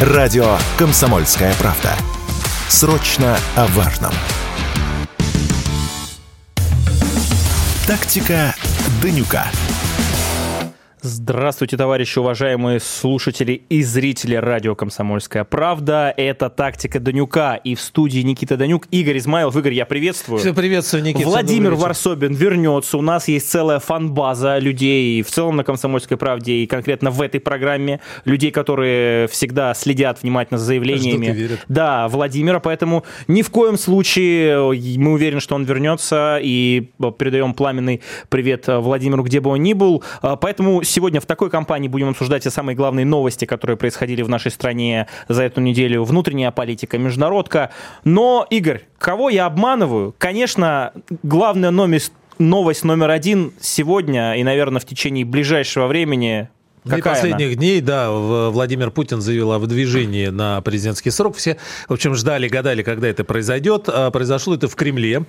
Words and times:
Радио 0.00 0.56
«Комсомольская 0.76 1.52
правда». 1.54 1.90
Срочно 2.68 3.36
о 3.56 3.66
важном. 3.66 4.12
Тактика 7.84 8.54
Данюка. 9.02 9.48
Здравствуйте, 11.28 11.76
товарищи, 11.76 12.18
уважаемые 12.18 12.80
слушатели 12.80 13.60
и 13.68 13.82
зрители 13.82 14.34
радио 14.34 14.74
«Комсомольская 14.74 15.44
правда». 15.44 16.14
Это 16.16 16.48
«Тактика 16.48 17.00
Данюка». 17.00 17.56
И 17.56 17.74
в 17.74 17.82
студии 17.82 18.20
Никита 18.20 18.56
Данюк, 18.56 18.86
Игорь 18.90 19.18
Измайлов. 19.18 19.54
Игорь, 19.54 19.74
я 19.74 19.84
приветствую. 19.84 20.38
Все 20.38 20.54
приветствую, 20.54 21.02
Никита. 21.02 21.28
Владимир 21.28 21.74
Варсобин 21.74 22.32
вернется. 22.32 22.96
У 22.96 23.02
нас 23.02 23.28
есть 23.28 23.50
целая 23.50 23.78
фан-база 23.78 24.56
людей 24.56 25.20
в 25.20 25.26
целом 25.26 25.56
на 25.56 25.64
«Комсомольской 25.64 26.16
правде» 26.16 26.54
и 26.54 26.66
конкретно 26.66 27.10
в 27.10 27.20
этой 27.20 27.40
программе. 27.40 28.00
Людей, 28.24 28.50
которые 28.50 29.28
всегда 29.28 29.74
следят 29.74 30.22
внимательно 30.22 30.56
за 30.56 30.64
заявлениями. 30.64 31.26
Ждут 31.26 31.36
и 31.36 31.38
верят. 31.38 31.60
Да, 31.68 32.08
Владимира. 32.08 32.58
Поэтому 32.58 33.04
ни 33.26 33.42
в 33.42 33.50
коем 33.50 33.76
случае 33.76 34.72
мы 34.96 35.12
уверены, 35.12 35.42
что 35.42 35.56
он 35.56 35.64
вернется. 35.64 36.38
И 36.40 36.88
передаем 37.18 37.52
пламенный 37.52 38.00
привет 38.30 38.64
Владимиру, 38.66 39.22
где 39.24 39.40
бы 39.40 39.50
он 39.50 39.62
ни 39.62 39.74
был. 39.74 40.02
Поэтому 40.22 40.82
сегодня 40.84 41.17
в 41.20 41.26
такой 41.26 41.50
компании 41.50 41.88
будем 41.88 42.08
обсуждать 42.10 42.42
все 42.42 42.50
самые 42.50 42.76
главные 42.76 43.06
новости, 43.06 43.44
которые 43.44 43.76
происходили 43.76 44.22
в 44.22 44.28
нашей 44.28 44.50
стране 44.50 45.06
за 45.28 45.42
эту 45.42 45.60
неделю. 45.60 46.04
Внутренняя 46.04 46.50
политика, 46.50 46.98
международка. 46.98 47.70
Но, 48.04 48.46
Игорь, 48.50 48.82
кого 48.98 49.30
я 49.30 49.46
обманываю? 49.46 50.14
Конечно, 50.18 50.92
главная 51.22 51.70
новость 51.70 52.12
новость 52.38 52.84
номер 52.84 53.10
один 53.10 53.52
сегодня 53.60 54.34
и, 54.34 54.44
наверное, 54.44 54.80
в 54.80 54.84
течение 54.84 55.24
ближайшего 55.24 55.86
времени 55.88 56.48
Какая 56.96 57.14
последних 57.14 57.46
она? 57.48 57.54
дней, 57.56 57.80
да, 57.80 58.10
Владимир 58.10 58.90
Путин 58.90 59.20
заявил 59.20 59.52
о 59.52 59.58
выдвижении 59.58 60.26
на 60.28 60.60
президентский 60.60 61.10
срок. 61.10 61.36
Все, 61.36 61.56
в 61.88 61.92
общем, 61.92 62.14
ждали, 62.14 62.48
гадали, 62.48 62.82
когда 62.82 63.08
это 63.08 63.24
произойдет. 63.24 63.88
А 63.88 64.10
Произошло 64.10 64.54
это 64.54 64.68
в 64.68 64.76
Кремле. 64.76 65.24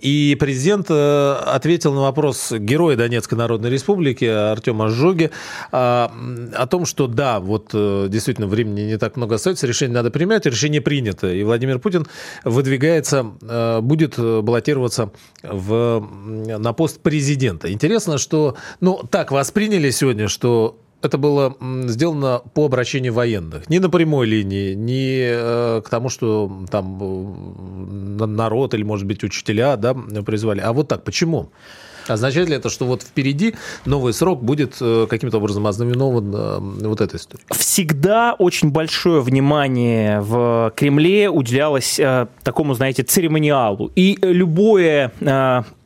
И 0.00 0.36
президент 0.38 0.86
э, 0.90 1.32
ответил 1.46 1.94
на 1.94 2.02
вопрос 2.02 2.52
героя 2.52 2.96
Донецкой 2.96 3.38
Народной 3.38 3.70
Республики 3.70 4.24
Артема 4.24 4.88
Жоги 4.88 5.30
а, 5.72 6.12
о 6.54 6.66
том, 6.66 6.86
что 6.86 7.06
да, 7.06 7.40
вот 7.40 7.70
э, 7.72 8.08
действительно 8.10 8.46
времени 8.46 8.82
не 8.82 8.98
так 8.98 9.16
много 9.16 9.36
остается, 9.36 9.66
решение 9.66 9.94
надо 9.94 10.10
принимать, 10.10 10.46
решение 10.46 10.80
принято. 10.80 11.32
И 11.32 11.42
Владимир 11.42 11.78
Путин 11.78 12.06
выдвигается, 12.44 13.32
э, 13.42 13.80
будет 13.80 14.18
баллотироваться 14.18 15.10
в, 15.42 16.08
на 16.24 16.72
пост 16.72 17.00
президента. 17.00 17.72
Интересно, 17.72 18.18
что, 18.18 18.56
ну, 18.80 19.00
так 19.10 19.30
восприняли 19.30 19.90
сегодня, 19.90 20.28
что 20.28 20.78
это 21.04 21.18
было 21.18 21.56
сделано 21.86 22.40
по 22.54 22.64
обращению 22.64 23.12
военных. 23.12 23.68
Не 23.68 23.78
на 23.78 23.90
прямой 23.90 24.26
линии, 24.26 24.74
не 24.74 25.18
э, 25.20 25.82
к 25.84 25.88
тому, 25.88 26.08
что 26.08 26.50
там 26.70 26.98
э, 28.20 28.26
народ 28.26 28.74
или, 28.74 28.82
может 28.82 29.06
быть, 29.06 29.22
учителя 29.22 29.76
да, 29.76 29.94
призвали. 29.94 30.60
А 30.60 30.72
вот 30.72 30.88
так. 30.88 31.04
Почему? 31.04 31.50
Означает 32.06 32.48
ли 32.50 32.56
это, 32.56 32.68
что 32.68 32.84
вот 32.84 33.02
впереди 33.02 33.54
новый 33.86 34.12
срок 34.12 34.42
будет 34.42 34.76
э, 34.80 35.06
каким-то 35.08 35.38
образом 35.38 35.66
ознаменован 35.66 36.78
вот 36.86 37.00
этой 37.00 37.16
историей? 37.16 37.46
Всегда 37.50 38.34
очень 38.38 38.70
большое 38.70 39.20
внимание 39.20 40.20
в 40.20 40.72
Кремле 40.76 41.30
уделялось 41.30 42.00
такому, 42.42 42.74
знаете, 42.74 43.02
церемониалу. 43.02 43.90
И 43.94 44.18
любое 44.22 45.12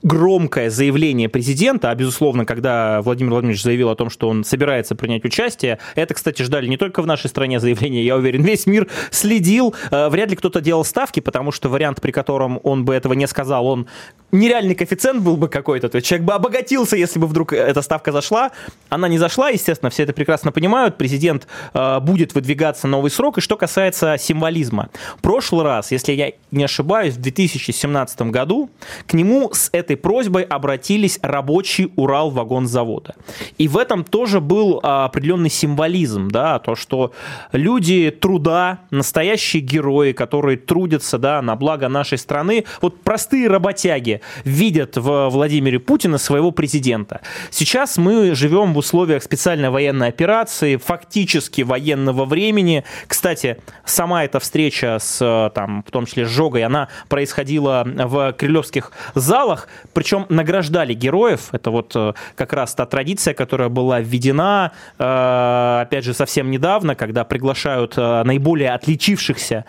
громкое 0.03 0.71
заявление 0.71 1.29
президента, 1.29 1.91
а 1.91 1.95
безусловно, 1.95 2.45
когда 2.45 3.03
Владимир 3.03 3.33
Владимирович 3.33 3.63
заявил 3.63 3.91
о 3.91 3.97
том, 3.97 4.11
что 4.11 4.29
он 4.29 4.45
собирается 4.45 4.95
принять 4.95 5.25
участие, 5.25 5.79
это, 5.95 6.15
кстати, 6.15 6.43
ждали 6.43 6.67
не 6.67 6.77
только 6.77 7.03
в 7.03 7.07
нашей 7.07 7.29
стране 7.29 7.61
заявление, 7.61 8.05
я 8.05 8.17
уверен, 8.17 8.43
весь 8.43 8.67
мир 8.67 8.87
следил. 9.11 9.75
Э, 9.91 10.09
Вряд 10.09 10.31
ли 10.31 10.37
кто-то 10.37 10.61
делал 10.61 10.85
ставки, 10.85 11.21
потому 11.21 11.53
что 11.53 11.69
вариант, 11.69 12.01
при 12.01 12.13
котором 12.13 12.61
он 12.63 12.85
бы 12.85 12.95
этого 12.95 13.13
не 13.15 13.27
сказал, 13.27 13.67
он 13.67 13.87
нереальный 14.33 14.75
коэффициент 14.75 15.23
был 15.23 15.37
бы 15.37 15.49
какой-то, 15.49 15.89
то 15.89 15.97
есть 15.97 16.07
человек 16.07 16.27
бы 16.27 16.35
обогатился, 16.35 16.97
если 16.97 17.19
бы 17.19 17.27
вдруг 17.27 17.53
эта 17.53 17.83
ставка 17.83 18.13
зашла. 18.13 18.51
Она 18.89 19.09
не 19.09 19.19
зашла, 19.19 19.51
естественно, 19.51 19.91
все 19.91 20.03
это 20.05 20.13
прекрасно 20.13 20.53
понимают. 20.53 20.97
Президент 20.97 21.47
э, 21.75 22.01
будет 22.01 22.35
выдвигаться 22.35 22.87
новый 22.87 23.11
срок. 23.11 23.39
И 23.39 23.41
что 23.41 23.57
касается 23.57 24.17
символизма. 24.19 24.91
Прошлый 25.23 25.65
раз, 25.65 25.91
если 25.91 26.13
я 26.13 26.33
не 26.51 26.65
ошибаюсь, 26.65 27.15
в 27.15 27.21
2017 27.21 28.23
году 28.23 28.71
к 29.07 29.15
нему 29.15 29.51
с 29.53 29.71
этой 29.73 29.88
просьбой 29.97 30.43
обратились 30.43 31.19
рабочий 31.23 31.93
Урал-вагонзавода. 31.97 33.15
И 33.59 33.69
в 33.69 33.77
этом 33.77 34.05
тоже 34.05 34.41
был 34.41 34.81
а, 34.83 35.05
определенный 35.05 35.51
символизм, 35.51 36.29
да, 36.29 36.59
то, 36.59 36.75
что 36.75 37.13
люди 37.53 38.11
труда, 38.11 38.81
настоящие 38.91 39.63
герои, 39.63 40.13
которые 40.13 40.57
трудятся, 40.57 41.19
да, 41.19 41.43
на 41.43 41.57
благо 41.57 41.89
нашей 41.89 42.19
страны, 42.19 42.65
вот 42.81 43.01
простые 43.03 43.49
работяги 43.49 44.21
видят 44.45 44.97
в 44.97 45.29
Владимире 45.29 45.79
Путина 45.79 46.19
своего 46.19 46.51
президента. 46.51 47.21
Сейчас 47.51 47.99
мы 47.99 48.35
живем 48.35 48.75
в 48.75 48.79
условиях 48.79 49.23
специальной 49.23 49.71
военной 49.71 50.09
операции, 50.09 50.77
фактически 50.77 51.63
военного 51.63 52.25
времени. 52.25 52.85
Кстати, 53.07 53.59
сама 53.85 54.25
эта 54.25 54.41
встреча 54.41 54.99
с, 55.01 55.53
там, 55.55 55.85
в 55.87 55.91
том 55.91 56.07
числе 56.07 56.27
с 56.27 56.29
Жогой, 56.29 56.65
она 56.65 56.89
происходила 57.09 57.85
в 57.87 58.33
крылевских 58.33 58.93
залах, 59.15 59.69
причем 59.93 60.27
награждали 60.29 60.95
героев. 60.95 61.49
Это 61.53 61.71
вот 61.71 61.93
э, 61.95 62.13
как 62.35 62.53
раз 62.53 62.75
та 62.75 62.87
традиция, 62.87 63.35
которая 63.35 63.69
была 63.69 64.01
введена, 64.01 64.73
э, 64.99 65.81
опять 65.83 66.05
же, 66.05 66.15
совсем 66.15 66.51
недавно, 66.51 66.95
когда 66.95 67.25
приглашают 67.25 67.95
э, 67.97 68.23
наиболее 68.25 68.73
отличившихся 68.73 69.65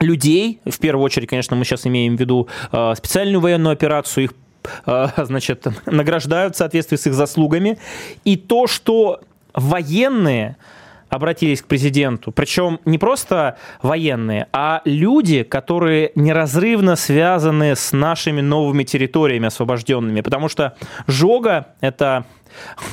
людей, 0.00 0.60
в 0.64 0.78
первую 0.80 1.04
очередь, 1.04 1.28
конечно, 1.28 1.56
мы 1.56 1.64
сейчас 1.64 1.86
имеем 1.86 2.16
в 2.16 2.20
виду 2.20 2.48
специальную 2.68 3.40
военную 3.40 3.72
операцию, 3.72 4.24
их 4.24 4.32
значит, 5.16 5.66
награждают 5.86 6.56
в 6.56 6.58
соответствии 6.58 6.96
с 6.96 7.06
их 7.06 7.14
заслугами. 7.14 7.78
И 8.24 8.36
то, 8.36 8.66
что 8.66 9.20
военные 9.54 10.56
обратились 11.14 11.62
к 11.62 11.66
президенту, 11.66 12.32
причем 12.32 12.80
не 12.84 12.98
просто 12.98 13.56
военные, 13.82 14.48
а 14.52 14.82
люди, 14.84 15.44
которые 15.44 16.10
неразрывно 16.14 16.96
связаны 16.96 17.76
с 17.76 17.92
нашими 17.92 18.40
новыми 18.40 18.82
территориями 18.82 19.46
освобожденными, 19.46 20.20
потому 20.22 20.48
что 20.48 20.76
Жога– 21.06 21.68
это 21.80 22.24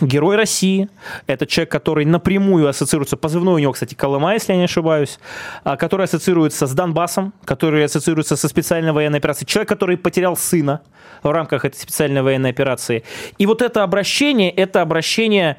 герой 0.01 0.35
России, 0.35 0.89
это 1.27 1.45
человек, 1.45 1.71
который 1.71 2.05
напрямую 2.05 2.67
ассоциируется, 2.67 3.17
позывной 3.17 3.55
у 3.55 3.57
него, 3.57 3.73
кстати, 3.73 3.95
Колыма, 3.95 4.33
если 4.33 4.53
я 4.53 4.57
не 4.57 4.65
ошибаюсь, 4.65 5.19
а, 5.63 5.77
который 5.77 6.05
ассоциируется 6.05 6.67
с 6.67 6.73
Донбассом, 6.73 7.33
который 7.45 7.83
ассоциируется 7.83 8.35
со 8.35 8.47
специальной 8.47 8.91
военной 8.91 9.19
операцией, 9.19 9.47
человек, 9.47 9.69
который 9.69 9.97
потерял 9.97 10.35
сына 10.37 10.81
в 11.23 11.31
рамках 11.31 11.65
этой 11.65 11.77
специальной 11.77 12.21
военной 12.21 12.49
операции. 12.49 13.03
И 13.37 13.45
вот 13.45 13.61
это 13.61 13.83
обращение, 13.83 14.51
это 14.51 14.81
обращение 14.81 15.57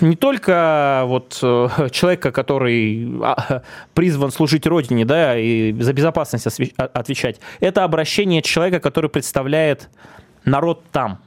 не 0.00 0.16
только 0.16 1.02
вот 1.06 1.38
э, 1.42 1.88
человека, 1.90 2.32
который 2.32 3.08
а, 3.22 3.62
призван 3.94 4.30
служить 4.30 4.66
Родине, 4.66 5.04
да, 5.04 5.36
и 5.36 5.72
за 5.80 5.92
безопасность 5.92 6.46
а- 6.76 6.84
отвечать, 6.84 7.40
это 7.60 7.84
обращение 7.84 8.42
человека, 8.42 8.80
который 8.80 9.10
представляет 9.10 9.88
народ 10.44 10.82
там, 10.92 11.20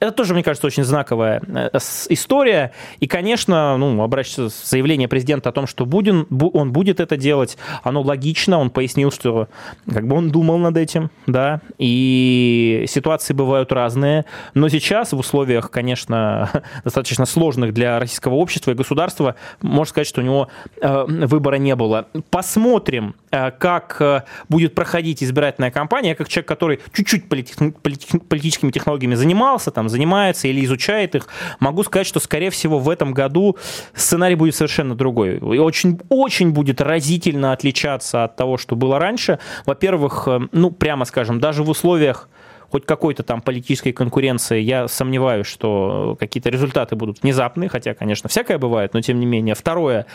это 0.00 0.12
тоже, 0.12 0.34
мне 0.34 0.42
кажется, 0.42 0.66
очень 0.66 0.84
знаковая 0.84 1.42
э, 1.46 1.78
история. 2.08 2.72
И, 3.00 3.06
конечно, 3.06 3.76
ну, 3.76 4.02
обращается 4.02 4.66
заявление 4.66 5.08
президента 5.08 5.48
о 5.48 5.52
том, 5.52 5.66
что 5.66 5.86
Будин, 5.86 6.26
бу- 6.30 6.50
он 6.52 6.72
будет 6.72 7.00
это 7.00 7.16
делать, 7.16 7.56
оно 7.82 8.02
логично. 8.02 8.58
Он 8.58 8.70
пояснил, 8.70 9.10
что 9.10 9.48
как 9.92 10.06
бы 10.06 10.16
он 10.16 10.30
думал 10.30 10.58
над 10.58 10.76
этим, 10.76 11.10
да, 11.26 11.60
и 11.78 12.84
ситуации 12.88 13.34
бывают 13.34 13.72
разные. 13.72 14.24
Но 14.54 14.68
сейчас 14.68 15.12
в 15.12 15.18
условиях, 15.18 15.70
конечно, 15.70 16.62
достаточно 16.84 17.26
сложных 17.26 17.74
для 17.74 17.98
российского 17.98 18.34
общества 18.34 18.70
и 18.70 18.74
государства, 18.74 19.34
можно 19.62 19.90
сказать, 19.90 20.06
что 20.06 20.20
у 20.20 20.24
него 20.24 20.48
э, 20.80 21.04
выбора 21.08 21.56
не 21.56 21.74
было. 21.74 22.06
Посмотрим, 22.30 23.14
э, 23.30 23.50
как 23.50 24.26
будет 24.48 24.74
проходить 24.74 25.22
избирательная 25.22 25.70
кампания. 25.70 26.10
Я 26.10 26.14
как 26.14 26.28
человек, 26.28 26.48
который 26.48 26.80
чуть-чуть 26.92 27.24
полити- 27.26 27.72
полити- 27.82 28.20
политическими 28.20 28.70
технологиями 28.70 29.14
занимался, 29.14 29.70
там, 29.70 29.87
занимается 29.88 30.48
или 30.48 30.64
изучает 30.64 31.14
их, 31.14 31.28
могу 31.60 31.82
сказать, 31.82 32.06
что, 32.06 32.20
скорее 32.20 32.50
всего, 32.50 32.78
в 32.78 32.88
этом 32.88 33.12
году 33.12 33.56
сценарий 33.94 34.34
будет 34.34 34.54
совершенно 34.54 34.94
другой. 34.94 35.36
И 35.36 35.58
очень, 35.58 36.00
очень 36.08 36.52
будет 36.52 36.80
разительно 36.80 37.52
отличаться 37.52 38.24
от 38.24 38.36
того, 38.36 38.56
что 38.56 38.76
было 38.76 38.98
раньше. 38.98 39.38
Во-первых, 39.66 40.24
э, 40.26 40.40
ну, 40.52 40.70
прямо 40.70 41.04
скажем, 41.04 41.40
даже 41.40 41.62
в 41.62 41.70
условиях 41.70 42.28
хоть 42.70 42.84
какой-то 42.84 43.22
там 43.22 43.40
политической 43.40 43.92
конкуренции, 43.92 44.60
я 44.60 44.88
сомневаюсь, 44.88 45.46
что 45.46 46.16
какие-то 46.18 46.50
результаты 46.50 46.96
будут 46.96 47.22
внезапные, 47.22 47.68
хотя, 47.68 47.94
конечно, 47.94 48.28
всякое 48.28 48.58
бывает, 48.58 48.94
но 48.94 49.00
тем 49.00 49.18
не 49.20 49.26
менее. 49.26 49.54
Второе, 49.54 50.06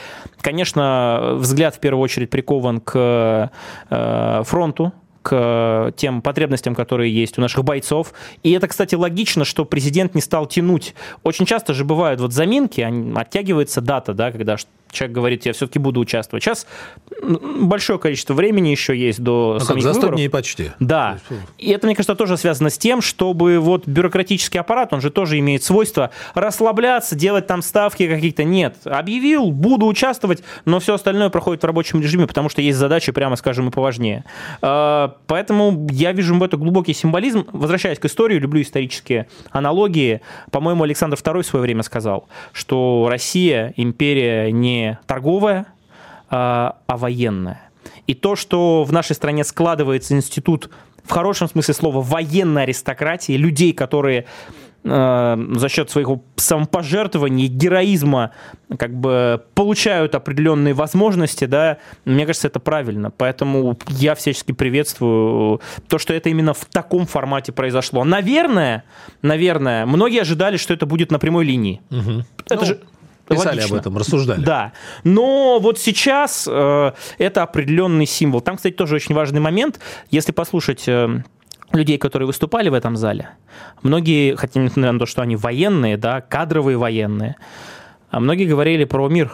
конечно, 0.41 1.33
взгляд 1.37 1.75
в 1.75 1.79
первую 1.79 2.03
очередь 2.03 2.29
прикован 2.29 2.79
к 2.79 3.51
э, 3.89 4.41
фронту, 4.45 4.93
к 5.23 5.93
тем 5.95 6.21
потребностям, 6.21 6.75
которые 6.75 7.13
есть 7.13 7.37
у 7.37 7.41
наших 7.41 7.63
бойцов. 7.63 8.13
И 8.43 8.51
это, 8.51 8.67
кстати, 8.67 8.93
логично, 8.93 9.45
что 9.45 9.65
президент 9.65 10.13
не 10.13 10.21
стал 10.21 10.45
тянуть. 10.45 10.93
Очень 11.23 11.45
часто 11.45 11.73
же 11.73 11.85
бывают 11.85 12.19
вот 12.21 12.33
заминки, 12.33 12.81
оттягивается 13.15 13.81
дата, 13.81 14.13
да, 14.13 14.31
когда 14.31 14.57
человек 14.93 15.15
говорит, 15.15 15.45
я 15.45 15.53
все-таки 15.53 15.79
буду 15.79 15.99
участвовать. 15.99 16.43
Сейчас 16.43 16.67
большое 17.21 17.99
количество 17.99 18.33
времени 18.33 18.69
еще 18.69 18.95
есть 18.95 19.19
до 19.21 19.57
ну, 19.59 19.65
самих 19.65 19.83
как, 19.83 19.93
за 19.93 19.93
100 19.93 20.01
выборов. 20.01 20.17
дней 20.17 20.29
почти. 20.29 20.71
Да. 20.79 21.19
И 21.57 21.71
это, 21.71 21.87
мне 21.87 21.95
кажется, 21.95 22.15
тоже 22.15 22.37
связано 22.37 22.69
с 22.69 22.77
тем, 22.77 23.01
чтобы 23.01 23.59
вот 23.59 23.87
бюрократический 23.87 24.59
аппарат, 24.59 24.93
он 24.93 25.01
же 25.01 25.09
тоже 25.09 25.39
имеет 25.39 25.63
свойство 25.63 26.11
расслабляться, 26.33 27.15
делать 27.15 27.47
там 27.47 27.61
ставки 27.61 28.07
какие-то. 28.07 28.43
Нет. 28.43 28.77
Объявил, 28.85 29.51
буду 29.51 29.85
участвовать, 29.85 30.43
но 30.65 30.79
все 30.79 30.95
остальное 30.95 31.29
проходит 31.29 31.63
в 31.63 31.65
рабочем 31.65 32.01
режиме, 32.01 32.27
потому 32.27 32.49
что 32.49 32.61
есть 32.61 32.77
задачи, 32.77 33.11
прямо 33.11 33.35
скажем, 33.35 33.69
и 33.69 33.71
поважнее. 33.71 34.25
А, 34.61 35.15
поэтому 35.27 35.87
я 35.91 36.11
вижу 36.11 36.35
в 36.35 36.43
этом 36.43 36.59
глубокий 36.59 36.93
символизм. 36.93 37.45
Возвращаясь 37.51 37.99
к 37.99 38.05
истории, 38.05 38.37
люблю 38.37 38.61
исторические 38.61 39.27
аналогии. 39.51 40.21
По-моему, 40.51 40.83
Александр 40.83 41.17
II 41.17 41.41
в 41.41 41.45
свое 41.45 41.63
время 41.63 41.83
сказал, 41.83 42.27
что 42.51 43.07
Россия 43.09 43.73
империя 43.77 44.51
не 44.51 44.82
торговая, 45.05 45.67
а, 46.29 46.77
а 46.87 46.97
военная. 46.97 47.61
И 48.07 48.13
то, 48.13 48.35
что 48.35 48.83
в 48.83 48.91
нашей 48.91 49.15
стране 49.15 49.43
складывается 49.43 50.15
институт 50.15 50.69
в 51.03 51.11
хорошем 51.11 51.47
смысле 51.47 51.73
слова 51.73 52.01
военной 52.01 52.63
аристократии, 52.63 53.33
людей, 53.33 53.73
которые 53.73 54.25
э, 54.83 55.47
за 55.55 55.69
счет 55.69 55.89
своего 55.89 56.23
самопожертвования, 56.35 57.47
героизма 57.47 58.31
как 58.77 58.93
бы 58.93 59.43
получают 59.53 60.15
определенные 60.15 60.73
возможности, 60.73 61.45
да, 61.45 61.77
мне 62.05 62.25
кажется, 62.25 62.47
это 62.47 62.59
правильно. 62.59 63.11
Поэтому 63.11 63.77
я 63.87 64.15
всячески 64.15 64.53
приветствую 64.53 65.61
то, 65.87 65.97
что 65.97 66.13
это 66.13 66.29
именно 66.29 66.53
в 66.53 66.65
таком 66.65 67.05
формате 67.05 67.51
произошло. 67.51 68.03
Наверное, 68.03 68.83
наверное, 69.21 69.85
многие 69.85 70.21
ожидали, 70.21 70.57
что 70.57 70.73
это 70.73 70.85
будет 70.85 71.11
на 71.11 71.19
прямой 71.19 71.45
линии. 71.45 71.81
Угу. 71.91 72.25
Это 72.45 72.55
ну, 72.55 72.65
же 72.65 72.79
Писали 73.27 73.55
Логично. 73.55 73.75
об 73.77 73.81
этом, 73.81 73.97
рассуждали. 73.97 74.43
Да. 74.43 74.73
Но 75.03 75.59
вот 75.59 75.79
сейчас 75.79 76.47
э, 76.49 76.91
это 77.17 77.43
определенный 77.43 78.05
символ. 78.05 78.41
Там, 78.41 78.57
кстати, 78.57 78.73
тоже 78.73 78.95
очень 78.95 79.15
важный 79.15 79.39
момент. 79.39 79.79
Если 80.11 80.33
послушать 80.33 80.83
э, 80.87 81.23
людей, 81.71 81.97
которые 81.97 82.27
выступали 82.27 82.69
в 82.69 82.73
этом 82.73 82.97
зале, 82.97 83.29
многие, 83.81 84.35
хотя 84.35 84.59
несмотря 84.59 84.91
на 84.91 84.99
то, 84.99 85.05
что 85.05 85.21
они 85.21 85.37
военные, 85.37 85.95
да, 85.97 86.19
кадровые 86.19 86.77
военные, 86.77 87.37
а 88.09 88.19
многие 88.19 88.45
говорили 88.45 88.83
про 88.83 89.07
мир. 89.07 89.31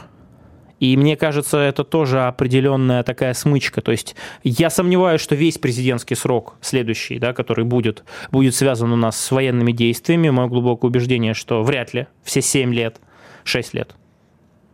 И 0.80 0.96
мне 0.96 1.18
кажется, 1.18 1.58
это 1.58 1.84
тоже 1.84 2.22
определенная 2.22 3.04
такая 3.04 3.34
смычка. 3.34 3.82
То 3.82 3.92
есть 3.92 4.16
я 4.44 4.70
сомневаюсь, 4.70 5.20
что 5.20 5.36
весь 5.36 5.58
президентский 5.58 6.16
срок 6.16 6.56
следующий, 6.62 7.20
да, 7.20 7.34
который 7.34 7.66
будет, 7.66 8.04
будет 8.32 8.56
связан 8.56 8.94
у 8.94 8.96
нас 8.96 9.20
с 9.20 9.32
военными 9.32 9.74
действиями. 9.74 10.30
Мое 10.30 10.48
глубокое 10.48 10.90
убеждение, 10.90 11.34
что 11.34 11.64
вряд 11.64 11.94
ли 11.94 12.08
все 12.24 12.42
7 12.42 12.74
лет 12.74 13.02
6 13.44 13.74
лет. 13.74 13.96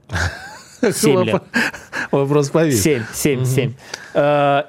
7 0.81 1.23
лет. 1.23 1.43
Вопрос 2.11 2.49
повис. 2.49 2.81
7, 2.81 3.03
7, 3.13 3.37
угу. 3.37 3.45
7. 3.45 3.73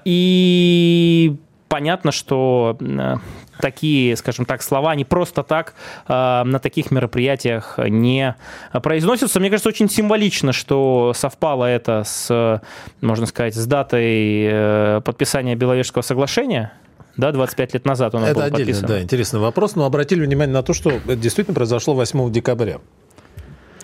И 0.04 1.36
понятно, 1.68 2.12
что 2.12 2.76
э, 2.80 3.16
такие, 3.60 4.16
скажем 4.16 4.44
так, 4.46 4.62
слова, 4.62 4.94
не 4.94 5.04
просто 5.04 5.42
так 5.42 5.74
э, 6.08 6.12
на 6.12 6.58
таких 6.58 6.90
мероприятиях 6.90 7.78
не 7.78 8.36
произносятся. 8.82 9.40
Мне 9.40 9.50
кажется, 9.50 9.68
очень 9.68 9.90
символично, 9.90 10.52
что 10.52 11.12
совпало 11.14 11.64
это 11.64 12.04
с, 12.04 12.62
можно 13.00 13.26
сказать, 13.26 13.54
с 13.54 13.66
датой 13.66 14.48
э, 14.50 15.00
подписания 15.04 15.54
Беловежского 15.54 16.02
соглашения 16.02 16.72
да, 17.16 17.32
25 17.32 17.74
лет 17.74 17.84
назад 17.86 18.14
он 18.14 18.24
это 18.24 18.34
был 18.34 18.42
отдельно, 18.42 18.58
подписан. 18.58 18.86
да, 18.86 19.02
интересный 19.02 19.40
вопрос, 19.40 19.74
но 19.74 19.86
обратили 19.86 20.24
внимание 20.24 20.52
на 20.52 20.62
то, 20.62 20.74
что 20.74 20.90
это 20.90 21.16
действительно 21.16 21.54
произошло 21.54 21.94
8 21.94 22.30
декабря. 22.30 22.78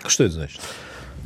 Что 0.07 0.25
это 0.25 0.33
значит? 0.33 0.59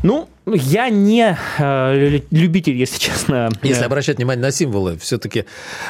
Ну, 0.04 0.28
я 0.54 0.90
не 0.90 1.38
э, 1.60 2.20
любитель, 2.32 2.78
если 2.78 2.98
честно. 2.98 3.50
Если 3.64 3.84
обращать 3.84 4.18
внимание 4.18 4.42
на 4.42 4.52
символы, 4.52 4.98
все-таки, 4.98 5.40
э, 5.40 5.44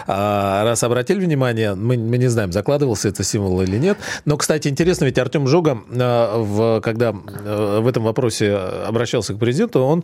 раз 0.08 0.84
обратили 0.84 1.20
внимание, 1.20 1.76
мы, 1.76 1.98
мы 1.98 2.18
не 2.18 2.28
знаем, 2.28 2.52
закладывался 2.52 3.10
это 3.10 3.24
символ 3.24 3.62
или 3.62 3.78
нет. 3.78 3.98
Но, 4.26 4.36
кстати, 4.36 4.68
интересно, 4.68 5.06
ведь 5.06 5.20
Артем 5.20 5.48
Жога, 5.48 5.78
э, 5.92 6.38
в, 6.38 6.82
когда 6.82 7.14
э, 7.14 7.80
в 7.82 7.88
этом 7.88 8.04
вопросе 8.04 8.56
обращался 8.56 9.36
к 9.36 9.38
президенту, 9.38 9.82
он 9.82 10.04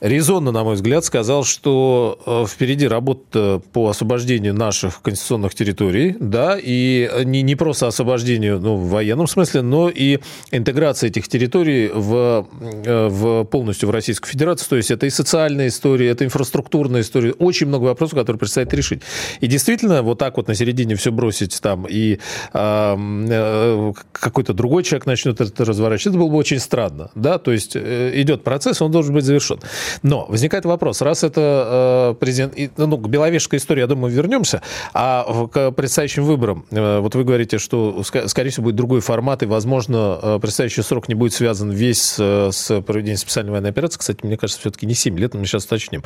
резонно, 0.00 0.52
на 0.52 0.64
мой 0.64 0.76
взгляд, 0.76 1.04
сказал, 1.04 1.44
что 1.44 2.18
э, 2.24 2.46
впереди 2.48 2.88
работа 2.88 3.60
по 3.72 3.90
освобождению 3.90 4.54
наших 4.54 5.02
конституционных 5.02 5.54
территорий, 5.54 6.16
да, 6.18 6.58
и 6.60 7.10
не, 7.24 7.42
не 7.42 7.56
просто 7.56 7.88
освобождению 7.88 8.58
ну, 8.58 8.76
в 8.76 8.88
военном 8.88 9.26
смысле, 9.26 9.60
но 9.60 9.90
и 9.90 10.18
интеграция 10.50 11.08
этих 11.08 11.28
территорий 11.28 11.90
в, 11.92 12.48
э, 12.60 13.08
в 13.40 13.44
полностью 13.44 13.88
в 13.88 13.92
Российскую 13.92 14.30
Федерацию. 14.30 14.68
То 14.68 14.76
есть 14.76 14.90
это 14.90 15.06
и 15.06 15.10
социальная 15.10 15.68
история, 15.68 16.08
это 16.10 16.24
инфраструктурная 16.24 17.00
история. 17.00 17.32
Очень 17.32 17.68
много 17.68 17.84
вопросов, 17.84 18.18
которые 18.18 18.38
предстоит 18.38 18.72
решить. 18.74 19.02
И 19.40 19.46
действительно, 19.46 20.02
вот 20.02 20.18
так 20.18 20.36
вот 20.36 20.48
на 20.48 20.54
середине 20.54 20.94
все 20.96 21.10
бросить 21.10 21.60
там, 21.60 21.86
и 21.88 22.18
э, 22.52 23.92
какой-то 24.12 24.52
другой 24.52 24.82
человек 24.82 25.06
начнет 25.06 25.40
это 25.40 25.64
разворачивать, 25.64 26.14
это 26.14 26.18
было 26.18 26.30
бы 26.30 26.36
очень 26.36 26.58
странно. 26.58 27.10
Да? 27.14 27.38
То 27.38 27.52
есть 27.52 27.76
э, 27.76 28.12
идет 28.14 28.44
процесс, 28.44 28.82
он 28.82 28.90
должен 28.90 29.14
быть 29.14 29.24
завершен. 29.24 29.60
Но 30.02 30.26
возникает 30.26 30.64
вопрос, 30.64 31.02
раз 31.02 31.24
это 31.24 32.12
э, 32.12 32.14
президент... 32.20 32.54
Ну, 32.76 32.98
к 32.98 33.08
Беловежской 33.08 33.58
истории, 33.58 33.80
я 33.80 33.86
думаю, 33.86 34.12
вернемся, 34.12 34.62
а 34.92 35.46
к 35.48 35.70
предстоящим 35.72 36.24
выборам, 36.24 36.64
э, 36.70 36.98
вот 36.98 37.14
вы 37.14 37.24
говорите, 37.24 37.58
что, 37.58 38.02
скорее 38.02 38.50
всего, 38.50 38.64
будет 38.64 38.76
другой 38.76 39.00
формат, 39.00 39.42
и, 39.42 39.46
возможно, 39.46 40.18
э, 40.22 40.38
предстоящий 40.40 40.82
срок 40.82 41.08
не 41.08 41.14
будет 41.14 41.32
связан 41.32 41.70
весь 41.70 42.16
с 42.18 42.82
проведением 42.82 43.16
специальной 43.22 43.52
военной 43.52 43.70
операции. 43.70 43.98
Кстати, 43.98 44.20
мне 44.22 44.36
кажется, 44.36 44.60
все-таки 44.60 44.86
не 44.86 44.94
7 44.94 45.18
лет, 45.18 45.34
но 45.34 45.40
мы 45.40 45.46
сейчас 45.46 45.64
уточним. 45.64 46.02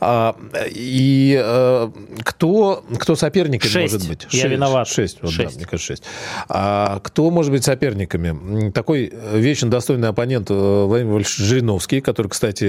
А, 0.00 0.36
и 0.70 1.40
э, 1.42 1.90
кто, 2.22 2.84
кто 2.98 3.16
соперниками 3.16 3.70
6. 3.70 3.94
может 3.94 4.08
быть? 4.08 4.26
Я 4.30 4.42
6. 4.42 4.44
виноват. 4.52 4.88
6, 4.88 5.18
вот, 5.22 5.30
6. 5.32 5.50
Да, 5.50 5.56
мне 5.56 5.64
кажется, 5.66 5.86
6. 5.94 6.02
А 6.48 7.00
кто 7.00 7.30
может 7.30 7.52
быть 7.52 7.64
соперниками? 7.64 8.70
Такой 8.70 9.12
вечно 9.32 9.70
достойный 9.70 10.08
оппонент 10.08 10.50
Владимир 10.50 11.12
Вольфович 11.12 11.36
Жириновский, 11.36 12.00
который, 12.00 12.28
кстати, 12.28 12.68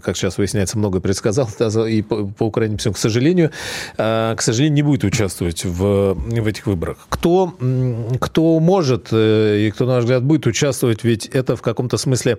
как 0.00 0.16
сейчас 0.16 0.38
выясняется, 0.38 0.78
многое 0.78 1.00
предсказал, 1.00 1.48
и 1.86 2.02
по, 2.02 2.26
по 2.26 2.44
Украине, 2.44 2.78
к 2.78 2.96
сожалению, 2.96 3.50
к 3.96 4.38
сожалению, 4.38 4.74
не 4.74 4.82
будет 4.82 5.04
участвовать 5.04 5.64
в, 5.64 6.14
в 6.14 6.46
этих 6.46 6.66
выборах. 6.66 6.98
Кто, 7.08 7.54
кто 8.20 8.60
может 8.60 9.08
и 9.12 9.70
кто, 9.74 9.86
на 9.86 9.94
наш 9.96 10.04
взгляд, 10.04 10.22
будет 10.22 10.46
участвовать, 10.46 11.04
ведь 11.04 11.26
это 11.26 11.56
в 11.56 11.62
каком-то 11.62 11.96
смысле, 11.96 12.38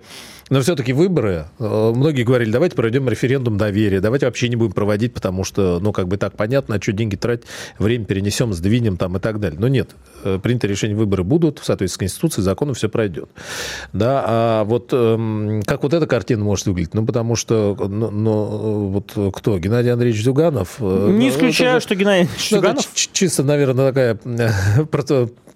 но 0.50 0.60
все-таки 0.71 0.94
выборы, 0.94 1.47
многие 1.59 2.23
говорили, 2.23 2.50
давайте 2.50 2.77
проведем 2.77 3.09
референдум 3.09 3.57
доверия, 3.57 3.99
давайте 3.99 4.25
вообще 4.25 4.47
не 4.47 4.56
будем 4.56 4.71
проводить, 4.71 5.13
потому 5.13 5.44
что, 5.44 5.81
ну, 5.81 5.92
как 5.92 6.07
бы 6.07 6.16
так 6.16 6.37
понятно, 6.37 6.75
а 6.75 6.81
что 6.81 6.94
деньги 6.94 7.18
тратить, 7.18 7.44
время 7.78 8.06
перенесем, 8.06 8.54
сдвинем 8.54 8.95
там 8.95 9.18
и 9.18 9.19
так 9.19 9.42
далее. 9.42 9.59
Но 9.59 9.68
нет, 9.68 9.90
принято 10.42 10.68
решение, 10.68 10.95
выборы 10.95 11.25
будут, 11.25 11.59
в 11.59 11.66
соответствии 11.66 11.97
с 11.97 11.99
Конституцией, 11.99 12.45
законом 12.45 12.73
все 12.73 12.87
пройдет. 12.87 13.30
Да, 13.92 14.23
а 14.25 14.63
вот 14.63 14.92
как 14.92 15.83
вот 15.83 15.94
эта 15.94 16.07
картина 16.07 16.45
может 16.45 16.68
выглядеть? 16.68 16.94
Ну, 16.94 17.06
потому 17.06 17.35
что, 17.35 17.75
ну, 17.78 18.09
ну 18.09 18.87
вот 18.87 19.35
кто, 19.35 19.59
Геннадий 19.59 19.92
Андреевич 19.92 20.23
Зюганов? 20.23 20.80
Не 20.80 21.28
исключаю, 21.28 21.71
это, 21.78 21.81
что 21.81 21.95
Геннадий 21.95 22.21
Андреевич 22.21 22.49
Зюганов... 22.49 22.85
Это 22.85 22.92
чисто, 23.11 23.44
наверное, 23.44 23.90
такая 23.90 24.18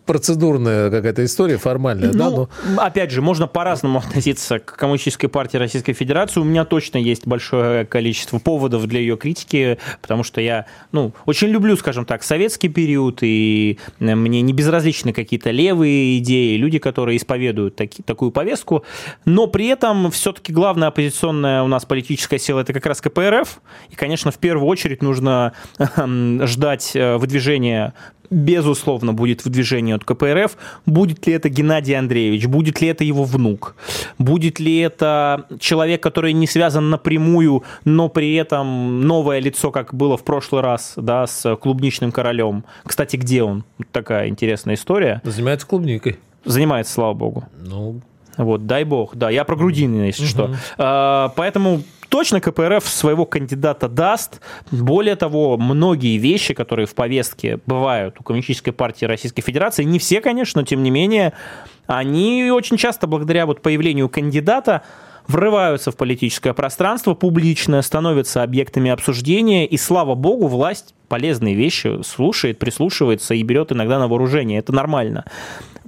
процедурная 0.05 0.89
какая-то 0.89 1.25
история, 1.25 1.57
формальная, 1.57 2.11
ну, 2.11 2.17
да? 2.17 2.29
Но... 2.29 2.49
Опять 2.77 3.11
же, 3.11 3.21
можно 3.21 3.47
по-разному 3.47 3.99
относиться 4.05 4.59
к 4.59 4.75
Коммунистической 4.75 5.29
партии 5.29 5.57
Российской 5.57 5.93
Федерации. 5.93 6.39
У 6.39 6.43
меня 6.43 6.65
точно 6.65 6.97
есть 6.97 7.25
большое 7.27 7.85
количество 7.85 8.39
поводов 8.39 8.85
для 8.85 8.99
ее 8.99 9.17
критики, 9.17 9.79
потому 10.01 10.23
что 10.23 10.41
я, 10.41 10.65
ну, 10.91 11.13
очень 11.25 11.47
люблю, 11.47 11.75
скажем 11.75 12.05
так, 12.05 12.23
советский 12.23 12.69
период, 12.69 13.19
и 13.21 13.79
мне 13.99 14.41
не 14.41 14.53
безразличны 14.53 15.13
какие-то 15.13 15.51
левые 15.51 16.19
идеи, 16.19 16.55
люди, 16.57 16.79
которые 16.79 17.17
исповедуют 17.17 17.75
таки, 17.75 18.03
такую 18.03 18.31
повестку, 18.31 18.83
но 19.25 19.47
при 19.47 19.67
этом 19.67 20.11
все-таки 20.11 20.53
главная 20.53 20.89
оппозиционная 20.89 21.63
у 21.63 21.67
нас 21.67 21.85
политическая 21.85 22.39
сила 22.39 22.61
это 22.61 22.73
как 22.73 22.85
раз 22.85 23.01
КПРФ, 23.01 23.61
и, 23.89 23.95
конечно, 23.95 24.31
в 24.31 24.37
первую 24.37 24.67
очередь 24.67 25.01
нужно 25.01 25.53
ждать 26.45 26.91
э, 26.95 27.17
выдвижения 27.17 27.93
безусловно, 28.29 29.13
будет 29.13 29.45
выдвижение 29.45 29.95
от 29.95 30.03
КПРФ. 30.03 30.57
Будет 30.85 31.27
ли 31.27 31.33
это 31.33 31.49
Геннадий 31.49 31.97
Андреевич? 31.97 32.45
Будет 32.47 32.81
ли 32.81 32.87
это 32.87 33.03
его 33.03 33.23
внук? 33.23 33.75
Будет 34.17 34.59
ли 34.59 34.77
это 34.79 35.45
человек, 35.59 36.01
который 36.01 36.33
не 36.33 36.47
связан 36.47 36.89
напрямую, 36.89 37.63
но 37.83 38.09
при 38.09 38.35
этом 38.35 39.01
новое 39.01 39.39
лицо, 39.39 39.71
как 39.71 39.93
было 39.93 40.17
в 40.17 40.23
прошлый 40.23 40.61
раз, 40.61 40.93
да, 40.95 41.27
с 41.27 41.55
клубничным 41.55 42.11
королем? 42.11 42.63
Кстати, 42.85 43.15
где 43.17 43.43
он? 43.43 43.63
Такая 43.91 44.27
интересная 44.29 44.75
история. 44.75 45.21
Занимается 45.23 45.67
клубникой. 45.67 46.19
Занимается, 46.45 46.93
слава 46.93 47.13
богу. 47.13 47.45
Ну, 47.59 48.01
вот, 48.37 48.65
дай 48.65 48.83
бог, 48.83 49.15
да, 49.15 49.29
я 49.29 49.43
про 49.43 49.55
Грудинина, 49.55 50.03
если 50.03 50.23
угу. 50.23 50.29
что. 50.29 50.55
А, 50.77 51.29
поэтому 51.35 51.81
точно 52.09 52.39
КПРФ 52.39 52.87
своего 52.87 53.25
кандидата 53.25 53.87
даст. 53.87 54.41
Более 54.71 55.15
того, 55.15 55.57
многие 55.57 56.17
вещи, 56.17 56.53
которые 56.53 56.85
в 56.85 56.95
повестке 56.95 57.59
бывают 57.65 58.15
у 58.19 58.23
Коммунистической 58.23 58.73
партии 58.73 59.05
Российской 59.05 59.41
Федерации, 59.41 59.83
не 59.83 59.99
все, 59.99 60.21
конечно, 60.21 60.61
но 60.61 60.65
тем 60.65 60.83
не 60.83 60.91
менее, 60.91 61.33
они 61.87 62.49
очень 62.51 62.77
часто 62.77 63.07
благодаря 63.07 63.45
вот 63.45 63.61
появлению 63.61 64.09
кандидата 64.09 64.83
врываются 65.27 65.91
в 65.91 65.97
политическое 65.97 66.53
пространство 66.53 67.15
публичное, 67.15 67.81
становятся 67.81 68.43
объектами 68.43 68.91
обсуждения, 68.91 69.65
и, 69.65 69.75
слава 69.77 70.15
богу, 70.15 70.47
власть 70.47 70.93
полезные 71.07 71.55
вещи 71.55 72.01
слушает, 72.03 72.59
прислушивается 72.59 73.33
и 73.33 73.43
берет 73.43 73.71
иногда 73.71 73.99
на 73.99 74.07
вооружение. 74.07 74.59
Это 74.59 74.71
нормально 74.71 75.25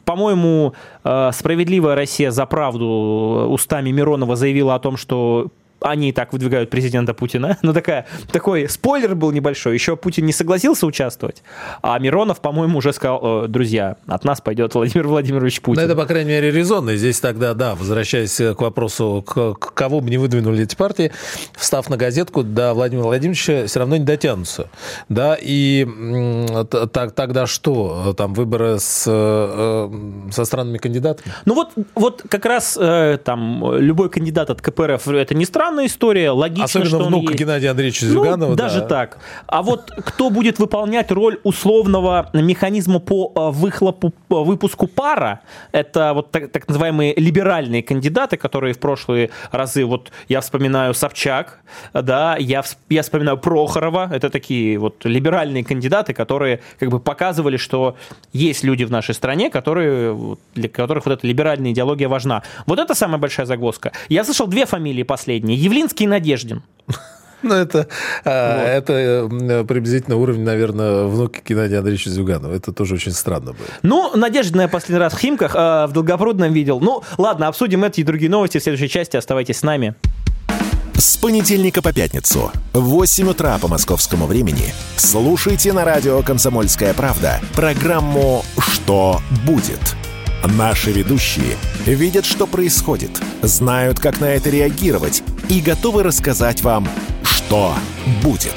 по-моему, 0.08 0.74
э, 1.04 1.32
«Справедливая 1.34 1.96
Россия 1.96 2.32
за 2.32 2.46
правду» 2.46 3.48
устами 3.50 3.92
Миронова 3.92 4.38
заявила 4.38 4.74
о 4.76 4.80
том, 4.80 4.96
что 4.96 5.50
они 5.82 6.10
и 6.10 6.12
так 6.12 6.34
выдвигают 6.34 6.70
президента 6.70 7.14
Путина. 7.14 7.58
Ну, 7.68 7.74
такая, 7.74 8.06
такой 8.32 8.70
спойлер 8.70 9.14
был 9.14 9.32
небольшой. 9.32 9.74
Еще 9.74 9.98
Путин 9.98 10.26
не 10.26 10.32
согласился 10.32 10.86
участвовать, 10.86 11.44
а 11.82 12.00
Миронов, 12.00 12.40
по-моему, 12.40 12.78
уже 12.78 12.94
сказал, 12.94 13.44
«Э, 13.44 13.48
друзья, 13.50 13.98
от 14.06 14.24
нас 14.24 14.40
пойдет 14.40 14.74
Владимир 14.74 15.08
Владимирович 15.08 15.60
Путин. 15.60 15.82
Ну, 15.82 15.86
это, 15.86 15.96
по 16.00 16.06
крайней 16.06 16.30
мере, 16.30 16.52
резонно. 16.52 16.96
Здесь 16.96 17.20
тогда, 17.20 17.54
да, 17.54 17.76
возвращаясь 17.76 18.38
к 18.38 18.62
вопросу, 18.62 19.24
к, 19.28 19.56
к 19.56 19.74
кого 19.74 20.00
бы 20.00 20.10
не 20.10 20.18
выдвинули 20.18 20.64
эти 20.64 20.76
партии, 20.76 21.12
встав 21.56 21.90
на 21.90 21.98
газетку, 21.98 22.44
до 22.44 22.74
Владимира 22.74 23.08
Владимировича 23.08 23.66
все 23.68 23.80
равно 23.80 23.98
не 23.98 24.06
дотянутся. 24.06 24.70
Да, 25.10 25.38
и 25.40 25.86
так, 26.94 27.12
тогда 27.14 27.48
что? 27.48 28.14
Там 28.18 28.34
выборы 28.34 28.80
с, 28.80 29.04
э, 29.08 30.32
со 30.32 30.46
странными 30.46 30.78
кандидатами? 30.78 31.34
Ну, 31.46 31.56
вот, 31.56 31.72
вот 31.96 32.24
как 32.30 32.46
раз 32.46 32.78
э, 32.80 33.18
там 33.24 33.76
любой 33.78 34.10
кандидат 34.10 34.50
от 34.50 34.62
КПРФ, 34.62 35.08
это 35.10 35.36
не 35.36 35.46
странно, 35.46 35.67
странная 35.68 35.86
история, 35.88 36.32
логично, 36.32 36.64
Особенно 36.64 36.90
что 36.90 37.04
внука 37.04 37.32
есть. 37.32 37.40
Геннадия 37.40 37.72
Андреевича 37.72 38.06
Зюганова. 38.06 38.52
Ну, 38.52 38.56
даже 38.56 38.80
да. 38.82 38.88
так. 38.88 39.18
А 39.48 39.62
вот 39.62 39.92
кто 39.98 40.30
будет 40.30 40.60
выполнять 40.60 41.12
роль 41.12 41.40
условного 41.44 42.30
механизма 42.34 43.00
по 43.00 43.34
э, 43.36 43.50
выхлопу, 43.52 44.14
по 44.28 44.44
выпуску 44.44 44.88
пара, 44.88 45.42
это 45.74 46.14
вот 46.14 46.32
так, 46.32 46.52
так 46.52 46.68
называемые 46.68 47.14
либеральные 47.16 47.84
кандидаты, 47.84 48.38
которые 48.38 48.74
в 48.74 48.80
прошлые 48.80 49.30
разы, 49.52 49.84
вот 49.84 50.12
я 50.30 50.40
вспоминаю 50.40 50.94
Собчак, 50.94 51.60
да, 51.94 52.38
я, 52.38 52.64
я 52.90 53.02
вспоминаю 53.02 53.38
Прохорова, 53.38 54.10
это 54.12 54.30
такие 54.30 54.78
вот 54.78 55.04
либеральные 55.04 55.66
кандидаты, 55.66 56.14
которые 56.14 56.62
как 56.80 56.90
бы 56.90 57.00
показывали, 57.00 57.58
что 57.58 57.98
есть 58.32 58.64
люди 58.64 58.86
в 58.86 58.92
нашей 58.92 59.16
стране, 59.16 59.50
которые, 59.50 60.38
для 60.56 60.70
которых 60.70 61.06
вот 61.06 61.20
эта 61.20 61.28
либеральная 61.28 61.72
идеология 61.72 62.08
важна. 62.08 62.44
Вот 62.66 62.80
это 62.80 62.96
самая 62.96 63.18
большая 63.18 63.46
загвоздка. 63.46 63.92
Я 64.08 64.24
слышал 64.24 64.48
две 64.48 64.66
фамилии 64.66 65.04
последние. 65.04 65.57
Явлинский 65.58 66.06
и 66.06 66.08
Надеждин. 66.08 66.64
Ну, 67.44 67.54
это, 67.54 67.88
а, 68.26 68.58
вот. 68.58 68.90
это 68.90 69.66
приблизительно 69.66 70.18
уровень, 70.18 70.42
наверное, 70.42 71.04
внуки 71.04 71.42
Геннадия 71.48 71.78
Андреевича 71.78 72.10
Зюганова. 72.10 72.54
Это 72.54 72.72
тоже 72.72 72.96
очень 72.96 73.12
странно 73.12 73.54
было. 73.54 73.68
Ну, 73.84 74.16
Надеждина 74.16 74.62
я 74.62 74.68
последний 74.68 75.00
раз 75.00 75.14
в 75.14 75.20
Химках, 75.20 75.56
э, 75.56 75.86
в 75.88 75.92
Долгопрудном 75.94 76.52
видел. 76.52 76.80
Ну, 76.80 77.04
ладно, 77.18 77.48
обсудим 77.48 77.84
эти 77.84 78.02
и 78.02 78.04
другие 78.04 78.32
новости 78.32 78.58
в 78.58 78.64
следующей 78.64 78.90
части. 78.90 79.18
Оставайтесь 79.18 79.60
с 79.60 79.64
нами. 79.64 79.94
С 80.98 81.16
понедельника 81.18 81.84
по 81.84 81.94
пятницу 81.94 82.52
в 82.74 82.80
8 82.80 83.30
утра 83.30 83.60
по 83.60 83.68
московскому 83.68 84.26
времени 84.26 84.74
слушайте 84.96 85.72
на 85.72 85.86
радио 85.86 86.24
«Комсомольская 86.24 86.96
правда» 86.96 87.40
программу 87.54 88.44
«Что 88.58 89.22
будет?». 89.46 90.07
Наши 90.44 90.92
ведущие 90.92 91.58
видят, 91.86 92.26
что 92.26 92.46
происходит, 92.46 93.12
знают, 93.42 94.00
как 94.00 94.20
на 94.20 94.26
это 94.26 94.50
реагировать 94.50 95.24
и 95.50 95.62
готовы 95.62 96.04
рассказать 96.04 96.62
вам, 96.62 96.88
что 97.24 97.74
будет. 98.22 98.56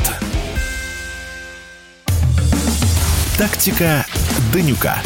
Тактика 3.39 4.05
Данюка. 4.53 4.99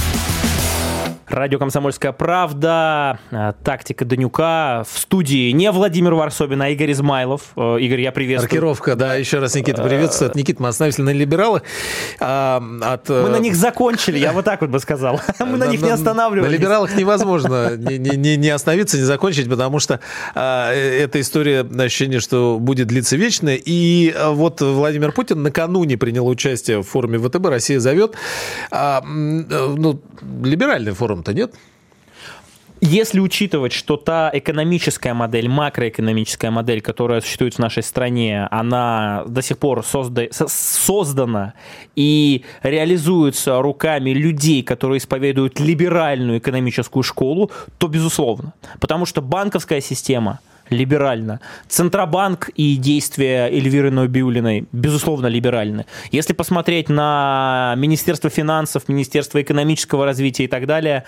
Радио 1.35 1.59
«Комсомольская 1.59 2.13
правда», 2.13 3.19
э, 3.33 3.55
«Тактика 3.65 4.05
Данюка». 4.05 4.85
В 4.89 5.01
студии 5.01 5.51
не 5.51 5.73
Владимир 5.73 6.15
Варсобин, 6.15 6.63
а 6.63 6.69
Игорь 6.69 6.93
Измайлов. 6.93 7.51
Э, 7.57 7.77
Игорь, 7.81 8.03
я 8.03 8.13
приветствую. 8.13 8.49
Маркировка, 8.49 8.95
да, 8.95 9.17
еще 9.17 9.41
раз 9.41 9.57
Никита 9.57 9.83
приветствует. 9.83 10.37
Никита, 10.37 10.63
мы 10.63 10.69
остановились 10.69 10.99
на 10.99 11.11
либералах. 11.11 11.63
А, 12.21 12.63
от... 12.83 13.09
Мы 13.09 13.31
на 13.31 13.41
них 13.41 13.57
закончили, 13.57 14.17
я 14.17 14.33
вот 14.33 14.45
так 14.45 14.61
вот 14.61 14.71
бы 14.71 14.79
сказал. 14.79 15.21
Мы 15.41 15.57
на 15.57 15.67
них 15.67 15.83
не 15.83 15.91
останавливались. 15.91 16.53
На 16.53 16.55
либералах 16.55 16.95
невозможно 16.95 17.77
не, 17.77 17.99
не, 17.99 18.37
не 18.37 18.51
остановиться, 18.51 18.97
не 18.97 19.03
закончить, 19.03 19.51
потому 19.51 19.81
что 19.81 19.99
а, 20.37 20.73
эта 20.73 21.21
история, 21.21 21.63
ощущение, 21.63 22.21
что 22.21 22.59
будет 22.61 22.87
длиться 22.87 23.17
вечно. 23.17 23.51
И 23.53 24.15
вот 24.25 24.61
Владимир 24.61 25.11
Путин 25.11 25.43
накануне 25.43 25.99
принял 25.99 26.29
участие 26.29 26.79
в 26.79 26.85
форуме 26.85 27.19
ВТБ 27.19 27.45
«Россия 27.47 27.81
зовет». 27.81 28.15
А, 28.71 29.03
ну, 29.05 30.01
либеральный 30.45 30.93
форум 30.93 31.24
то 31.25 31.33
нет? 31.33 31.55
Если 32.81 33.19
учитывать, 33.19 33.73
что 33.73 33.97
та 33.97 34.31
экономическая 34.35 35.15
модель, 35.15 35.49
макроэкономическая 35.49 36.51
модель, 36.51 36.83
которая 36.83 37.23
существует 37.23 37.55
в 37.55 37.59
нашей 37.59 37.83
стране, 37.83 38.47
она 38.51 39.25
до 39.27 39.41
сих 39.41 39.59
пор 39.59 39.83
созда... 39.85 40.27
создана 40.31 41.55
и 41.97 42.45
реализуется 42.63 43.63
руками 43.63 44.11
людей, 44.11 44.63
которые 44.63 44.99
исповедуют 44.99 45.61
либеральную 45.61 46.39
экономическую 46.41 47.03
школу, 47.03 47.51
то 47.79 47.89
безусловно. 47.89 48.53
Потому 48.81 49.07
что 49.07 49.23
банковская 49.23 49.81
система 49.81 50.41
либеральна. 50.75 51.41
Центробанк 51.69 52.51
и 52.55 52.77
действия 52.77 53.49
Эльвиры 53.49 53.91
Нобиулиной, 53.91 54.67
безусловно, 54.73 55.27
либеральны. 55.27 55.87
Если 56.13 56.33
посмотреть 56.33 56.89
на 56.89 57.75
Министерство 57.77 58.31
финансов, 58.31 58.89
Министерство 58.89 59.41
экономического 59.41 60.05
развития 60.05 60.45
и 60.45 60.49
так 60.49 60.67
далее, 60.67 61.05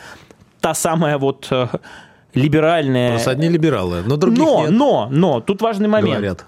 та 0.60 0.74
самая 0.74 1.18
вот 1.18 1.48
э, 1.50 1.66
либеральная... 2.34 3.10
Просто 3.10 3.30
одни 3.30 3.48
либералы, 3.48 4.02
но 4.06 4.16
других 4.16 4.38
но, 4.38 4.60
нет. 4.62 4.70
Но, 4.70 5.08
но, 5.10 5.40
тут 5.40 5.62
важный 5.62 5.88
момент. 5.88 6.16
Говорят. 6.16 6.46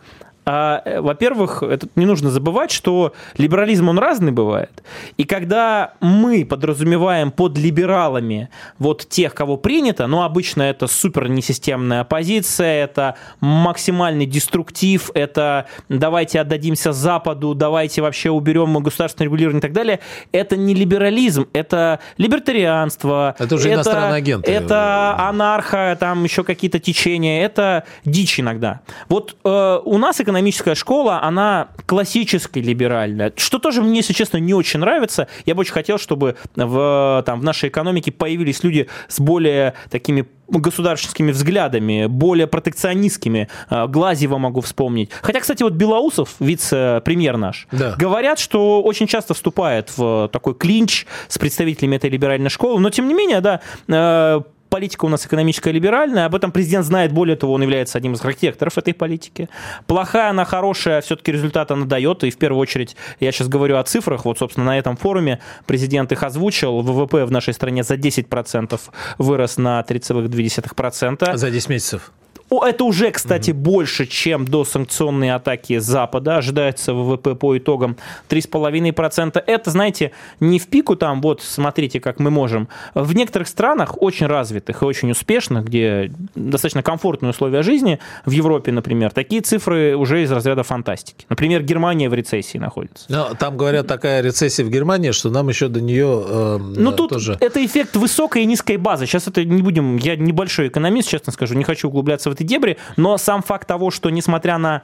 А, 0.50 0.80
э, 0.86 1.02
во-первых, 1.02 1.62
это 1.62 1.88
не 1.94 2.06
нужно 2.06 2.30
забывать, 2.30 2.70
что 2.70 3.12
либерализм, 3.36 3.90
он 3.90 3.98
разный 3.98 4.32
бывает. 4.32 4.82
И 5.18 5.24
когда 5.24 5.92
мы 6.00 6.46
подразумеваем 6.46 7.30
под 7.32 7.58
либералами 7.58 8.48
вот 8.78 9.06
тех, 9.10 9.34
кого 9.34 9.58
принято, 9.58 10.06
ну, 10.06 10.22
обычно 10.22 10.62
это 10.62 10.86
супер 10.86 11.28
несистемная 11.28 12.00
оппозиция, 12.00 12.84
это 12.84 13.16
максимальный 13.40 14.24
деструктив, 14.24 15.10
это 15.12 15.66
давайте 15.90 16.40
отдадимся 16.40 16.92
Западу, 16.94 17.54
давайте 17.54 18.00
вообще 18.00 18.30
уберем 18.30 18.72
государственное 18.78 19.26
регулирование 19.26 19.58
и 19.58 19.62
так 19.62 19.74
далее, 19.74 20.00
это 20.32 20.56
не 20.56 20.72
либерализм, 20.72 21.46
это 21.52 22.00
либертарианство. 22.16 23.36
Это 23.38 23.54
уже 23.54 23.68
это, 23.68 23.74
иностранные 23.74 24.16
агенты. 24.16 24.50
Это 24.50 25.14
анарха, 25.18 25.94
там 26.00 26.24
еще 26.24 26.42
какие-то 26.42 26.78
течения, 26.78 27.44
это 27.44 27.84
дичь 28.06 28.40
иногда. 28.40 28.80
Вот 29.10 29.36
э, 29.44 29.80
у 29.84 29.98
нас 29.98 30.18
экономика 30.22 30.38
экономическая 30.38 30.75
школа, 30.75 31.21
она 31.23 31.68
классически 31.87 32.61
либеральная, 32.61 33.33
что 33.37 33.59
тоже 33.59 33.83
мне, 33.83 33.99
если 33.99 34.12
честно, 34.12 34.38
не 34.38 34.54
очень 34.54 34.80
нравится. 34.80 35.26
Я 35.47 35.54
бы 35.54 35.61
очень 35.61 35.73
хотел, 35.73 35.99
чтобы 35.99 36.37
в, 36.54 37.23
там, 37.26 37.40
в 37.40 37.45
нашей 37.45 37.68
экономике 37.68 38.12
появились 38.12 38.62
люди 38.62 38.88
с 39.09 39.18
более 39.18 39.75
такими 39.90 40.26
государственными 40.49 41.33
взглядами, 41.33 42.07
более 42.07 42.47
протекционистскими. 42.47 43.49
А, 43.68 43.87
Глазева 43.87 44.38
могу 44.38 44.61
вспомнить. 44.61 45.11
Хотя, 45.21 45.40
кстати, 45.40 45.62
вот 45.62 45.75
Белоусов, 45.75 46.37
вице-премьер 46.40 47.37
наш, 47.37 47.66
да. 47.73 47.95
говорят, 47.99 48.38
что 48.38 48.83
очень 48.83 49.07
часто 49.07 49.35
вступает 49.35 49.92
в 49.97 50.30
такой 50.33 50.54
клинч 50.54 51.07
с 51.28 51.37
представителями 51.38 51.97
этой 51.97 52.11
либеральной 52.11 52.50
школы. 52.50 52.80
Но, 52.80 52.90
тем 52.90 53.09
не 53.09 53.14
менее, 53.14 53.40
да, 53.40 53.61
э, 53.88 54.40
политика 54.68 55.04
у 55.04 55.08
нас 55.08 55.26
экономическая 55.26 55.72
либеральная, 55.72 56.26
об 56.26 56.34
этом 56.34 56.52
президент 56.52 56.84
знает, 56.84 57.12
более 57.12 57.37
того, 57.37 57.54
он 57.54 57.62
является 57.62 57.98
одним 57.98 58.14
из 58.14 58.25
архитекторов 58.25 58.78
этой 58.78 58.94
политики. 58.94 59.48
Плохая 59.87 60.30
она, 60.30 60.44
хорошая, 60.44 61.00
все-таки 61.00 61.32
результат 61.32 61.70
она 61.70 61.87
дает, 61.87 62.25
и 62.25 62.30
в 62.30 62.38
первую 62.38 62.60
очередь 62.60 62.96
я 63.20 63.32
сейчас 63.32 63.48
говорю 63.48 63.76
о 63.76 63.84
цифрах, 63.84 64.25
вот, 64.25 64.38
собственно, 64.38 64.66
на 64.66 64.78
этом 64.78 64.96
форуме 64.96 65.40
президент 65.66 66.12
их 66.12 66.22
озвучил, 66.22 66.80
ВВП 66.80 67.25
в 67.25 67.30
нашей 67.30 67.54
стране 67.54 67.82
за 67.82 67.94
10% 67.94 68.80
вырос 69.18 69.56
на 69.56 69.80
3,2%. 69.80 71.37
За 71.37 71.50
10 71.50 71.68
месяцев? 71.68 72.12
Это 72.50 72.84
уже, 72.84 73.10
кстати, 73.10 73.50
угу. 73.50 73.60
больше, 73.60 74.06
чем 74.06 74.46
до 74.46 74.64
санкционной 74.64 75.32
атаки 75.32 75.78
Запада. 75.78 76.38
Ожидается 76.38 76.94
ВВП 76.94 77.34
по 77.34 77.56
итогам 77.56 77.96
3,5%. 78.28 79.42
Это, 79.46 79.70
знаете, 79.70 80.12
не 80.40 80.58
в 80.58 80.66
пику 80.68 80.96
там, 80.96 81.20
вот 81.20 81.42
смотрите, 81.42 82.00
как 82.00 82.18
мы 82.20 82.30
можем. 82.30 82.68
В 82.94 83.14
некоторых 83.14 83.48
странах, 83.48 84.00
очень 84.00 84.26
развитых 84.26 84.82
и 84.82 84.84
очень 84.84 85.10
успешных, 85.10 85.64
где 85.66 86.10
достаточно 86.34 86.82
комфортные 86.82 87.30
условия 87.30 87.62
жизни, 87.62 87.98
в 88.24 88.30
Европе, 88.30 88.72
например, 88.72 89.10
такие 89.10 89.40
цифры 89.42 89.96
уже 89.96 90.22
из 90.22 90.32
разряда 90.32 90.62
фантастики. 90.62 91.26
Например, 91.28 91.62
Германия 91.62 92.08
в 92.08 92.14
рецессии 92.14 92.58
находится. 92.58 93.04
Но 93.08 93.34
там 93.34 93.56
говорят, 93.56 93.86
такая 93.86 94.22
рецессия 94.22 94.64
в 94.64 94.70
Германии, 94.70 95.10
что 95.10 95.30
нам 95.30 95.48
еще 95.48 95.68
до 95.68 95.80
нее 95.80 96.24
э, 96.26 96.58
Ну, 96.58 96.92
тут 96.92 97.10
тоже... 97.10 97.36
это 97.40 97.64
эффект 97.64 97.96
высокой 97.96 98.42
и 98.42 98.46
низкой 98.46 98.76
базы. 98.76 99.06
Сейчас 99.06 99.28
это 99.28 99.44
не 99.44 99.62
будем... 99.62 99.96
Я 99.96 100.16
небольшой 100.16 100.68
экономист, 100.68 101.08
честно 101.08 101.32
скажу, 101.32 101.54
не 101.54 101.64
хочу 101.64 101.88
углубляться 101.88 102.30
в 102.30 102.38
этой 102.38 102.47
дебри, 102.47 102.78
но 102.97 103.18
сам 103.18 103.42
факт 103.42 103.66
того, 103.66 103.90
что 103.90 104.11
несмотря 104.11 104.59
на 104.59 104.83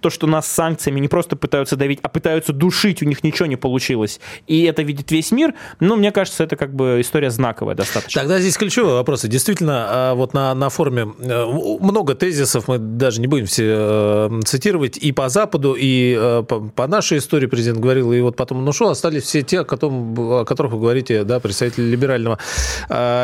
то, 0.00 0.10
что 0.10 0.26
нас 0.26 0.46
санкциями 0.46 1.00
не 1.00 1.08
просто 1.08 1.36
пытаются 1.36 1.76
давить, 1.76 1.98
а 2.02 2.08
пытаются 2.08 2.52
душить, 2.52 3.02
у 3.02 3.06
них 3.06 3.24
ничего 3.24 3.46
не 3.46 3.56
получилось. 3.56 4.20
И 4.46 4.62
это 4.64 4.82
видит 4.82 5.10
весь 5.10 5.32
мир. 5.32 5.54
Ну, 5.80 5.96
мне 5.96 6.12
кажется, 6.12 6.44
это 6.44 6.56
как 6.56 6.74
бы 6.74 7.00
история 7.00 7.30
знаковая 7.30 7.74
достаточно. 7.74 8.20
Тогда 8.20 8.38
здесь 8.38 8.56
ключевой 8.56 8.94
вопрос. 8.94 9.22
Действительно, 9.22 9.86
а, 9.88 10.14
вот 10.14 10.34
на, 10.34 10.54
на 10.54 10.68
форуме 10.68 11.08
э, 11.18 11.44
много 11.80 12.14
тезисов, 12.14 12.68
мы 12.68 12.78
даже 12.78 13.20
не 13.20 13.26
будем 13.26 13.46
все 13.46 13.64
э, 13.66 14.40
цитировать, 14.44 14.96
и 14.96 15.12
по 15.12 15.28
Западу, 15.28 15.74
и 15.78 16.16
э, 16.18 16.44
по, 16.46 16.60
по 16.60 16.86
нашей 16.86 17.18
истории 17.18 17.46
президент 17.46 17.80
говорил, 17.80 18.12
и 18.12 18.20
вот 18.20 18.36
потом 18.36 18.58
он 18.58 18.68
ушел, 18.68 18.88
остались 18.90 19.24
все 19.24 19.42
те, 19.42 19.60
о, 19.60 19.64
котором, 19.64 20.18
о 20.18 20.44
которых 20.44 20.72
вы 20.72 20.80
говорите, 20.80 21.24
да, 21.24 21.40
представители 21.40 21.84
либерального 21.84 22.38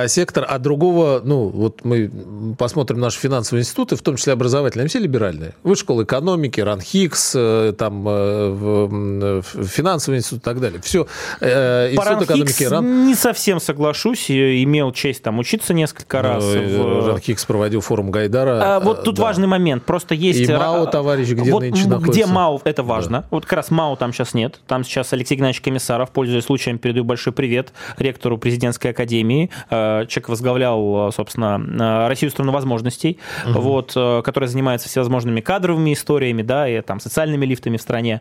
сектора, 0.07 0.45
а 0.47 0.59
другого, 0.59 1.21
ну, 1.25 1.49
вот 1.49 1.85
мы 1.85 2.11
посмотрим 2.59 3.01
наши 3.01 3.19
финансовые 3.19 3.63
институты, 3.63 3.97
в 3.97 4.03
том 4.03 4.17
числе 4.17 4.33
образовательные, 4.33 4.89
все 4.89 4.99
либеральные. 4.99 5.55
Высшая 5.63 5.83
школа 5.83 6.05
экономики, 6.05 6.61
РАНХИКС, 6.63 7.33
там 7.77 8.05
финансовый 9.43 10.17
институт 10.19 10.39
и 10.39 10.43
так 10.43 10.61
далее. 10.61 10.81
Все. 10.81 11.07
Институт 11.41 12.23
экономики 12.23 12.65
РАН. 12.65 13.07
не 13.07 13.15
совсем 13.15 13.61
соглашусь, 13.61 14.31
имел 14.31 14.93
честь 14.93 15.23
там 15.23 15.39
учиться 15.39 15.75
несколько 15.75 16.23
раз. 16.23 16.45
В... 16.45 17.09
РАНХИКС 17.09 17.45
проводил 17.45 17.81
форум 17.81 18.11
Гайдара. 18.11 18.77
А, 18.77 18.81
вот 18.81 19.05
тут 19.05 19.17
да. 19.17 19.23
важный 19.23 19.47
момент. 19.47 19.85
Просто 19.85 20.15
есть... 20.15 20.41
И 20.41 20.53
МАУ, 20.53 20.87
товарищ, 20.87 21.29
где 21.29 21.51
вот, 21.51 21.61
нынче 21.61 21.89
находится. 21.89 22.13
Где 22.13 22.27
МАУ, 22.27 22.61
это 22.65 22.83
важно. 22.83 23.21
Да. 23.21 23.27
Вот 23.31 23.45
как 23.45 23.55
раз 23.55 23.71
МАУ 23.71 23.97
там 23.97 24.13
сейчас 24.13 24.35
нет. 24.35 24.61
Там 24.67 24.85
сейчас 24.85 25.13
Алексей 25.13 25.37
Геннадьевич 25.37 25.63
Комиссаров, 25.63 26.11
пользуясь 26.11 26.45
случаем, 26.45 26.79
передаю 26.79 27.05
большой 27.05 27.33
привет 27.33 27.73
ректору 27.99 28.39
президентской 28.39 28.89
академии. 28.89 29.51
Э, 29.71 30.07
человек 30.07 30.29
возглавлял, 30.29 31.13
собственно, 31.13 31.61
э, 31.61 32.09
Россию 32.09 32.31
страну 32.31 32.53
возможностей, 32.53 33.19
угу. 33.49 33.61
вот, 33.61 33.93
э, 33.97 34.23
которая 34.25 34.49
занимается 34.49 34.89
всевозможными 34.89 35.41
кадровыми 35.41 35.93
историями, 35.93 36.43
да, 36.53 36.69
и 36.69 36.83
там 36.83 37.01
социальными 37.01 37.47
лифтами 37.47 37.79
в 37.79 37.81
стране 37.81 38.21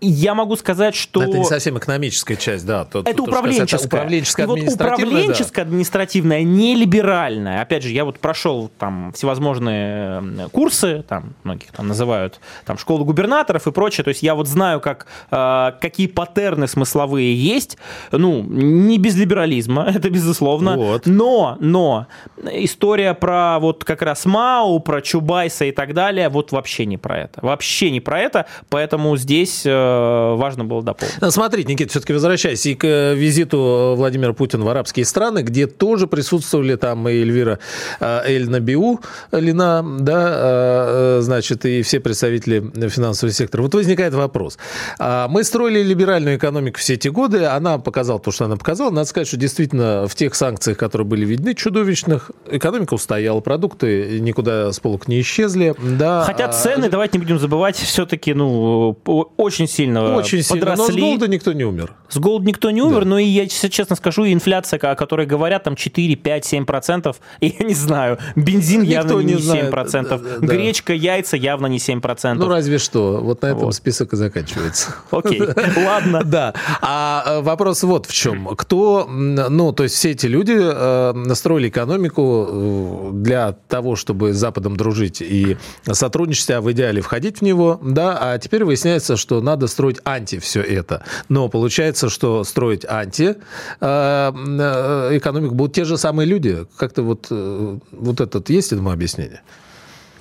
я 0.00 0.34
могу 0.34 0.56
сказать, 0.56 0.94
что... 0.94 1.22
Это 1.22 1.38
не 1.38 1.44
совсем 1.44 1.78
экономическая 1.78 2.36
часть, 2.36 2.66
да. 2.66 2.84
То, 2.84 3.00
это 3.00 3.22
управленческая. 3.22 3.78
Это 3.78 3.86
управленческая, 3.86 4.46
вот 4.46 4.58
управленческая, 4.60 5.64
да. 5.64 5.70
административная, 5.70 6.42
не 6.42 6.74
либеральная. 6.74 7.62
Опять 7.62 7.82
же, 7.82 7.90
я 7.90 8.04
вот 8.04 8.18
прошел 8.18 8.70
там 8.78 9.12
всевозможные 9.12 10.48
курсы, 10.52 11.04
там 11.08 11.34
многих 11.44 11.72
там 11.72 11.88
называют 11.88 12.40
там 12.64 12.78
школу 12.78 13.04
губернаторов 13.04 13.66
и 13.66 13.72
прочее. 13.72 14.04
То 14.04 14.08
есть 14.08 14.22
я 14.22 14.34
вот 14.34 14.46
знаю, 14.46 14.80
как, 14.80 15.06
э, 15.30 15.72
какие 15.80 16.06
паттерны 16.06 16.66
смысловые 16.66 17.34
есть. 17.34 17.78
Ну, 18.12 18.42
не 18.42 18.98
без 18.98 19.16
либерализма, 19.16 19.86
это 19.94 20.10
безусловно. 20.10 20.76
Вот. 20.76 21.06
Но, 21.06 21.56
но 21.60 22.06
история 22.52 23.14
про 23.14 23.58
вот 23.58 23.84
как 23.84 24.02
раз 24.02 24.24
Мау, 24.24 24.80
про 24.80 25.00
Чубайса 25.00 25.64
и 25.64 25.72
так 25.72 25.94
далее, 25.94 26.28
вот 26.28 26.52
вообще 26.52 26.86
не 26.86 26.96
про 26.96 27.18
это. 27.18 27.40
Вообще 27.42 27.90
не 27.90 28.00
про 28.00 28.20
это. 28.20 28.46
Поэтому 28.68 29.16
здесь 29.16 29.66
Э, 29.70 29.89
важно 30.36 30.64
было 30.64 30.82
дополнить. 30.82 31.16
Смотрите, 31.30 31.72
Никита, 31.72 31.90
все-таки 31.90 32.12
возвращаясь 32.12 32.64
и 32.66 32.74
к 32.74 32.84
э, 32.84 33.14
визиту 33.14 33.94
Владимира 33.96 34.32
Путина 34.32 34.64
в 34.64 34.68
арабские 34.68 35.04
страны, 35.04 35.40
где 35.40 35.66
тоже 35.66 36.06
присутствовали 36.06 36.76
там 36.76 37.08
и 37.08 37.12
Эльвира 37.12 37.58
э, 38.00 38.22
Эль 38.26 38.48
Набиу, 38.48 39.00
Лина, 39.32 39.84
да, 40.00 41.20
значит, 41.20 41.64
и 41.64 41.82
все 41.82 42.00
представители 42.00 42.88
финансового 42.88 43.32
сектора. 43.32 43.62
Вот 43.62 43.74
возникает 43.74 44.14
вопрос. 44.14 44.58
А, 44.98 45.28
мы 45.28 45.44
строили 45.44 45.82
либеральную 45.82 46.36
экономику 46.36 46.78
все 46.78 46.94
эти 46.94 47.08
годы, 47.08 47.44
она 47.44 47.78
показала 47.78 48.20
то, 48.20 48.30
что 48.30 48.44
она 48.44 48.56
показала. 48.56 48.90
Надо 48.90 49.08
сказать, 49.08 49.28
что 49.28 49.36
действительно 49.36 50.06
в 50.08 50.14
тех 50.14 50.34
санкциях, 50.34 50.78
которые 50.78 51.06
были 51.06 51.24
видны, 51.24 51.54
чудовищных, 51.54 52.30
экономика 52.50 52.94
устояла, 52.94 53.40
продукты 53.40 54.20
никуда 54.20 54.72
с 54.72 54.80
полок 54.80 55.08
не 55.08 55.20
исчезли. 55.20 55.74
Да. 55.78 56.24
Хотя 56.24 56.46
а, 56.46 56.52
цены, 56.52 56.88
давайте 56.88 57.18
не 57.18 57.24
будем 57.24 57.38
забывать, 57.38 57.76
все-таки, 57.76 58.34
ну, 58.34 58.96
очень 59.36 59.66
сильно 59.66 59.79
Очень 59.88 60.44
подросли. 60.44 60.46
Сильно. 60.48 60.76
Но 60.76 60.86
с 60.86 60.96
голода 60.96 61.28
никто 61.28 61.52
не 61.52 61.64
умер. 61.64 61.94
С 62.08 62.18
голода 62.18 62.46
никто 62.46 62.70
не 62.70 62.82
умер, 62.82 63.04
да. 63.04 63.10
но 63.10 63.18
и 63.18 63.24
я 63.24 63.46
честно 63.46 63.96
скажу, 63.96 64.26
инфляция, 64.26 64.78
о 64.80 64.94
которой 64.94 65.26
говорят, 65.26 65.64
там 65.64 65.76
4, 65.76 66.16
5, 66.16 66.44
7 66.44 66.64
процентов, 66.64 67.20
я 67.40 67.64
не 67.64 67.74
знаю, 67.74 68.18
бензин 68.34 68.82
никто 68.82 68.94
явно 68.94 69.20
не, 69.20 69.34
не 69.34 69.40
7 69.40 69.70
процентов, 69.70 70.22
да. 70.22 70.46
гречка, 70.46 70.92
яйца 70.92 71.36
явно 71.36 71.66
не 71.66 71.78
7 71.78 72.00
процентов. 72.00 72.48
Ну 72.48 72.52
разве 72.52 72.78
что, 72.78 73.20
вот 73.22 73.42
на 73.42 73.46
этом 73.46 73.60
вот. 73.60 73.74
список 73.74 74.12
и 74.12 74.16
заканчивается. 74.16 74.94
Окей, 75.10 75.40
ладно. 75.40 76.22
Да, 76.30 76.54
а 76.80 77.24
э, 77.26 77.40
вопрос 77.40 77.82
вот 77.82 78.06
в 78.06 78.12
чем. 78.12 78.46
Кто, 78.54 79.06
ну 79.08 79.72
то 79.72 79.84
есть 79.84 79.96
все 79.96 80.10
эти 80.10 80.26
люди 80.26 80.56
э, 80.56 81.12
настроили 81.12 81.68
экономику 81.68 82.46
э, 82.48 83.10
для 83.14 83.52
того, 83.52 83.96
чтобы 83.96 84.32
с 84.32 84.36
Западом 84.36 84.76
дружить 84.76 85.20
и 85.20 85.56
сотрудничать, 85.90 86.50
а 86.50 86.60
в 86.60 86.70
идеале 86.72 87.00
входить 87.00 87.38
в 87.38 87.42
него, 87.42 87.80
да, 87.82 88.18
а 88.20 88.38
теперь 88.38 88.64
выясняется, 88.64 89.16
что 89.16 89.40
надо 89.40 89.66
строить 89.70 90.00
анти 90.04 90.38
все 90.38 90.60
это. 90.60 91.04
Но 91.28 91.48
получается, 91.48 92.10
что 92.10 92.44
строить 92.44 92.84
анти 92.84 93.36
э, 93.80 94.32
э, 94.32 95.16
экономику 95.16 95.54
будут 95.54 95.74
те 95.74 95.84
же 95.84 95.96
самые 95.96 96.26
люди. 96.26 96.66
Как-то 96.76 97.02
вот, 97.02 97.28
э, 97.30 97.78
вот 97.92 98.20
этот 98.20 98.50
есть 98.50 98.72
этому 98.72 98.90
объяснение? 98.90 99.40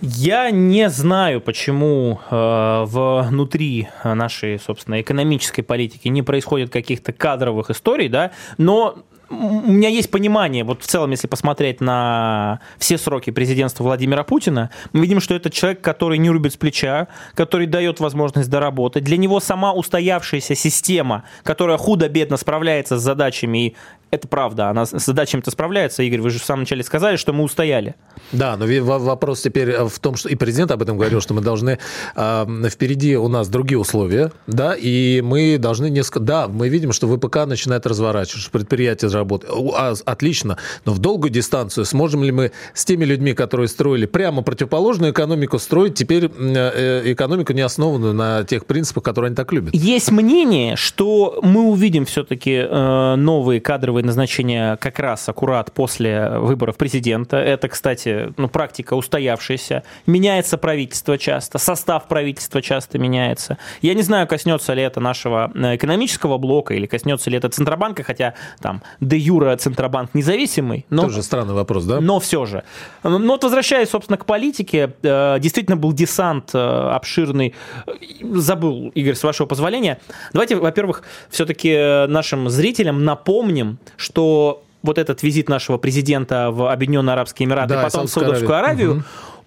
Я 0.02 0.50
не 0.50 0.90
знаю, 0.90 1.42
почему 1.42 2.22
э, 2.32 2.84
внутри 2.88 3.90
нашей, 4.04 4.58
собственно, 4.58 5.02
экономической 5.02 5.62
политики 5.62 6.08
не 6.08 6.24
происходит 6.24 6.72
каких-то 6.72 7.12
кадровых 7.12 7.70
историй, 7.70 8.08
да, 8.08 8.32
но 8.58 9.04
у 9.30 9.72
меня 9.72 9.90
есть 9.90 10.10
понимание, 10.10 10.64
вот 10.64 10.84
в 10.84 10.88
целом, 10.88 11.12
если 11.12 11.28
посмотреть 11.28 11.82
на 11.82 12.60
все 12.78 12.98
сроки 12.98 13.30
президентства 13.30 13.84
Владимира 13.84 14.24
Путина, 14.24 14.72
мы 14.92 15.02
видим, 15.02 15.20
что 15.20 15.36
это 15.36 15.50
человек, 15.50 15.82
который 15.82 16.18
не 16.18 16.30
рубит 16.30 16.54
с 16.54 16.58
плеча, 16.58 17.08
который 17.36 17.68
дает 17.68 18.00
возможность 18.00 18.50
доработать. 18.50 19.04
Для 19.04 19.18
него 19.18 19.40
сама 19.40 19.74
устоявшаяся 19.74 20.56
система, 20.56 21.24
которая 21.44 21.78
худо-бедно 21.78 22.38
справляется 22.38 22.98
с 22.98 23.02
задачами 23.02 23.68
и 23.68 23.76
это 24.12 24.28
правда, 24.28 24.70
она 24.70 24.86
с 24.86 24.98
задачами-то 24.98 25.52
справляется. 25.52 26.04
Игорь, 26.04 26.22
вы 26.22 26.30
же 26.30 26.40
в 26.40 26.44
самом 26.44 26.62
начале 26.62 26.84
сказали, 26.84 27.16
что 27.16 27.34
мы 27.34 27.44
устояли. 27.44 27.96
Да, 28.32 28.58
но 28.58 28.66
вопрос 28.84 29.42
теперь 29.42 29.84
в 29.86 30.00
том, 30.00 30.16
что 30.16 30.30
и 30.30 30.36
президент 30.36 30.72
об 30.72 30.82
этом 30.82 30.98
говорил, 30.98 31.22
что 31.22 31.34
мы 31.34 31.42
должны 31.42 31.80
э, 32.16 32.46
впереди 32.70 33.18
у 33.18 33.28
нас 33.28 33.48
другие 33.50 33.80
условия, 33.80 34.32
да, 34.48 34.76
и 34.76 35.22
мы 35.22 35.58
должны 35.58 35.90
несколько, 35.90 36.20
да, 36.20 36.48
мы 36.48 36.70
видим, 36.70 36.92
что 36.92 37.08
ВПК 37.08 37.46
начинает 37.46 37.86
разворачиваться, 37.86 38.50
предприятие 38.52 39.12
работает, 39.12 39.54
а, 39.76 39.94
отлично, 40.06 40.58
но 40.86 40.94
в 40.94 41.00
долгую 41.00 41.32
дистанцию 41.32 41.86
сможем 41.86 42.24
ли 42.24 42.32
мы 42.32 42.52
с 42.74 42.86
теми 42.86 43.06
людьми, 43.06 43.34
которые 43.34 43.68
строили 43.68 44.06
прямо 44.06 44.42
противоположную 44.42 45.12
экономику, 45.12 45.60
строить 45.60 45.96
теперь 45.96 46.30
э, 46.38 47.12
экономику 47.14 47.54
не 47.54 47.62
основанную 47.62 48.14
на 48.14 48.44
тех 48.44 48.66
принципах, 48.66 49.04
которые 49.04 49.30
они 49.30 49.36
так 49.36 49.52
любят? 49.52 49.74
Есть 49.74 50.12
мнение, 50.12 50.76
что 50.76 51.40
мы 51.42 51.64
увидим 51.64 52.06
все-таки 52.06 52.54
э, 52.54 53.16
новые 53.16 53.62
кадровые 53.62 53.99
кадровые 54.00 54.06
назначения 54.06 54.78
как 54.78 55.00
раз 55.00 55.28
аккурат 55.30 55.72
после 55.74 56.30
выборов 56.30 56.78
президента. 56.78 57.38
Это, 57.38 57.68
кстати, 57.68 58.34
ну, 58.38 58.48
практика 58.48 58.96
устоявшаяся. 58.96 59.84
Меняется 60.08 60.58
правительство 60.58 61.18
часто, 61.18 61.58
состав 61.58 62.08
правительства 62.08 62.62
часто 62.62 62.98
меняется. 62.98 63.58
Я 63.82 63.94
не 63.94 64.02
знаю, 64.02 64.28
коснется 64.28 64.74
ли 64.74 64.84
это 64.84 65.00
нашего 65.00 65.52
э, 65.54 65.76
экономического 65.76 66.38
блока 66.38 66.74
или 66.74 66.86
коснется 66.86 67.30
ли 67.30 67.38
это 67.38 67.50
Центробанка, 67.50 68.04
хотя 68.04 68.34
там 68.62 68.82
де 69.02 69.18
юра 69.18 69.56
Центробанк 69.58 70.14
независимый. 70.14 70.86
Но, 70.90 71.04
Тоже 71.04 71.22
странный 71.24 71.54
вопрос, 71.54 71.86
да? 71.86 72.00
Но 72.00 72.20
все 72.20 72.46
же. 72.46 72.64
Но 73.04 73.20
вот 73.20 73.44
возвращаясь, 73.44 73.90
собственно, 73.90 74.18
к 74.18 74.26
политике, 74.26 74.94
э, 75.04 75.40
действительно 75.40 75.78
был 75.78 75.94
десант 75.94 76.52
э, 76.54 76.60
обширный. 76.60 77.54
Забыл, 78.22 78.92
Игорь, 78.96 79.16
с 79.16 79.24
вашего 79.24 79.48
позволения. 79.48 79.98
Давайте, 80.34 80.56
во-первых, 80.56 81.04
все-таки 81.30 82.08
нашим 82.08 82.50
зрителям 82.50 83.04
напомним, 83.04 83.78
что 83.98 84.64
вот 84.82 84.98
этот 84.98 85.24
визит 85.24 85.50
нашего 85.50 85.78
президента 85.78 86.52
в 86.52 86.72
Объединенные 86.72 87.14
Арабские 87.14 87.48
Эмираты, 87.48 87.76
да, 87.76 87.84
потом 87.84 88.08
в 88.08 88.10
Саудовскую 88.10 88.58
Аравию, 88.58 88.92
угу 88.92 89.04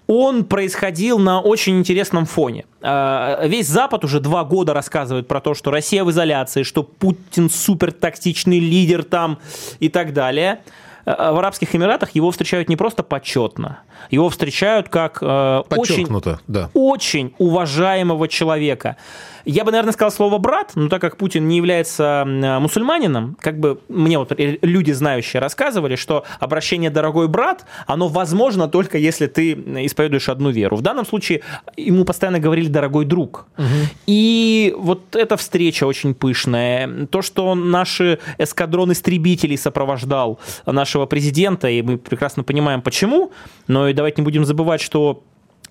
он 0.06 0.44
происходил 0.44 1.18
на 1.18 1.40
очень 1.40 1.78
интересном 1.78 2.26
фоне. 2.26 2.66
А, 2.82 3.46
весь 3.46 3.68
Запад 3.68 4.04
уже 4.04 4.20
два 4.20 4.44
года 4.44 4.74
рассказывает 4.74 5.28
про 5.28 5.40
то, 5.40 5.54
что 5.54 5.70
Россия 5.70 6.04
в 6.04 6.10
изоляции, 6.10 6.64
что 6.64 6.82
Путин 6.82 7.48
супер 7.48 7.92
тактичный 7.92 8.58
лидер 8.58 9.04
там 9.04 9.38
и 9.78 9.88
так 9.88 10.12
далее. 10.12 10.60
А, 11.04 11.32
в 11.32 11.38
Арабских 11.38 11.74
Эмиратах 11.74 12.10
его 12.14 12.30
встречают 12.30 12.68
не 12.68 12.76
просто 12.76 13.02
почетно, 13.02 13.80
его 14.10 14.28
встречают 14.28 14.88
как 14.88 15.18
э, 15.20 15.62
очень, 15.70 16.06
да. 16.46 16.70
очень 16.74 17.34
уважаемого 17.38 18.28
человека 18.28 18.96
я 19.44 19.64
бы, 19.64 19.72
наверное, 19.72 19.92
сказал 19.92 20.10
слово 20.10 20.38
брат, 20.38 20.72
но 20.74 20.88
так 20.88 21.00
как 21.00 21.16
Путин 21.16 21.48
не 21.48 21.56
является 21.56 22.24
мусульманином, 22.26 23.36
как 23.40 23.58
бы 23.58 23.80
мне 23.88 24.18
вот 24.18 24.32
люди 24.36 24.92
знающие 24.92 25.40
рассказывали, 25.40 25.96
что 25.96 26.24
обращение 26.38 26.90
«дорогой 26.90 27.28
брат», 27.28 27.64
оно 27.86 28.08
возможно 28.08 28.68
только 28.68 28.98
если 28.98 29.26
ты 29.26 29.52
исповедуешь 29.52 30.28
одну 30.28 30.50
веру. 30.50 30.76
В 30.76 30.82
данном 30.82 31.06
случае 31.06 31.42
ему 31.76 32.04
постоянно 32.04 32.38
говорили 32.38 32.68
«дорогой 32.68 33.04
друг». 33.04 33.46
Угу. 33.58 33.66
И 34.06 34.74
вот 34.76 35.16
эта 35.16 35.36
встреча 35.36 35.84
очень 35.84 36.14
пышная. 36.14 37.06
То, 37.06 37.22
что 37.22 37.54
наши 37.54 38.18
эскадрон 38.38 38.92
истребителей 38.92 39.58
сопровождал 39.58 40.38
нашего 40.92 41.06
президента, 41.06 41.68
и 41.68 41.80
мы 41.80 41.96
прекрасно 41.96 42.44
понимаем 42.44 42.82
почему, 42.82 43.32
но 43.66 43.88
и 43.88 43.94
давайте 43.94 44.20
не 44.20 44.24
будем 44.24 44.44
забывать, 44.44 44.82
что 44.82 45.22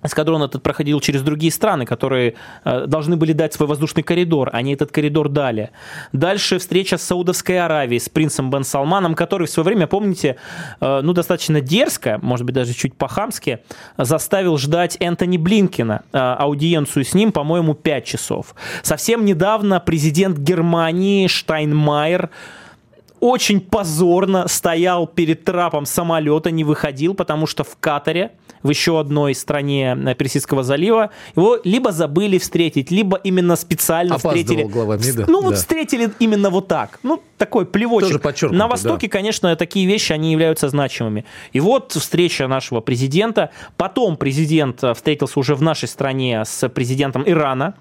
эскадрон 0.03 0.41
этот 0.41 0.63
проходил 0.63 0.99
через 0.99 1.21
другие 1.21 1.51
страны, 1.51 1.85
которые 1.85 2.33
э, 2.65 2.87
должны 2.87 3.17
были 3.17 3.33
дать 3.33 3.53
свой 3.53 3.67
воздушный 3.67 4.01
коридор. 4.01 4.49
Они 4.51 4.73
этот 4.73 4.91
коридор 4.91 5.29
дали. 5.29 5.69
Дальше 6.11 6.57
встреча 6.57 6.97
с 6.97 7.03
Саудовской 7.03 7.59
Аравией, 7.59 7.99
с 7.99 8.09
принцем 8.09 8.49
Бен 8.49 8.63
Салманом, 8.63 9.13
который 9.13 9.45
в 9.45 9.51
свое 9.51 9.65
время, 9.65 9.85
помните, 9.85 10.37
э, 10.79 11.01
ну, 11.03 11.13
достаточно 11.13 11.61
дерзко, 11.61 12.17
может 12.23 12.47
быть, 12.47 12.55
даже 12.55 12.73
чуть 12.73 12.95
по-хамски, 12.95 13.59
заставил 13.97 14.57
ждать 14.57 14.97
Энтони 14.99 15.37
Блинкина, 15.37 16.01
э, 16.11 16.17
аудиенцию 16.17 17.05
с 17.05 17.13
ним, 17.13 17.31
по-моему, 17.31 17.75
5 17.75 18.05
часов. 18.05 18.55
Совсем 18.81 19.23
недавно 19.23 19.79
президент 19.79 20.39
Германии 20.39 21.27
Штайнмайер 21.27 22.31
очень 23.21 23.61
позорно 23.61 24.47
стоял 24.47 25.07
перед 25.07 25.45
трапом 25.45 25.85
самолета, 25.85 26.51
не 26.51 26.63
выходил, 26.63 27.13
потому 27.13 27.45
что 27.47 27.63
в 27.63 27.77
Катаре, 27.79 28.31
в 28.63 28.69
еще 28.69 28.99
одной 28.99 29.33
стране 29.35 29.95
Персидского 30.17 30.63
залива, 30.63 31.11
его 31.35 31.57
либо 31.63 31.91
забыли 31.91 32.37
встретить, 32.39 32.91
либо 32.91 33.17
именно 33.23 33.55
специально 33.55 34.15
Опаздывал 34.15 34.35
встретили. 34.35 34.63
глава 34.63 34.97
МИДа, 34.97 35.25
Ну, 35.27 35.41
вот 35.41 35.51
да. 35.51 35.55
встретили 35.55 36.11
именно 36.19 36.49
вот 36.49 36.67
так. 36.67 36.99
Ну, 37.03 37.21
такой 37.37 37.65
плевочек. 37.65 38.21
Тоже 38.21 38.49
На 38.49 38.67
Востоке, 38.67 39.07
да. 39.07 39.11
конечно, 39.11 39.55
такие 39.55 39.85
вещи, 39.87 40.11
они 40.13 40.31
являются 40.31 40.67
значимыми. 40.67 41.23
И 41.53 41.59
вот 41.59 41.91
встреча 41.93 42.47
нашего 42.47 42.81
президента. 42.81 43.51
Потом 43.77 44.17
президент 44.17 44.83
э, 44.83 44.93
встретился 44.93 45.39
уже 45.39 45.55
в 45.55 45.61
нашей 45.61 45.87
стране 45.87 46.43
с 46.45 46.67
президентом 46.69 47.23
Ирана. 47.25 47.75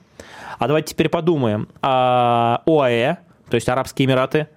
А 0.59 0.67
давайте 0.67 0.93
теперь 0.93 1.09
подумаем. 1.09 1.69
А, 1.81 2.63
ОАЭ, 2.67 3.17
то 3.49 3.55
есть 3.55 3.69
Арабские 3.69 4.07
Эмираты, 4.07 4.49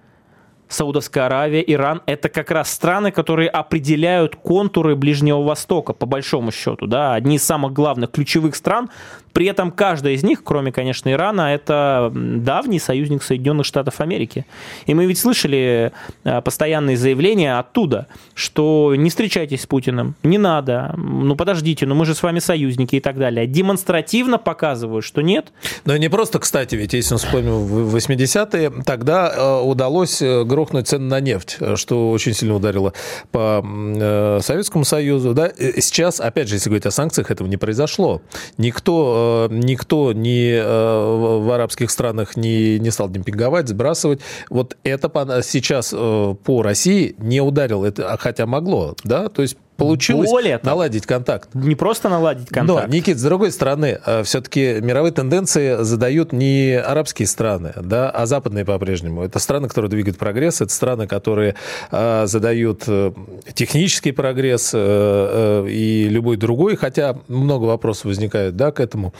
Саудовская 0.68 1.26
Аравия, 1.26 1.62
Иран– 1.66 2.02
это 2.06 2.28
как 2.28 2.50
раз 2.50 2.70
страны, 2.70 3.10
которые 3.10 3.48
определяют 3.48 4.36
контуры 4.36 4.96
Ближнего 4.96 5.42
Востока, 5.42 5.92
по 5.92 6.06
большому 6.06 6.52
счету. 6.52 6.86
Да? 6.86 7.14
Одни 7.14 7.36
из 7.36 7.44
самых 7.44 7.72
главных 7.72 8.10
ключевых 8.10 8.56
стран. 8.56 8.90
При 9.34 9.46
этом 9.46 9.72
каждая 9.72 10.14
из 10.14 10.22
них, 10.22 10.44
кроме, 10.44 10.70
конечно, 10.70 11.10
Ирана, 11.10 11.52
это 11.52 12.12
давний 12.14 12.78
союзник 12.78 13.22
Соединенных 13.24 13.66
Штатов 13.66 14.00
Америки. 14.00 14.46
И 14.86 14.94
мы 14.94 15.06
ведь 15.06 15.18
слышали 15.18 15.92
э, 16.22 16.40
постоянные 16.40 16.96
заявления 16.96 17.58
оттуда, 17.58 18.06
что 18.34 18.94
не 18.96 19.10
встречайтесь 19.10 19.62
с 19.62 19.66
Путиным, 19.66 20.14
не 20.22 20.38
надо, 20.38 20.94
ну 20.96 21.34
подождите, 21.34 21.84
ну 21.84 21.96
мы 21.96 22.06
же 22.06 22.14
с 22.14 22.22
вами 22.22 22.38
союзники 22.38 22.94
и 22.94 23.00
так 23.00 23.18
далее. 23.18 23.48
Демонстративно 23.48 24.38
показывают, 24.38 25.04
что 25.04 25.20
нет, 25.20 25.52
Но 25.84 25.96
не 25.96 26.08
просто, 26.08 26.38
кстати, 26.38 26.76
ведь 26.76 26.92
если 26.92 27.14
мы 27.14 27.18
вспомним 27.18 27.58
в 27.66 27.96
80-е, 27.96 28.70
тогда 28.86 29.32
э, 29.34 29.60
удалось 29.62 30.22
э, 30.22 30.44
грохнуть 30.54 30.86
цены 30.86 31.06
на 31.06 31.20
нефть, 31.20 31.56
э, 31.58 31.74
что 31.74 32.10
очень 32.10 32.32
сильно 32.32 32.54
ударило 32.54 32.92
по 33.32 33.60
э, 33.64 34.38
Советскому 34.40 34.84
Союзу. 34.84 35.34
Да? 35.34 35.50
Сейчас, 35.56 36.20
опять 36.20 36.48
же, 36.48 36.54
если 36.54 36.68
говорить 36.70 36.86
о 36.86 36.92
санкциях, 36.92 37.32
этого 37.32 37.48
не 37.48 37.56
произошло. 37.56 38.22
Никто, 38.56 39.48
э, 39.50 39.54
никто 39.54 40.12
ни 40.12 40.54
в 40.54 41.52
арабских 41.52 41.90
странах 41.90 42.36
не, 42.36 42.78
не 42.78 42.90
стал 42.90 43.08
демпинговать, 43.08 43.68
сбрасывать. 43.68 44.20
Вот 44.48 44.76
это 44.84 45.42
сейчас 45.42 45.90
по 45.90 46.62
России 46.62 47.16
не 47.18 47.40
ударило, 47.40 47.84
это, 47.84 48.12
а 48.12 48.16
хотя 48.16 48.46
могло, 48.46 48.94
да? 49.02 49.28
То 49.28 49.42
есть 49.42 49.56
получилось 49.76 50.30
Более 50.30 50.60
наладить 50.62 51.06
контакт. 51.06 51.48
не 51.54 51.74
просто 51.74 52.08
наладить 52.08 52.48
контакт. 52.48 52.88
Но, 52.88 52.92
Никит, 52.92 53.18
с 53.18 53.22
другой 53.22 53.52
стороны, 53.52 54.00
все-таки 54.24 54.80
мировые 54.80 55.12
тенденции 55.12 55.82
задают 55.82 56.32
не 56.32 56.74
арабские 56.74 57.26
страны, 57.26 57.72
да, 57.76 58.10
а 58.10 58.26
западные 58.26 58.64
по-прежнему. 58.64 59.22
Это 59.22 59.38
страны, 59.38 59.68
которые 59.68 59.90
двигают 59.90 60.18
прогресс, 60.18 60.60
это 60.60 60.72
страны, 60.72 61.06
которые 61.06 61.54
э, 61.90 62.26
задают 62.26 62.84
э, 62.86 63.12
технический 63.54 64.12
прогресс 64.12 64.72
э, 64.74 64.78
э, 64.78 65.70
и 65.70 66.08
любой 66.08 66.36
другой, 66.36 66.76
хотя 66.76 67.16
много 67.28 67.64
вопросов 67.64 68.06
возникает 68.06 68.56
да, 68.56 68.70
к 68.70 68.80
этому. 68.80 69.14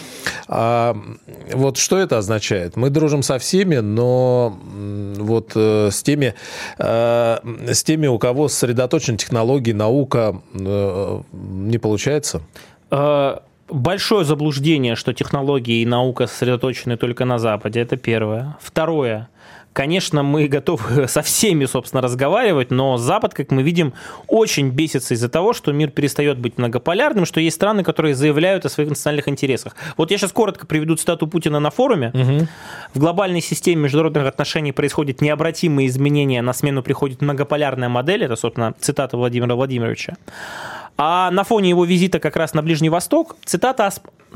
А, 0.49 0.97
вот 1.53 1.77
что 1.77 1.99
это 1.99 2.19
означает? 2.19 2.77
Мы 2.77 2.91
дружим 2.91 3.23
со 3.23 3.39
всеми, 3.39 3.77
но 3.77 4.59
вот 5.17 5.53
э, 5.55 5.91
с 5.91 6.03
теми, 6.03 6.35
э, 6.79 7.39
с 7.73 7.83
теми, 7.83 8.07
у 8.07 8.19
кого 8.19 8.49
сосредоточены 8.49 9.19
технологии, 9.19 9.73
наука, 9.73 10.37
э, 10.37 10.44
не 10.55 11.79
получается. 11.79 12.43
Э, 12.91 13.39
Большое 13.69 14.27
заблуждение, 14.27 14.95
что 14.95 15.15
технологии 15.15 15.81
и 15.81 15.87
наука 15.87 16.27
сосредоточены 16.27 16.99
только 16.99 17.25
на 17.25 17.39
Западе. 17.39 17.81
Это 17.81 17.97
первое. 17.97 18.57
Второе. 18.61 19.29
Конечно, 19.75 20.23
мы 20.23 20.47
готовы 20.57 21.09
со 21.09 21.21
всеми, 21.21 21.67
собственно, 21.67 22.01
разговаривать, 22.01 22.71
но 22.71 22.97
Запад, 22.97 23.35
как 23.35 23.51
мы 23.51 23.63
видим, 23.63 23.93
очень 24.29 24.71
бесится 24.71 25.15
из-за 25.15 25.29
того, 25.29 25.53
что 25.53 25.73
мир 25.73 25.91
перестает 25.91 26.39
быть 26.39 26.57
многополярным, 26.57 27.27
что 27.27 27.41
есть 27.41 27.57
страны, 27.57 27.83
которые 27.83 28.15
заявляют 28.15 28.65
о 28.65 28.69
своих 28.69 28.89
национальных 28.89 29.29
интересах. 29.29 29.77
Вот 29.97 30.11
я 30.11 30.17
сейчас 30.17 30.33
коротко 30.33 30.67
приведу 30.67 30.97
цитату 30.97 31.27
Путина 31.27 31.61
на 31.61 31.71
форуме. 31.71 32.13
В 32.95 32.99
глобальной 32.99 33.43
системе 33.43 33.83
международных 33.83 34.27
отношений 34.27 34.73
происходят 34.73 35.21
необратимые 35.21 35.89
изменения, 35.89 36.41
на 36.41 36.53
смену 36.53 36.83
приходит 36.83 37.21
многополярная 37.21 37.89
модель. 37.89 38.25
Это, 38.25 38.37
собственно, 38.37 38.75
цитата 38.79 39.17
Владимира 39.17 39.57
Владимировича. 39.57 40.15
А 40.97 41.33
на 41.33 41.43
фоне 41.43 41.71
его 41.71 41.85
визита 41.85 42.21
как 42.21 42.37
раз 42.37 42.55
на 42.55 42.63
Ближний 42.63 42.89
Восток 42.89 43.37
цитата 43.45 43.93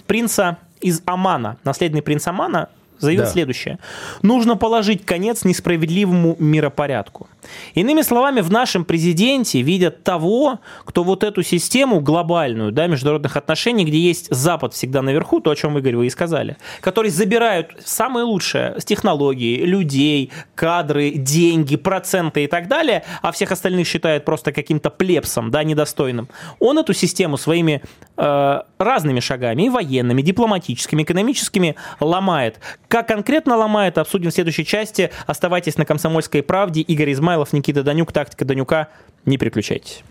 принца 0.07 0.59
из 0.81 1.03
Омана, 1.07 1.57
наследный 1.62 2.03
принц 2.03 2.27
Омана, 2.27 2.68
заявил 2.98 3.24
Да. 3.24 3.30
следующее. 3.30 3.78
Нужно 4.22 4.56
положить 4.56 5.04
конец 5.04 5.44
несправедливому 5.44 6.37
миропорядку. 6.38 7.28
Иными 7.74 8.02
словами, 8.02 8.40
в 8.40 8.50
нашем 8.50 8.84
президенте 8.84 9.62
видят 9.62 10.02
того, 10.04 10.61
кто 10.84 11.04
вот 11.04 11.24
эту 11.24 11.42
систему 11.42 12.00
глобальную 12.00 12.72
да, 12.72 12.87
международных 12.87 13.37
отношений, 13.37 13.84
где 13.84 13.98
есть 13.98 14.28
Запад 14.30 14.74
всегда 14.74 15.02
наверху, 15.02 15.40
то, 15.40 15.50
о 15.50 15.56
чем, 15.56 15.78
Игорь, 15.78 15.96
вы 15.96 16.06
и 16.06 16.11
сказали, 16.11 16.56
которые 16.80 17.11
забирают 17.11 17.70
самое 17.84 18.24
лучшее 18.24 18.74
с 18.78 18.84
технологий, 18.84 19.64
людей, 19.64 20.30
кадры, 20.54 21.11
деньги, 21.11 21.76
проценты 21.76 22.44
и 22.44 22.46
так 22.46 22.68
далее, 22.68 23.04
а 23.22 23.32
всех 23.32 23.52
остальных 23.52 23.87
считает 23.87 24.24
просто 24.24 24.52
каким-то 24.52 24.90
плебсом, 24.90 25.50
да, 25.50 25.62
недостойным. 25.64 26.28
Он 26.58 26.78
эту 26.78 26.92
систему 26.92 27.37
своими 27.37 27.82
э, 28.16 28.61
разными 28.78 29.20
шагами, 29.20 29.62
и 29.62 29.68
военными, 29.70 30.22
дипломатическими, 30.22 31.02
экономическими, 31.02 31.76
ломает. 32.00 32.61
Как 32.88 33.07
конкретно 33.07 33.57
ломает, 33.57 33.98
обсудим 33.98 34.31
в 34.31 34.35
следующей 34.35 34.64
части. 34.64 35.11
Оставайтесь 35.27 35.77
на 35.77 35.85
«Комсомольской 35.85 36.42
правде». 36.42 36.81
Игорь 36.81 37.12
Измайлов, 37.12 37.53
Никита 37.53 37.83
Данюк, 37.83 38.12
«Тактика 38.12 38.46
Данюка». 38.46 38.88
Не 39.27 39.37
переключайтесь. 39.37 40.03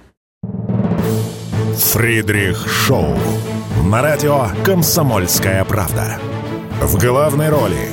Фридрих 1.76 2.68
Шоу. 2.68 3.18
На 3.86 4.02
радио 4.02 4.48
«Комсомольская 4.64 5.64
правда». 5.66 6.20
В 6.82 7.00
главной 7.00 7.50
роли 7.50 7.90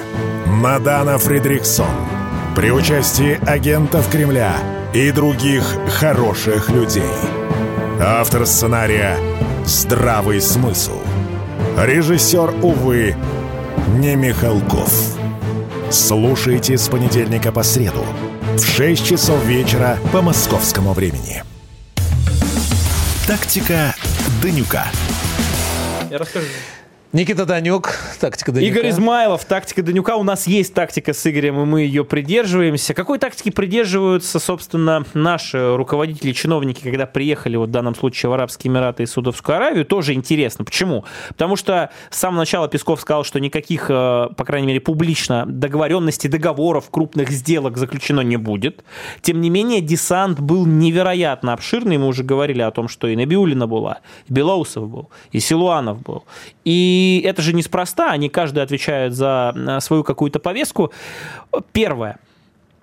Мадана 0.47 1.16
Фридриксон. 1.16 1.87
При 2.55 2.70
участии 2.70 3.38
агентов 3.49 4.11
Кремля 4.11 4.55
и 4.92 5.11
других 5.11 5.64
хороших 5.99 6.68
людей. 6.68 7.03
Автор 8.01 8.44
сценария 8.44 9.16
«Здравый 9.64 10.42
смысл». 10.42 10.99
Режиссер, 11.79 12.55
увы, 12.62 13.16
не 13.88 14.16
Михалков. 14.16 15.16
Слушайте 15.90 16.77
с 16.77 16.88
понедельника 16.88 17.53
по 17.53 17.62
среду 17.62 18.05
в 18.57 18.64
6 18.64 19.07
часов 19.07 19.44
вечера 19.44 19.99
по 20.12 20.23
московскому 20.23 20.92
времени. 20.92 21.42
Тактика 23.27 23.94
Данюка. 24.42 24.87
Я 26.11 26.18
расскажу. 26.18 26.47
Никита 27.12 27.47
Данюк, 27.47 27.99
тактика 28.24 28.52
Данюка. 28.52 28.72
Игорь 28.72 28.88
Измайлов, 28.88 29.44
тактика 29.44 29.82
Данюка. 29.82 30.16
У 30.16 30.22
нас 30.22 30.46
есть 30.46 30.72
тактика 30.72 31.12
с 31.12 31.30
Игорем, 31.30 31.60
и 31.60 31.66
мы 31.66 31.82
ее 31.82 32.06
придерживаемся. 32.06 32.94
Какой 32.94 33.18
тактики 33.18 33.50
придерживаются, 33.50 34.38
собственно, 34.38 35.04
наши 35.12 35.76
руководители, 35.76 36.32
чиновники, 36.32 36.82
когда 36.82 37.04
приехали, 37.04 37.56
вот 37.56 37.68
в 37.68 37.72
данном 37.72 37.94
случае, 37.94 38.30
в 38.30 38.32
Арабские 38.32 38.72
Эмираты 38.72 39.02
и 39.02 39.06
Судовскую 39.06 39.56
Аравию? 39.56 39.84
Тоже 39.84 40.14
интересно. 40.14 40.64
Почему? 40.64 41.04
Потому 41.28 41.56
что 41.56 41.90
с 42.08 42.18
самого 42.18 42.38
начала 42.38 42.66
Песков 42.66 42.98
сказал, 43.02 43.24
что 43.24 43.40
никаких, 43.40 43.90
э, 43.90 44.28
по 44.34 44.44
крайней 44.46 44.68
мере, 44.68 44.80
публично 44.80 45.44
договоренностей, 45.46 46.28
договоров, 46.28 46.88
крупных 46.90 47.28
сделок 47.28 47.76
заключено 47.76 48.22
не 48.22 48.38
будет. 48.38 48.84
Тем 49.20 49.42
не 49.42 49.50
менее, 49.50 49.82
десант 49.82 50.40
был 50.40 50.64
невероятно 50.64 51.52
обширный. 51.52 51.98
Мы 51.98 52.06
уже 52.06 52.22
говорили 52.22 52.62
о 52.62 52.70
том, 52.70 52.88
что 52.88 53.06
и 53.06 53.16
Набиулина 53.16 53.66
была, 53.66 53.98
и 54.26 54.32
Белоусов 54.32 54.88
был, 54.88 55.10
и 55.30 55.40
Силуанов 55.40 56.00
был. 56.00 56.24
И 56.64 57.22
это 57.26 57.42
же 57.42 57.52
неспроста, 57.52 58.13
они 58.14 58.29
каждый 58.29 58.62
отвечает 58.62 59.12
за 59.14 59.53
э, 59.55 59.81
свою 59.81 60.03
какую-то 60.05 60.38
повестку. 60.38 60.92
Первое. 61.72 62.18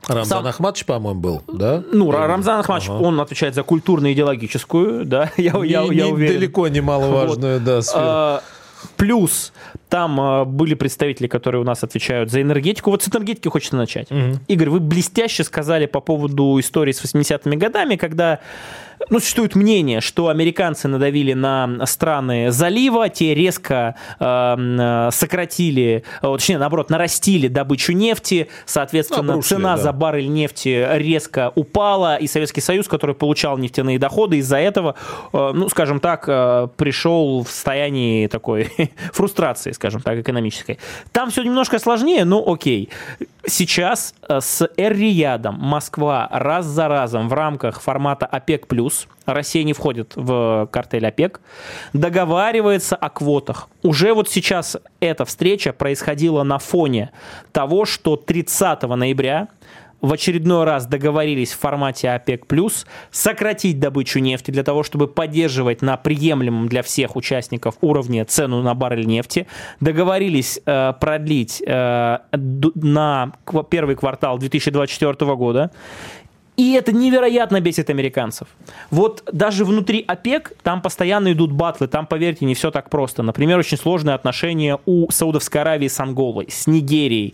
Рамзан 0.08 0.26
Сам- 0.44 0.48
Ахматович, 0.48 0.86
по-моему, 0.86 1.20
был, 1.20 1.44
да? 1.48 1.84
Ну, 1.92 2.12
Ра- 2.12 2.26
Рамзан 2.28 2.60
Ахматович, 2.60 2.90
Ага. 2.90 3.04
он 3.04 3.20
отвечает 3.20 3.54
за 3.56 3.62
культурно-идеологическую, 3.64 5.06
да, 5.06 5.32
я, 5.38 5.54
я, 5.64 5.84
Не- 5.84 5.96
я 5.96 6.06
не 6.06 6.12
уверен. 6.12 6.34
Далеко 6.36 6.68
немаловажную, 6.68 7.60
да, 7.60 7.82
сферу. 7.82 8.04
А, 8.04 8.42
Плюс 8.98 9.54
Там 9.90 10.20
э, 10.20 10.46
были 10.46 10.74
представители, 10.74 11.28
которые 11.28 11.62
у 11.62 11.64
нас 11.66 11.84
отвечают 11.84 12.32
за 12.32 12.42
энергетику. 12.42 12.90
Вот 12.90 13.04
с 13.04 13.10
энергетики 13.10 13.48
хочется 13.48 13.76
начать. 13.76 14.10
Угу. 14.12 14.40
Игорь, 14.48 14.70
вы 14.70 14.80
блестяще 14.80 15.44
сказали 15.44 15.86
по 15.86 16.00
поводу 16.00 16.58
истории 16.60 16.92
с 16.92 17.04
80-ми 17.04 17.58
годами, 17.58 17.96
когда 17.96 18.40
ну, 19.10 19.20
существует 19.20 19.56
мнение, 19.56 20.02
что 20.02 20.30
американцы 20.30 20.88
надавили 20.88 21.34
на 21.34 21.86
страны 21.86 22.52
залива, 22.52 23.10
те 23.10 23.34
резко 23.34 23.96
эм, 24.20 24.80
э, 24.80 25.10
сократили, 25.12 26.04
э, 26.22 26.22
точнее, 26.22 26.58
наоборот, 26.58 26.90
нарастили 26.90 27.48
добычу 27.48 27.94
нефти, 27.94 28.50
соответственно, 28.66 29.34
Обрушили, 29.34 29.50
цена 29.50 29.76
да. 29.76 29.82
за 29.82 29.94
баррель 29.94 30.30
нефти 30.30 30.88
резко 30.94 31.52
упала, 31.56 32.18
и 32.18 32.28
Советский 32.28 32.62
Союз, 32.62 32.88
который 32.88 33.16
получал 33.16 33.58
нефтяные 33.58 34.00
доходы, 34.00 34.38
из-за 34.38 34.58
этого, 34.58 34.96
э, 35.34 35.52
ну, 35.54 35.70
скажем 35.70 36.00
так, 36.00 36.26
э, 36.28 36.68
пришел 36.76 37.44
в 37.44 37.50
состоянии 37.50 38.28
такой 38.28 38.72
фрустрации, 39.14 39.72
скажем 39.72 40.02
так, 40.02 40.20
экономической. 40.20 40.80
Там 41.12 41.32
все 41.32 41.44
немножко 41.44 41.80
сложнее, 41.80 42.26
но 42.26 42.44
окей. 42.46 42.90
Сейчас 43.46 44.14
э, 44.30 44.40
с 44.40 44.70
Эр-Риядом 44.78 45.56
Москва 45.56 46.28
раз 46.32 46.66
за 46.66 46.88
разом 46.88 47.28
в 47.28 47.34
рамках 47.34 47.82
формата 47.82 48.26
ОПЕК+, 48.26 48.68
Россия 49.26 49.64
не 49.64 49.74
входит 49.74 50.14
в 50.16 50.68
картель 50.72 51.06
ОПЕК, 51.08 51.42
договаривается 51.94 52.96
о 52.96 53.10
квотах. 53.10 53.70
Уже 53.84 54.14
вот 54.14 54.30
сейчас 54.30 54.78
эта 55.00 55.26
встреча 55.26 55.74
происходила 55.74 56.44
на 56.44 56.60
фоне 56.60 57.12
того, 57.52 57.86
что 57.86 58.16
30 58.16 58.84
ноября 58.84 59.48
в 60.02 60.12
очередной 60.12 60.66
раз 60.66 60.88
договорились 60.88 61.54
в 61.54 61.60
формате 61.60 62.10
ОПЕК+, 62.10 62.46
сократить 63.12 63.80
добычу 63.80 64.20
нефти 64.20 64.52
для 64.52 64.64
того, 64.64 64.84
чтобы 64.84 65.08
поддерживать 65.08 65.82
на 65.82 65.96
приемлемом 65.96 66.68
для 66.68 66.82
всех 66.82 67.16
участников 67.16 67.76
уровне 67.82 68.26
цену 68.26 68.62
на 68.62 68.74
баррель 68.74 69.06
нефти. 69.06 69.48
Договорились 69.80 70.60
э, 70.66 70.94
продлить 71.00 71.62
э, 71.66 72.18
на 72.76 73.32
первый 73.70 73.96
квартал 73.96 74.40
2024 74.40 75.36
года. 75.36 75.72
И 76.62 76.74
это 76.74 76.92
невероятно 76.92 77.60
бесит 77.60 77.90
американцев. 77.90 78.48
Вот 78.92 79.28
даже 79.32 79.66
внутри 79.66 80.06
ОПЕК 80.08 80.54
там 80.62 80.84
постоянно 80.84 81.32
идут 81.32 81.52
батлы, 81.52 81.88
там, 81.88 82.06
поверьте, 82.06 82.46
не 82.46 82.54
все 82.54 82.70
так 82.70 82.92
просто. 82.92 83.24
Например, 83.24 83.58
очень 83.58 83.80
сложные 83.80 84.14
отношения 84.14 84.78
у 84.86 85.10
Саудовской 85.10 85.62
Аравии 85.62 85.88
с 85.88 86.00
Анголой, 86.00 86.50
с 86.52 86.68
Нигерией, 86.68 87.34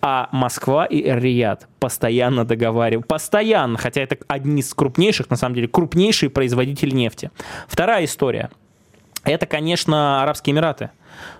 а 0.00 0.30
Москва 0.32 0.86
и 0.86 1.06
Эр-Рияд 1.06 1.68
постоянно 1.78 2.46
договаривают. 2.46 3.06
Постоянно, 3.06 3.76
хотя 3.76 4.00
это 4.00 4.16
одни 4.28 4.62
из 4.62 4.72
крупнейших, 4.72 5.28
на 5.28 5.36
самом 5.36 5.54
деле, 5.54 5.68
крупнейшие 5.68 6.30
производители 6.30 6.92
нефти. 6.92 7.30
Вторая 7.66 8.06
история. 8.06 8.48
Это, 9.24 9.44
конечно, 9.44 10.22
Арабские 10.22 10.54
Эмираты 10.54 10.88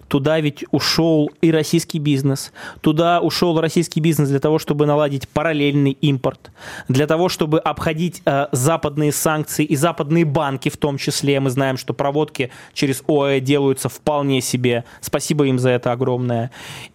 туда 0.08 0.40
ведь 0.40 0.64
ушел 0.70 1.30
и 1.40 1.52
российский 1.52 1.98
бизнес, 1.98 2.52
туда 2.80 3.20
ушел 3.20 3.60
российский 3.60 4.00
бизнес 4.00 4.28
для 4.28 4.40
того, 4.40 4.58
чтобы 4.58 4.86
наладить 4.86 5.28
параллельный 5.28 5.92
импорт, 5.92 6.50
для 6.88 7.06
того, 7.06 7.28
чтобы 7.28 7.60
обходить 7.60 8.22
э, 8.24 8.46
западные 8.52 9.12
санкции 9.12 9.64
и 9.64 9.76
западные 9.76 10.24
банки 10.24 10.68
в 10.68 10.76
том 10.76 10.98
числе. 10.98 11.40
Мы 11.40 11.50
знаем, 11.50 11.76
что 11.76 11.94
проводки 11.94 12.50
через 12.72 13.02
ОАЭ 13.06 13.40
делаются 13.40 13.88
вполне 13.88 14.40
себе. 14.40 14.84
Спасибо 15.00 15.46
им 15.46 15.58
за 15.58 15.70
это 15.70 15.92
огромное. 15.92 16.50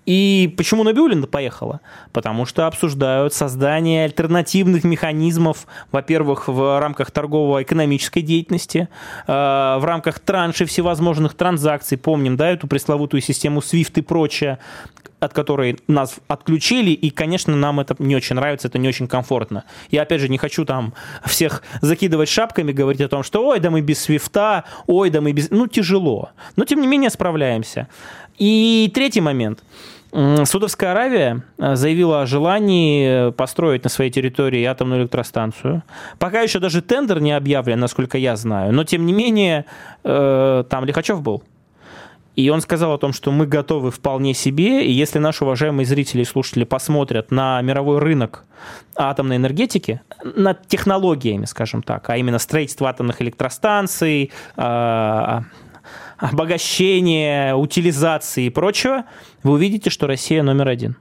И 0.06 0.54
почему 0.58 0.84
Набиулина 0.84 1.28
поехала? 1.28 1.80
Потому 2.12 2.46
что 2.46 2.68
обсуждают 2.68 3.34
создание 3.34 4.06
альтернативных 4.06 4.84
механизмов, 4.84 5.66
во-первых, 5.92 6.48
в 6.48 6.80
рамках 6.80 7.12
торгово-экономической 7.12 8.22
деятельности, 8.22 8.90
э, 9.28 9.32
в 9.32 9.86
рамках 9.86 10.20
траншей 10.20 10.68
всевозможных 10.68 11.36
транзакций. 11.36 11.98
Помним, 11.98 12.36
да, 12.36 12.50
эту 12.50 12.68
пресловутую 12.68 13.22
систему 13.22 13.62
SWIFT 13.62 14.00
и 14.00 14.02
прочее, 14.02 14.60
от 15.24 15.34
которой 15.34 15.80
нас 15.88 16.18
отключили, 16.28 16.92
и, 16.92 17.10
конечно, 17.10 17.56
нам 17.56 17.80
это 17.80 17.96
не 18.00 18.16
очень 18.16 18.36
нравится, 18.36 18.68
это 18.68 18.78
не 18.78 18.90
очень 18.90 19.08
комфортно. 19.08 19.64
Я, 19.90 20.02
опять 20.02 20.20
же, 20.20 20.28
не 20.28 20.38
хочу 20.38 20.66
там 20.66 20.94
всех 21.26 21.64
закидывать 21.82 22.30
шапками, 22.30 22.72
говорить 22.72 23.02
о 23.02 23.08
том, 23.08 23.24
что 23.24 23.48
ой, 23.48 23.60
да 23.60 23.70
мы 23.70 23.82
без 23.82 24.02
свифта, 24.02 24.66
ой, 24.86 25.10
да 25.10 25.22
мы 25.22 25.32
без... 25.32 25.50
Ну, 25.50 25.68
тяжело. 25.68 26.32
Но, 26.58 26.66
тем 26.66 26.82
не 26.82 26.88
менее, 26.88 27.10
справляемся. 27.10 27.88
И 28.38 28.92
третий 28.94 29.22
момент. 29.22 29.64
Саудовская 30.14 30.92
Аравия 30.92 31.42
э, 31.58 31.76
заявила 31.76 32.22
о 32.22 32.26
желании 32.28 33.32
построить 33.32 33.84
на 33.84 33.90
своей 33.90 34.12
территории 34.12 34.64
атомную 34.64 35.02
электростанцию. 35.02 35.82
Пока 36.20 36.42
еще 36.42 36.60
даже 36.60 36.84
тендер 36.84 37.20
не 37.20 37.32
объявлен, 37.32 37.80
насколько 37.80 38.20
я 38.20 38.36
знаю, 38.36 38.74
но 38.74 38.84
тем 38.84 39.08
не 39.08 39.14
менее 39.14 39.66
э, 40.04 40.64
там 40.70 40.86
Лихачев 40.86 41.22
был. 41.22 41.44
И 42.36 42.50
он 42.50 42.62
сказал 42.62 42.94
о 42.94 42.98
том, 42.98 43.14
что 43.14 43.32
мы 43.32 43.46
готовы 43.46 43.92
вполне 43.92 44.34
себе, 44.34 44.86
и 44.86 44.92
если 44.92 45.20
наши 45.20 45.44
уважаемые 45.44 45.86
зрители 45.86 46.22
и 46.22 46.26
слушатели 46.26 46.64
посмотрят 46.64 47.30
на 47.32 47.62
мировой 47.62 48.00
рынок 48.00 48.46
атомной 48.96 49.38
энергетики, 49.38 50.02
над 50.24 50.68
технологиями, 50.68 51.46
скажем 51.46 51.84
так, 51.84 52.10
а 52.10 52.18
именно 52.18 52.40
строительство 52.40 52.90
атомных 52.90 53.22
электростанций, 53.22 54.32
обогащение, 56.18 57.56
утилизации 57.56 58.46
и 58.46 58.50
прочего, 58.50 59.06
вы 59.44 59.54
увидите, 59.54 59.90
что 59.90 60.08
Россия 60.08 60.44
номер 60.44 60.68
один 60.68 60.98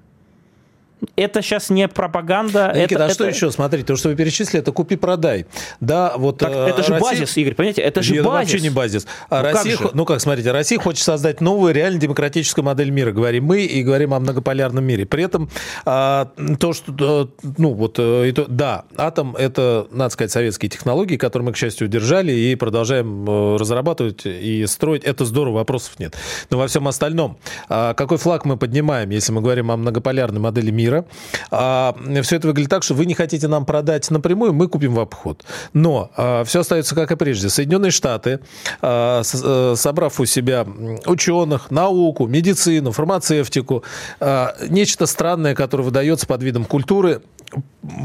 это 1.17 1.43
сейчас 1.43 1.71
не 1.71 1.89
пропаганда. 1.89 2.73
Никита, 2.75 2.95
это, 2.95 3.07
а 3.07 3.11
что 3.11 3.27
еще? 3.27 3.51
Смотрите, 3.51 3.87
то, 3.87 3.97
что 3.97 4.09
вы 4.09 4.17
перечислили, 4.17 4.61
это 4.61 4.73
купи-продай. 4.73 5.47
Да, 5.81 6.15
вот... 6.17 6.39
Так, 6.39 6.53
э, 6.53 6.69
это 6.69 6.83
же 6.83 6.93
Россия... 6.95 7.01
базис, 7.01 7.37
Игорь, 7.37 7.55
понимаете? 7.55 7.83
Это 7.83 8.03
же 8.03 8.15
это 8.15 8.25
базис. 8.25 8.53
вообще 8.53 8.63
не 8.63 8.71
базис. 8.71 9.07
А 9.29 9.43
ну, 9.43 9.53
Россия, 9.53 9.77
как 9.77 9.95
ну 9.95 10.05
как, 10.05 10.21
смотрите, 10.21 10.53
Россия 10.53 10.79
хочет 10.79 11.03
создать 11.03 11.41
новую 11.41 11.75
реально 11.75 11.99
демократическую 11.99 12.65
модель 12.65 12.91
мира. 12.91 13.13
Говорим 13.13 13.45
мы 13.45 13.63
и 13.63 13.83
говорим 13.83 14.15
о 14.15 14.21
многополярном 14.21 14.85
мире. 14.85 15.07
При 15.07 15.25
этом 15.25 15.51
а, 15.85 16.31
то, 16.59 16.73
что... 16.73 17.31
Ну, 17.59 17.73
вот, 17.75 17.99
э, 17.99 18.29
это, 18.29 18.47
да, 18.47 18.85
атом— 18.97 19.37
это, 19.39 19.87
надо 19.91 20.11
сказать, 20.11 20.31
советские 20.31 20.71
технологии, 20.71 21.17
которые 21.17 21.47
мы, 21.47 21.53
к 21.53 21.57
счастью, 21.57 21.89
удержали 21.89 22.33
и 22.33 22.55
продолжаем 22.55 23.29
э, 23.29 23.57
разрабатывать 23.57 24.27
и 24.27 24.65
строить. 24.67 25.05
Это 25.05 25.25
здорово, 25.25 25.57
вопросов 25.57 25.99
нет. 25.99 26.17
Но 26.51 26.59
во 26.59 26.67
всем 26.67 26.87
остальном, 26.89 27.39
а, 27.69 27.95
какой 27.95 28.19
флаг 28.19 28.45
мы 28.45 28.57
поднимаем, 28.57 29.11
если 29.11 29.33
мы 29.33 29.41
говорим 29.41 29.71
о 29.71 29.77
многополярной 29.77 30.41
модели 30.41 30.71
мира, 30.71 30.92
мира. 30.93 31.05
А, 31.51 31.97
все 32.23 32.37
это 32.37 32.49
выглядит 32.49 32.71
так, 32.71 32.83
что 32.83 32.95
вы 32.95 33.07
не 33.07 33.15
хотите 33.15 33.49
нам 33.49 33.65
продать 33.65 34.11
напрямую, 34.11 34.53
мы 34.53 34.69
купим 34.69 34.95
в 34.95 35.01
обход. 35.01 35.45
Но 35.73 36.11
а, 36.17 36.45
все 36.45 36.61
остается 36.61 36.95
как 36.95 37.11
и 37.13 37.17
прежде. 37.17 37.49
Соединенные 37.49 37.91
Штаты, 37.91 38.41
а, 38.81 39.23
с, 39.23 39.41
а, 39.45 39.75
собрав 39.77 40.21
у 40.21 40.25
себя 40.25 40.67
ученых, 41.07 41.71
науку, 41.71 42.27
медицину, 42.27 42.93
фармацевтику, 42.93 43.85
а, 44.21 44.55
нечто 44.69 45.07
странное, 45.07 45.55
которое 45.55 45.85
выдается 45.85 46.27
под 46.27 46.43
видом 46.43 46.65
культуры, 46.65 47.23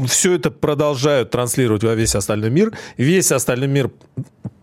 все 0.06 0.34
это 0.34 0.50
продолжают 0.50 1.30
транслировать 1.30 1.84
во 1.84 1.94
весь 1.94 2.14
остальной 2.14 2.50
мир. 2.50 2.72
Весь 2.96 3.32
остальной 3.32 3.68
мир 3.68 3.90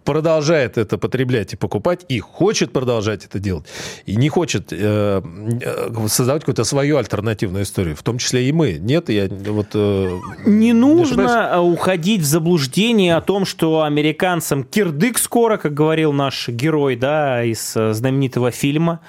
продолжает 0.06 0.78
это 0.78 0.98
потреблять 0.98 1.54
и 1.54 1.58
покупать, 1.58 2.06
и 2.08 2.20
хочет 2.20 2.72
продолжать 2.72 3.26
это 3.26 3.40
делать, 3.40 3.66
и 4.06 4.16
не 4.16 4.30
хочет 4.30 4.72
э, 4.72 5.22
э, 5.62 6.08
создавать 6.08 6.44
какую-то 6.44 6.64
свою 6.64 6.98
альтернативную 6.98 7.64
историю, 7.64 7.96
в 7.96 8.04
том 8.04 8.20
числе 8.20 8.48
и 8.48 8.52
мы. 8.52 8.74
Нет, 8.74 9.10
я 9.10 9.28
вот... 9.28 9.68
Э, 9.74 10.20
не 10.46 10.74
нужно 10.74 11.52
не 11.54 11.60
уходить 11.60 12.22
в 12.22 12.26
заблуждение 12.26 13.16
о 13.16 13.22
том, 13.22 13.46
что 13.46 13.82
американцам 13.82 14.64
кирдык 14.64 15.18
скоро, 15.18 15.58
как 15.58 15.74
говорил 15.74 16.14
наш 16.14 16.48
герой, 16.48 16.96
да, 16.96 17.44
из 17.44 17.76
э, 17.76 17.94
знаменитого 17.94 18.52
фильма, 18.52 19.00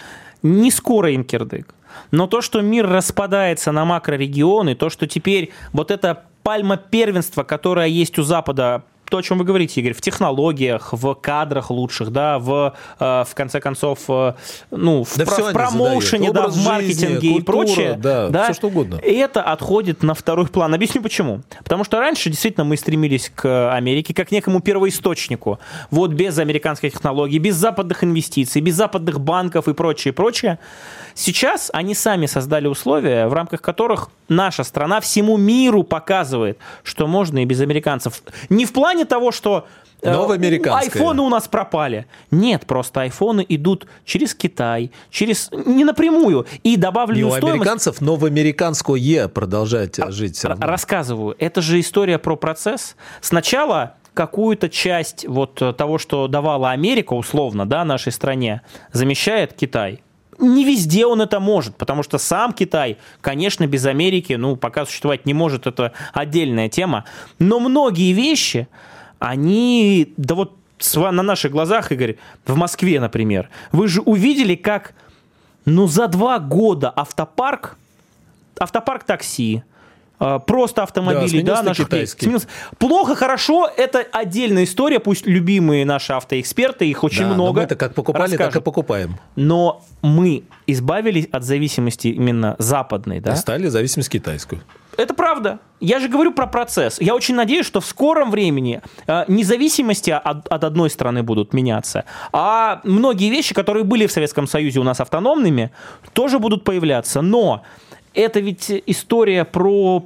не 0.42 0.70
скоро 0.70 1.12
им 1.12 1.24
кирдык. 1.24 1.74
Но 2.10 2.26
то, 2.26 2.40
что 2.40 2.60
мир 2.60 2.88
распадается 2.88 3.72
на 3.72 3.84
макрорегионы, 3.84 4.74
то, 4.74 4.90
что 4.90 5.06
теперь 5.06 5.50
вот 5.72 5.90
эта 5.90 6.24
пальма 6.42 6.76
первенства, 6.76 7.42
которая 7.42 7.88
есть 7.88 8.18
у 8.18 8.22
Запада 8.22 8.82
то, 9.10 9.18
о 9.18 9.22
чем 9.22 9.38
вы 9.38 9.44
говорите, 9.44 9.80
Игорь, 9.80 9.94
в 9.94 10.00
технологиях, 10.00 10.92
в 10.92 11.14
кадрах 11.14 11.70
лучших, 11.70 12.10
да, 12.10 12.38
в, 12.38 12.74
э, 12.98 13.24
в 13.26 13.34
конце 13.34 13.60
концов, 13.60 14.00
э, 14.08 14.34
ну, 14.70 15.04
в, 15.04 15.16
да 15.16 15.24
про, 15.24 15.42
в 15.42 15.52
промоушене, 15.52 16.32
да, 16.32 16.48
в 16.48 16.56
маркетинге 16.64 17.14
жизни, 17.14 17.32
культура, 17.32 17.38
и 17.38 17.42
прочее. 17.42 17.94
Да, 17.96 18.28
да, 18.28 18.44
все 18.44 18.54
что 18.54 18.66
угодно. 18.68 18.96
И 18.96 19.14
это 19.14 19.42
отходит 19.42 20.02
на 20.02 20.14
второй 20.14 20.46
план. 20.46 20.74
Объясню 20.74 21.02
почему. 21.02 21.42
Потому 21.62 21.84
что 21.84 21.98
раньше 21.98 22.30
действительно 22.30 22.64
мы 22.64 22.76
стремились 22.76 23.30
к 23.34 23.72
Америке 23.72 24.12
как 24.14 24.26
к 24.28 24.30
некому 24.32 24.60
первоисточнику. 24.60 25.58
Вот 25.90 26.12
без 26.12 26.38
американских 26.38 26.92
технологий, 26.92 27.38
без 27.38 27.54
западных 27.54 28.02
инвестиций, 28.02 28.60
без 28.60 28.74
западных 28.74 29.20
банков 29.20 29.68
и 29.68 29.74
прочее, 29.74 30.12
прочее. 30.12 30.58
Сейчас 31.16 31.70
они 31.72 31.94
сами 31.94 32.26
создали 32.26 32.66
условия, 32.66 33.26
в 33.26 33.32
рамках 33.32 33.62
которых 33.62 34.10
наша 34.28 34.64
страна 34.64 35.00
всему 35.00 35.38
миру 35.38 35.82
показывает, 35.82 36.58
что 36.82 37.06
можно 37.06 37.38
и 37.38 37.46
без 37.46 37.62
американцев. 37.62 38.22
Не 38.50 38.66
в 38.66 38.72
плане 38.74 39.06
того, 39.06 39.32
что 39.32 39.66
э, 40.02 40.10
Айфоны 40.12 41.22
у 41.22 41.30
нас 41.30 41.48
пропали. 41.48 42.06
Нет, 42.30 42.66
просто 42.66 43.00
айфоны 43.00 43.46
идут 43.48 43.86
через 44.04 44.34
Китай, 44.34 44.92
через 45.08 45.48
не 45.52 45.84
напрямую. 45.84 46.46
И 46.62 46.76
добавленную 46.76 47.28
не 47.28 47.32
у 47.32 47.34
стоимость... 47.34 47.60
американцев 47.60 48.00
новоамериканское 48.02 49.28
продолжать 49.28 49.96
жить 50.08 50.36
все 50.36 50.48
равно. 50.48 50.66
Рассказываю. 50.66 51.34
Это 51.38 51.62
же 51.62 51.80
история 51.80 52.18
про 52.18 52.36
процесс. 52.36 52.94
Сначала 53.22 53.94
какую-то 54.12 54.68
часть 54.68 55.26
вот 55.26 55.54
того, 55.78 55.96
что 55.96 56.28
давала 56.28 56.72
Америка 56.72 57.14
условно, 57.14 57.64
да, 57.64 57.86
нашей 57.86 58.12
стране, 58.12 58.60
замещает 58.92 59.54
Китай 59.54 60.02
Не 60.38 60.64
везде 60.64 61.06
он 61.06 61.22
это 61.22 61.40
может, 61.40 61.76
потому 61.76 62.02
что 62.02 62.18
сам 62.18 62.52
Китай, 62.52 62.98
конечно, 63.20 63.66
без 63.66 63.86
Америки, 63.86 64.34
ну, 64.34 64.56
пока 64.56 64.84
существовать 64.84 65.26
не 65.26 65.34
может, 65.34 65.66
это 65.66 65.92
отдельная 66.12 66.68
тема. 66.68 67.04
Но 67.38 67.60
многие 67.60 68.12
вещи, 68.12 68.68
они, 69.18 70.12
да 70.16 70.34
вот 70.34 70.56
на 70.94 71.22
наших 71.22 71.52
глазах, 71.52 71.90
Игорь, 71.92 72.16
в 72.44 72.56
Москве, 72.56 73.00
например, 73.00 73.48
вы 73.72 73.88
же 73.88 74.02
увидели, 74.02 74.54
как, 74.54 74.94
ну, 75.64 75.86
за 75.86 76.06
два 76.08 76.38
года 76.38 76.92
автопарк, 76.94 77.76
автопарк 78.58 79.04
такси, 79.04 79.62
просто 80.18 80.82
автомобили, 80.82 81.42
да, 81.42 81.56
да 81.56 81.62
наших 81.62 81.88
сменился. 81.88 82.48
Плохо, 82.78 83.14
хорошо, 83.14 83.70
это 83.76 84.04
отдельная 84.12 84.64
история, 84.64 85.00
пусть 85.00 85.26
любимые 85.26 85.84
наши 85.84 86.12
автоэксперты, 86.12 86.88
их 86.88 87.04
очень 87.04 87.24
да, 87.24 87.34
много. 87.34 87.60
это 87.60 87.76
как 87.76 87.94
покупали, 87.94 88.32
расскажут. 88.32 88.52
так 88.54 88.62
и 88.62 88.64
покупаем. 88.64 89.18
Но 89.36 89.82
мы 90.02 90.44
избавились 90.66 91.28
от 91.32 91.44
зависимости 91.44 92.08
именно 92.08 92.56
западной, 92.58 93.20
да? 93.20 93.34
И 93.34 93.36
стали 93.36 93.68
зависимость 93.68 94.10
китайскую. 94.10 94.62
Это 94.96 95.14
правда. 95.14 95.58
Я 95.78 96.00
же 96.00 96.08
говорю 96.08 96.32
про 96.32 96.46
процесс. 96.46 97.00
Я 97.00 97.14
очень 97.14 97.34
надеюсь, 97.34 97.66
что 97.66 97.80
в 97.80 97.86
скором 97.86 98.30
времени 98.30 98.80
э, 99.06 99.24
независимости 99.28 100.10
от, 100.10 100.48
от 100.48 100.64
одной 100.64 100.88
страны 100.88 101.22
будут 101.22 101.52
меняться, 101.52 102.06
а 102.32 102.80
многие 102.84 103.28
вещи, 103.28 103.54
которые 103.54 103.84
были 103.84 104.06
в 104.06 104.12
Советском 104.12 104.46
Союзе 104.46 104.80
у 104.80 104.84
нас 104.84 105.00
автономными, 105.00 105.70
тоже 106.14 106.38
будут 106.38 106.64
появляться. 106.64 107.20
Но 107.20 107.62
это 108.16 108.40
ведь 108.40 108.70
история 108.86 109.44
про 109.44 110.04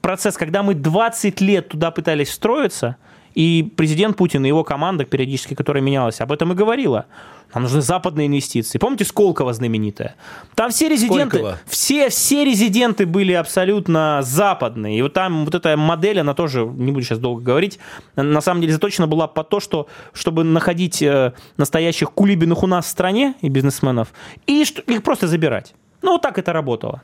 процесс, 0.00 0.36
когда 0.36 0.62
мы 0.62 0.74
20 0.74 1.40
лет 1.40 1.68
туда 1.68 1.90
пытались 1.90 2.28
встроиться, 2.28 2.96
и 3.34 3.72
президент 3.76 4.16
Путин 4.16 4.44
и 4.44 4.48
его 4.48 4.64
команда, 4.64 5.04
периодически, 5.04 5.54
которая 5.54 5.82
менялась, 5.82 6.20
об 6.20 6.32
этом 6.32 6.52
и 6.52 6.54
говорила. 6.54 7.06
Нам 7.54 7.64
нужны 7.64 7.80
западные 7.80 8.26
инвестиции. 8.26 8.78
Помните 8.78 9.04
Сколково 9.04 9.52
знаменитое? 9.52 10.14
Там 10.54 10.70
все 10.70 10.88
резиденты, 10.88 11.56
все, 11.66 12.08
все 12.08 12.44
резиденты 12.44 13.06
были 13.06 13.32
абсолютно 13.32 14.20
западные. 14.22 14.98
И 14.98 15.02
вот 15.02 15.14
там 15.14 15.44
вот 15.44 15.54
эта 15.54 15.76
модель, 15.76 16.20
она 16.20 16.34
тоже, 16.34 16.64
не 16.64 16.92
буду 16.92 17.04
сейчас 17.04 17.18
долго 17.18 17.42
говорить, 17.42 17.78
на 18.14 18.40
самом 18.40 18.60
деле 18.60 18.72
заточена 18.72 19.06
была 19.06 19.26
по 19.26 19.42
то, 19.42 19.58
что, 19.58 19.88
чтобы 20.12 20.44
находить 20.44 21.02
э, 21.02 21.32
настоящих 21.56 22.12
кулибиных 22.12 22.62
у 22.62 22.66
нас 22.68 22.86
в 22.86 22.88
стране 22.88 23.34
и 23.40 23.48
бизнесменов, 23.48 24.12
и 24.46 24.62
их 24.62 25.02
просто 25.02 25.26
забирать. 25.26 25.74
Ну, 26.02 26.12
вот 26.12 26.22
так 26.22 26.38
это 26.38 26.52
работало. 26.52 27.02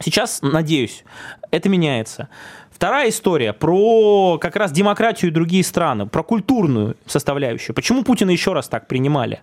Сейчас, 0.00 0.40
надеюсь, 0.42 1.04
это 1.50 1.68
меняется. 1.68 2.28
Вторая 2.76 3.08
история 3.08 3.54
про 3.54 4.36
как 4.38 4.54
раз 4.54 4.70
демократию 4.70 5.30
и 5.30 5.34
другие 5.34 5.64
страны, 5.64 6.04
про 6.06 6.22
культурную 6.22 6.94
составляющую. 7.06 7.74
Почему 7.74 8.04
Путина 8.04 8.28
еще 8.28 8.52
раз 8.52 8.68
так 8.68 8.86
принимали? 8.86 9.40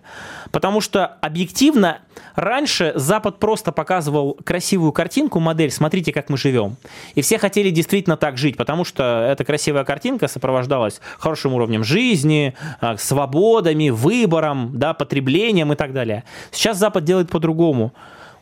Потому 0.52 0.80
что 0.80 1.04
объективно 1.20 1.98
раньше 2.36 2.92
Запад 2.94 3.40
просто 3.40 3.72
показывал 3.72 4.38
красивую 4.44 4.92
картинку, 4.92 5.40
модель, 5.40 5.72
смотрите, 5.72 6.12
как 6.12 6.28
мы 6.28 6.36
живем. 6.36 6.76
И 7.16 7.22
все 7.22 7.38
хотели 7.38 7.70
действительно 7.70 8.16
так 8.16 8.38
жить, 8.38 8.56
потому 8.56 8.84
что 8.84 9.26
эта 9.28 9.42
красивая 9.44 9.82
картинка 9.82 10.28
сопровождалась 10.28 11.00
хорошим 11.18 11.54
уровнем 11.54 11.82
жизни, 11.82 12.54
а, 12.80 12.96
свободами, 12.96 13.88
выбором, 13.88 14.78
да, 14.78 14.94
потреблением 14.94 15.72
и 15.72 15.76
так 15.76 15.92
далее. 15.92 16.22
Сейчас 16.52 16.78
Запад 16.78 17.02
делает 17.02 17.30
по-другому. 17.30 17.92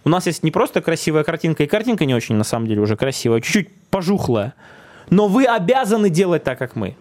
У 0.04 0.08
нас 0.08 0.26
есть 0.26 0.42
не 0.42 0.50
просто 0.50 0.80
красивая 0.80 1.24
картинка, 1.24 1.62
и 1.62 1.66
картинка 1.66 2.04
не 2.04 2.14
очень, 2.14 2.34
на 2.34 2.44
самом 2.44 2.66
деле, 2.66 2.80
уже 2.80 2.96
красивая, 2.96 3.40
чуть-чуть 3.40 3.68
пожухлая. 3.90 4.54
Но 5.10 5.28
вы 5.28 5.44
обязаны 5.44 6.10
делать 6.10 6.42
так, 6.44 6.58
как 6.58 6.74
мы. 6.74 6.96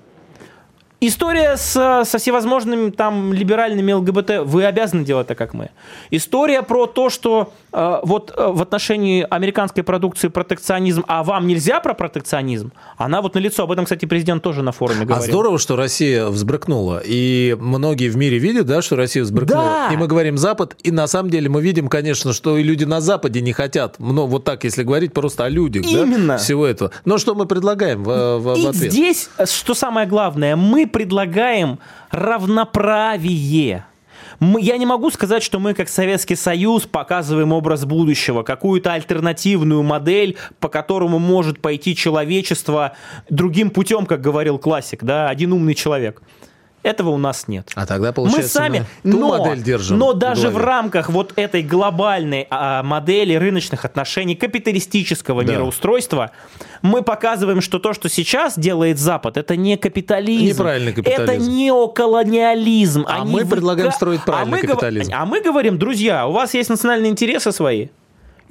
История 1.04 1.58
с, 1.58 2.04
со 2.06 2.18
всевозможными 2.20 2.92
там 2.92 3.34
либеральными 3.34 3.92
ЛГБТ, 3.92 4.46
вы 4.46 4.66
обязаны 4.66 5.04
делать 5.04 5.26
так, 5.26 5.36
как 5.36 5.56
мы. 5.56 5.72
История 6.12 6.62
про 6.62 6.86
то, 6.86 7.10
что 7.10 7.52
э, 7.74 8.00
вот 8.04 8.32
э, 8.38 8.52
в 8.52 8.62
отношении 8.62 9.26
американской 9.28 9.82
продукции 9.82 10.28
протекционизм, 10.28 11.04
а 11.08 11.24
вам 11.24 11.48
нельзя 11.48 11.80
про 11.80 11.96
протекционизм, 11.96 12.72
она 12.98 13.24
вот 13.24 13.34
на 13.34 13.40
лицо. 13.40 13.64
Об 13.64 13.72
этом, 13.72 13.86
кстати, 13.86 14.06
президент 14.06 14.44
тоже 14.44 14.62
на 14.62 14.72
форуме 14.72 15.02
а 15.02 15.06
говорил. 15.06 15.24
А 15.24 15.28
здорово, 15.28 15.58
что 15.58 15.76
Россия 15.76 16.28
взбрыкнула. 16.28 17.02
И 17.04 17.58
многие 17.60 18.10
в 18.10 18.16
мире 18.16 18.38
видят, 18.38 18.68
да, 18.68 18.84
что 18.84 18.96
Россия 18.96 19.24
взбрыкнула. 19.24 19.88
Да. 19.90 19.94
И 19.96 19.98
мы 19.98 20.06
говорим 20.06 20.38
Запад, 20.38 20.76
и 20.84 20.92
на 20.92 21.08
самом 21.08 21.32
деле 21.32 21.50
мы 21.50 21.64
видим, 21.64 21.88
конечно, 21.88 22.32
что 22.32 22.60
и 22.60 22.64
люди 22.64 22.84
на 22.84 23.02
Западе 23.02 23.42
не 23.42 23.54
хотят, 23.54 23.96
но 23.98 24.28
вот 24.28 24.44
так, 24.44 24.64
если 24.66 24.84
говорить 24.84 25.14
просто 25.14 25.46
о 25.46 25.50
людях, 25.50 25.84
Именно. 25.84 26.34
Да, 26.34 26.38
всего 26.38 26.68
этого. 26.68 26.92
Но 27.06 27.18
что 27.18 27.34
мы 27.34 27.48
предлагаем 27.48 28.04
в, 28.04 28.38
в, 28.38 28.56
и 28.56 28.66
в 28.66 28.68
ответ? 28.68 28.92
здесь, 28.92 29.32
что 29.46 29.74
самое 29.74 30.06
главное, 30.06 30.56
мы 30.56 30.91
предлагаем 30.92 31.80
равноправие. 32.12 33.86
Я 34.40 34.78
не 34.78 34.88
могу 34.88 35.12
сказать, 35.12 35.44
что 35.44 35.60
мы, 35.60 35.76
как 35.76 35.88
Советский 35.88 36.36
Союз, 36.36 36.88
показываем 36.88 37.52
образ 37.52 37.86
будущего, 37.86 38.42
какую-то 38.42 38.94
альтернативную 38.94 39.84
модель, 39.84 40.36
по 40.60 40.68
которому 40.68 41.20
может 41.20 41.62
пойти 41.62 41.96
человечество 41.96 42.94
другим 43.30 43.70
путем, 43.70 44.08
как 44.08 44.22
говорил 44.22 44.58
классик, 44.58 45.04
да, 45.04 45.30
один 45.30 45.54
умный 45.54 45.76
человек. 45.76 46.24
Этого 46.84 47.10
у 47.10 47.18
нас 47.18 47.48
нет. 47.48 47.70
А 47.76 47.86
тогда 47.86 48.12
получается 48.12 48.60
мы 48.60 48.66
сами, 48.66 48.86
мы 49.04 49.12
ту 49.12 49.20
но, 49.20 49.38
модель 49.38 49.62
держим. 49.62 50.00
Но 50.00 50.14
даже 50.14 50.50
в, 50.50 50.54
в 50.54 50.58
рамках 50.58 51.10
вот 51.10 51.34
этой 51.36 51.62
глобальной 51.62 52.48
а, 52.50 52.82
модели 52.82 53.36
рыночных 53.36 53.86
отношений, 53.86 54.36
капиталистического 54.36 55.44
да. 55.44 55.54
мироустройства, 55.54 56.32
мы 56.82 57.04
показываем, 57.04 57.62
что 57.62 57.78
то, 57.78 57.94
что 57.94 58.10
сейчас 58.10 58.58
делает 58.58 58.98
Запад, 58.98 59.38
это 59.38 59.56
не 59.56 59.78
капитализм. 59.78 60.56
Неправильный 60.56 60.94
капитализм. 60.94 61.24
Это 61.24 61.38
неоколониализм. 61.38 63.06
А 63.08 63.22
Они 63.22 63.32
мы 63.32 63.46
предлагаем 63.46 63.92
строить 63.92 64.24
правильный 64.24 64.60
а 64.60 64.62
мы 64.62 64.68
капитализм. 64.68 65.12
А 65.14 65.26
мы 65.26 65.42
говорим, 65.42 65.78
друзья, 65.78 66.28
у 66.28 66.32
вас 66.32 66.56
есть 66.56 66.70
национальные 66.70 67.12
интересы 67.12 67.52
свои. 67.52 67.90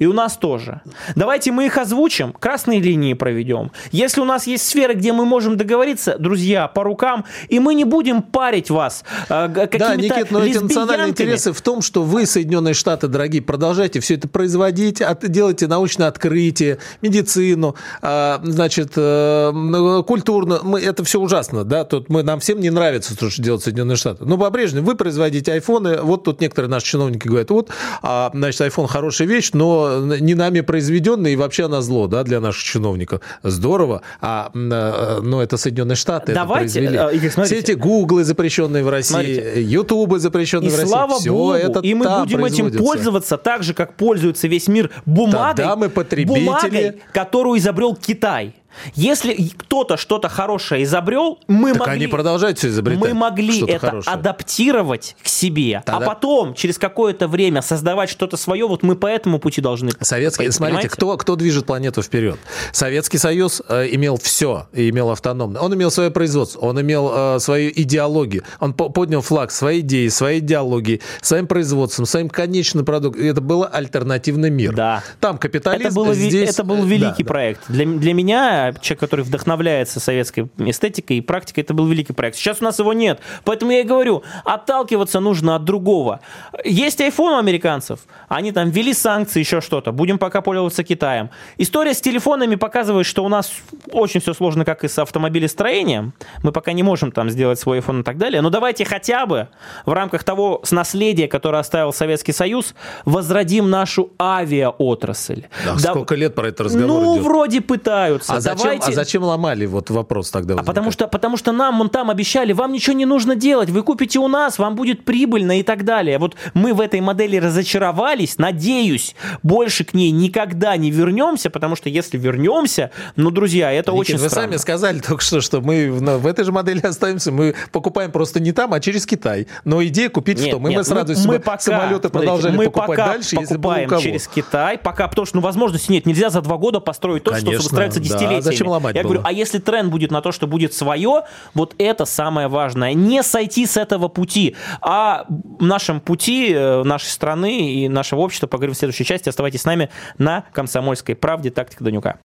И 0.01 0.07
у 0.07 0.13
нас 0.13 0.35
тоже. 0.35 0.81
Давайте 1.15 1.51
мы 1.51 1.67
их 1.67 1.77
озвучим, 1.77 2.33
красные 2.33 2.79
линии 2.79 3.13
проведем. 3.13 3.71
Если 3.91 4.19
у 4.19 4.25
нас 4.25 4.47
есть 4.47 4.67
сферы, 4.67 4.95
где 4.95 5.13
мы 5.13 5.25
можем 5.25 5.57
договориться, 5.57 6.15
друзья, 6.17 6.67
по 6.67 6.83
рукам, 6.83 7.23
и 7.49 7.59
мы 7.59 7.75
не 7.75 7.85
будем 7.85 8.23
парить 8.23 8.71
вас 8.71 9.03
э, 9.29 9.47
какими-то 9.53 9.77
Да, 9.77 9.95
Никит, 9.95 10.31
но 10.31 10.43
эти 10.43 10.57
национальные 10.57 11.09
интересы 11.09 11.53
в 11.53 11.61
том, 11.61 11.83
что 11.83 12.01
вы, 12.01 12.25
Соединенные 12.25 12.73
Штаты, 12.73 13.09
дорогие, 13.09 13.43
продолжайте 13.43 13.99
все 13.99 14.15
это 14.15 14.27
производить, 14.27 15.03
от, 15.03 15.29
делайте 15.29 15.67
научное 15.67 16.07
открытие, 16.07 16.79
медицину, 17.03 17.75
э, 18.01 18.39
значит, 18.41 18.93
э, 18.95 20.01
культурно. 20.07 20.61
Мы, 20.63 20.81
это 20.81 21.03
все 21.03 21.19
ужасно, 21.19 21.63
да, 21.63 21.83
тут 21.83 22.09
мы, 22.09 22.23
нам 22.23 22.39
всем 22.39 22.59
не 22.59 22.71
нравится 22.71 23.15
то, 23.15 23.29
что 23.29 23.39
делают 23.43 23.61
Соединенные 23.61 23.97
Штаты. 23.97 24.25
Но 24.25 24.39
по-прежнему 24.39 24.87
вы 24.87 24.95
производите 24.95 25.53
айфоны, 25.53 26.01
вот 26.01 26.23
тут 26.23 26.41
некоторые 26.41 26.71
наши 26.71 26.87
чиновники 26.87 27.27
говорят, 27.27 27.51
вот, 27.51 27.69
а, 28.01 28.31
значит, 28.33 28.61
айфон 28.61 28.87
хорошая 28.87 29.27
вещь, 29.27 29.51
но 29.53 29.90
не 29.99 30.35
нами 30.35 30.61
произведенная, 30.61 31.31
и 31.31 31.35
вообще 31.35 31.65
она 31.65 31.81
зло, 31.81 32.07
да, 32.07 32.23
для 32.23 32.39
наших 32.39 32.63
чиновников. 32.63 33.21
Здорово. 33.43 34.01
А, 34.21 34.51
э, 34.53 35.19
но 35.21 35.41
это 35.41 35.57
Соединенные 35.57 35.95
Штаты 35.95 36.33
Давайте, 36.33 36.79
это 36.79 36.89
произвели. 36.89 37.17
Игорь, 37.17 37.31
смотрите. 37.31 37.55
Все 37.61 37.73
эти 37.73 37.77
гуглы, 37.77 38.23
запрещенные 38.23 38.83
в 38.83 38.89
России, 38.89 39.59
ютубы, 39.61 40.19
запрещенные 40.19 40.69
и 40.69 40.73
в 40.73 40.75
России. 40.75 40.89
слава 40.89 41.19
все 41.19 41.31
Богу, 41.31 41.53
это 41.53 41.79
и 41.79 41.93
мы 41.93 42.19
будем 42.19 42.45
этим 42.45 42.71
пользоваться 42.71 43.37
так 43.37 43.63
же, 43.63 43.73
как 43.73 43.95
пользуется 43.95 44.47
весь 44.47 44.67
мир 44.67 44.89
бумагой, 45.05 45.55
Тогда 45.55 45.75
мы 45.75 45.89
потребители... 45.89 46.45
бумагой, 46.45 47.01
которую 47.13 47.59
изобрел 47.59 47.95
Китай. 47.95 48.55
Если 48.95 49.33
кто-то 49.57 49.97
что-то 49.97 50.29
хорошее 50.29 50.83
изобрел, 50.83 51.39
мы 51.47 51.71
так 51.71 51.79
могли... 51.81 51.95
они 51.95 52.07
продолжают 52.07 52.63
изобретать. 52.63 53.01
Мы 53.01 53.13
могли 53.13 53.61
это 53.63 53.87
хорошее. 53.87 54.13
адаптировать 54.13 55.15
к 55.23 55.27
себе, 55.27 55.77
а 55.77 55.81
Тогда... 55.81 56.05
а 56.05 56.09
потом, 56.09 56.53
через 56.53 56.77
какое-то 56.77 57.27
время, 57.27 57.61
создавать 57.61 58.09
что-то 58.09 58.37
свое. 58.37 58.67
Вот 58.67 58.83
мы 58.83 58.95
по 58.95 59.07
этому 59.07 59.39
пути 59.39 59.61
должны 59.61 59.91
Советский, 60.01 60.45
пойти, 60.45 60.51
смотрите, 60.51 60.89
кто, 60.89 61.17
кто 61.17 61.35
движет 61.35 61.65
планету 61.65 62.01
вперед? 62.01 62.39
Советский 62.71 63.17
Союз 63.17 63.61
э, 63.67 63.87
имел 63.91 64.17
все, 64.17 64.67
и 64.73 64.89
имел 64.89 65.09
автономно. 65.09 65.59
Он 65.59 65.73
имел 65.73 65.91
свое 65.91 66.11
производство, 66.11 66.59
он 66.59 66.79
имел 66.81 67.11
э, 67.13 67.39
свою 67.39 67.71
идеологию. 67.75 68.43
Он 68.59 68.73
по 68.73 68.89
поднял 68.89 69.21
флаг 69.21 69.51
своей 69.51 69.81
идеи, 69.81 70.07
своей 70.09 70.39
идеологии, 70.39 71.01
своим 71.21 71.47
производством, 71.47 72.05
своим 72.05 72.29
конечным 72.29 72.85
продуктом. 72.85 73.23
Это 73.23 73.41
был 73.41 73.67
альтернативный 73.69 74.49
мир. 74.49 74.75
Да. 74.75 75.03
Там 75.19 75.37
капитализм, 75.37 75.87
это 75.87 75.95
было, 75.95 76.13
здесь... 76.13 76.49
Это 76.49 76.63
был 76.63 76.83
великий 76.83 77.23
да, 77.23 77.27
проект. 77.27 77.61
Для, 77.67 77.85
для 77.85 78.13
меня 78.13 78.60
человек, 78.81 78.99
который 78.99 79.21
вдохновляется 79.25 79.99
советской 79.99 80.49
эстетикой 80.57 81.17
и 81.17 81.21
практикой, 81.21 81.61
это 81.61 81.73
был 81.73 81.85
великий 81.87 82.13
проект. 82.13 82.37
Сейчас 82.37 82.57
у 82.61 82.63
нас 82.63 82.79
его 82.79 82.93
нет. 82.93 83.19
Поэтому 83.43 83.71
я 83.71 83.81
и 83.81 83.83
говорю, 83.83 84.23
отталкиваться 84.45 85.19
нужно 85.19 85.55
от 85.55 85.63
другого. 85.65 86.19
Есть 86.63 86.99
iPhone 87.01 87.35
у 87.35 87.37
американцев, 87.37 87.99
они 88.29 88.51
там 88.51 88.69
ввели 88.69 88.93
санкции, 88.93 89.39
еще 89.39 89.61
что-то. 89.61 89.91
Будем 89.91 90.17
пока 90.17 90.41
пользоваться 90.41 90.83
Китаем. 90.83 91.29
История 91.57 91.93
с 91.93 92.01
телефонами 92.01 92.55
показывает, 92.55 93.05
что 93.05 93.23
у 93.23 93.29
нас 93.29 93.51
очень 93.91 94.21
все 94.21 94.33
сложно, 94.33 94.65
как 94.65 94.83
и 94.83 94.87
с 94.87 94.97
автомобилестроением. 94.99 96.13
Мы 96.43 96.51
пока 96.51 96.73
не 96.73 96.83
можем 96.83 97.11
там 97.11 97.29
сделать 97.29 97.59
свой 97.59 97.79
iPhone 97.79 98.01
и 98.01 98.03
так 98.03 98.17
далее. 98.17 98.41
Но 98.41 98.49
давайте 98.49 98.85
хотя 98.85 99.25
бы 99.25 99.47
в 99.85 99.93
рамках 99.93 100.23
того 100.23 100.61
с 100.63 100.71
наследия, 100.71 101.27
которое 101.27 101.59
оставил 101.59 101.93
Советский 101.93 102.31
Союз, 102.33 102.73
возродим 103.05 103.69
нашу 103.69 104.11
авиаотрасль. 104.19 105.43
Да, 105.65 105.73
да, 105.73 105.89
сколько 105.91 106.15
лет 106.15 106.35
про 106.35 106.47
это 106.47 106.63
разговор 106.63 106.87
Ну, 107.01 107.15
идет? 107.15 107.23
вроде 107.25 107.61
пытаются. 107.61 108.33
А 108.33 108.35
да. 108.35 108.41
Зачем, 108.51 108.63
давайте... 108.63 108.91
а 108.91 108.91
зачем 108.93 109.23
ломали? 109.23 109.65
Вот 109.65 109.89
вопрос 109.89 110.31
тогда 110.31 110.55
А 110.55 110.63
потому 110.63 110.91
что, 110.91 111.07
потому 111.07 111.37
что 111.37 111.51
нам 111.51 111.77
вон 111.77 111.89
там 111.89 112.09
обещали, 112.09 112.53
вам 112.53 112.71
ничего 112.71 112.95
не 112.95 113.05
нужно 113.05 113.35
делать, 113.35 113.69
вы 113.69 113.83
купите 113.83 114.19
у 114.19 114.27
нас, 114.27 114.59
вам 114.59 114.75
будет 114.75 115.05
прибыльно 115.05 115.59
и 115.59 115.63
так 115.63 115.83
далее. 115.83 116.17
Вот 116.17 116.35
мы 116.53 116.73
в 116.73 116.81
этой 116.81 117.01
модели 117.01 117.37
разочаровались, 117.37 118.37
надеюсь, 118.37 119.15
больше 119.43 119.83
к 119.83 119.93
ней 119.93 120.11
никогда 120.11 120.77
не 120.77 120.91
вернемся, 120.91 121.49
потому 121.49 121.75
что 121.75 121.89
если 121.89 122.17
вернемся, 122.17 122.91
ну, 123.15 123.31
друзья, 123.31 123.71
это 123.71 123.91
Никит, 123.91 124.01
очень 124.01 124.17
вы 124.17 124.29
странно. 124.29 124.49
сами 124.49 124.57
сказали 124.57 124.99
только 124.99 125.23
что, 125.23 125.41
что 125.41 125.61
мы 125.61 125.91
в, 125.91 126.01
в 126.01 126.27
этой 126.27 126.45
же 126.45 126.51
модели 126.51 126.79
остаемся, 126.85 127.31
мы 127.31 127.55
покупаем 127.71 128.11
просто 128.11 128.39
не 128.39 128.51
там, 128.51 128.73
а 128.73 128.79
через 128.79 129.05
Китай. 129.05 129.47
Но 129.65 129.83
идея 129.83 130.09
купить 130.09 130.39
Нет, 130.39 130.47
в 130.47 130.51
том. 130.51 130.67
И 130.67 130.75
мы 130.75 130.83
с 130.83 130.89
радостью 130.89 131.27
мы 131.27 131.39
пока, 131.39 131.59
самолеты 131.59 132.09
смотрите, 132.09 132.09
продолжали 132.09 132.55
мы 132.55 132.65
покупать 132.65 132.87
пока 132.87 133.05
дальше, 133.07 133.35
если 133.35 133.55
покупаем 133.55 133.89
кого. 133.89 134.01
через 134.01 134.27
Китай, 134.27 134.77
пока, 134.77 135.07
потому 135.07 135.25
что 135.25 135.37
ну, 135.37 135.41
возможности 135.41 135.91
нет, 135.91 136.05
нельзя 136.05 136.29
за 136.29 136.41
два 136.41 136.57
года 136.57 136.79
построить 136.79 137.23
то, 137.23 137.31
Конечно, 137.31 137.53
что 137.53 137.63
выстраивается 137.63 137.99
да. 137.99 138.05
Десятилетиями. 138.41 138.55
Зачем 138.55 138.67
ломать 138.67 138.95
Я 138.95 139.03
было? 139.03 139.13
говорю, 139.13 139.27
а 139.27 139.31
если 139.31 139.59
тренд 139.59 139.89
будет 139.91 140.11
на 140.11 140.21
то, 140.21 140.31
что 140.31 140.47
будет 140.47 140.73
свое, 140.73 141.23
вот 141.53 141.75
это 141.77 142.05
самое 142.05 142.47
важное. 142.47 142.93
Не 142.93 143.23
сойти 143.23 143.65
с 143.65 143.77
этого 143.77 144.07
пути. 144.07 144.55
А 144.81 145.25
в 145.27 145.63
нашем 145.63 145.99
пути, 146.01 146.51
э, 146.53 146.83
нашей 146.83 147.07
страны 147.07 147.73
и 147.73 147.89
нашего 147.89 148.21
общества 148.21 148.47
поговорим 148.47 148.73
в 148.75 148.77
следующей 148.77 149.05
части. 149.05 149.29
Оставайтесь 149.29 149.61
с 149.61 149.65
нами 149.65 149.89
на 150.17 150.45
«Комсомольской 150.53 151.15
правде». 151.15 151.51
Тактика 151.51 151.83
Данюка. 151.83 152.19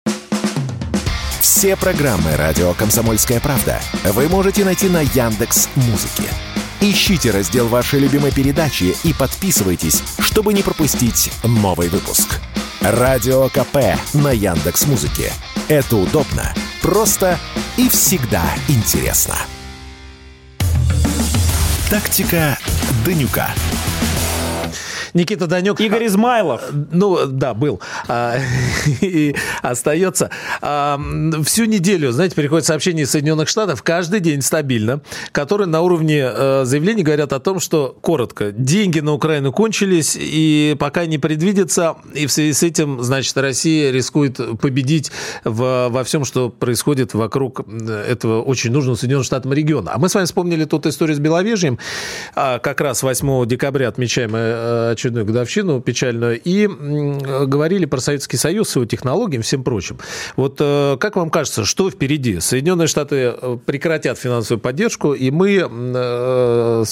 Все 1.40 1.76
программы 1.76 2.36
радио 2.38 2.74
Комсомольская 2.74 3.40
правда 3.40 3.80
вы 4.04 4.28
можете 4.28 4.66
найти 4.66 4.90
на 4.90 5.02
Яндекс 5.02 5.70
Музыке. 5.76 6.24
Ищите 6.82 7.32
раздел 7.32 7.68
вашей 7.68 8.00
любимой 8.00 8.32
передачи 8.32 8.96
и 9.04 9.14
подписывайтесь, 9.14 10.04
чтобы 10.20 10.54
не 10.54 10.62
пропустить 10.62 11.32
новый 11.44 11.90
выпуск. 11.90 12.42
Радио 12.82 13.48
КП 13.50 13.98
на 14.14 14.32
Яндекс 14.32 14.86
Музыке. 14.86 15.32
Это 15.68 15.98
удобно, 15.98 16.54
просто 16.84 17.40
и 17.76 17.90
всегда 17.90 18.44
интересно. 18.68 19.36
Тактика 21.90 22.60
Данюка. 23.04 23.50
Никита 25.16 25.48
Данюк. 25.48 25.80
Игорь 25.80 26.08
Измайлов. 26.08 26.62
Ну, 26.92 27.26
да, 27.26 27.54
был. 27.54 27.82
А, 28.08 28.38
и 29.02 29.34
остается. 29.62 30.30
А, 30.62 31.00
всю 31.46 31.66
неделю, 31.66 32.12
знаете, 32.12 32.36
приходят 32.36 32.66
сообщения 32.66 33.04
из 33.04 33.12
Соединенных 33.12 33.48
Штатов, 33.48 33.82
каждый 33.82 34.20
день 34.20 34.42
стабильно, 34.42 35.00
которые 35.32 35.68
на 35.68 35.82
уровне 35.82 36.22
э, 36.22 36.66
заявлений 36.66 37.02
говорят 37.02 37.32
о 37.32 37.40
том, 37.40 37.62
что, 37.62 37.98
коротко, 38.02 38.52
деньги 38.52 39.00
на 39.00 39.14
Украину 39.14 39.54
кончились, 39.54 40.18
и 40.20 40.76
пока 40.78 41.06
не 41.06 41.18
предвидится, 41.18 41.96
и 42.14 42.28
в 42.28 42.32
связи 42.32 42.52
с 42.52 42.62
этим, 42.62 43.02
значит, 43.02 43.38
Россия 43.38 43.92
рискует 43.92 44.38
победить 44.60 45.14
в, 45.46 45.88
во 45.90 46.04
всем, 46.04 46.26
что 46.26 46.50
происходит 46.50 47.14
вокруг 47.14 47.62
этого 47.70 48.42
очень 48.42 48.72
нужного 48.72 48.98
Соединенным 48.98 49.24
Штатам 49.24 49.54
региона. 49.54 49.92
А 49.96 49.98
мы 49.98 50.10
с 50.10 50.16
вами 50.16 50.26
вспомнили 50.26 50.66
тут 50.66 50.86
историю 50.88 51.16
с 51.16 51.20
Беловежьем, 51.20 51.80
а, 52.36 52.60
как 52.60 52.82
раз 52.82 53.02
8 53.02 53.46
декабря 53.46 53.88
отмечаемая 53.88 54.96
очередную 55.06 55.26
годовщину 55.26 55.82
печальную, 55.82 56.40
и 56.44 56.68
говорили 56.68 57.86
про 57.86 58.00
Советский 58.00 58.38
Союз 58.38 58.76
его 58.76 58.86
технологиями 58.86 59.42
и 59.42 59.44
всем 59.44 59.64
прочим. 59.64 59.98
Вот 60.36 60.58
э, 60.60 60.98
как 61.00 61.16
вам 61.16 61.30
кажется, 61.30 61.66
что 61.66 61.90
впереди? 61.90 62.40
Соединенные 62.40 62.88
Штаты 62.88 63.16
э, 63.16 63.58
прекратят 63.66 64.18
финансовую 64.18 64.62
поддержку, 64.62 65.14
и 65.14 65.30
мы 65.32 65.68
э, 65.70 66.84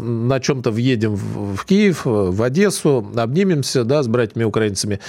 на 0.00 0.40
чем-то 0.40 0.70
въедем 0.70 1.14
в 1.14 1.64
Киев, 1.64 2.02
в 2.04 2.42
Одессу, 2.42 3.10
обнимемся 3.16 3.84
да, 3.84 4.02
с 4.02 4.08
братьями-украинцами, 4.08 5.00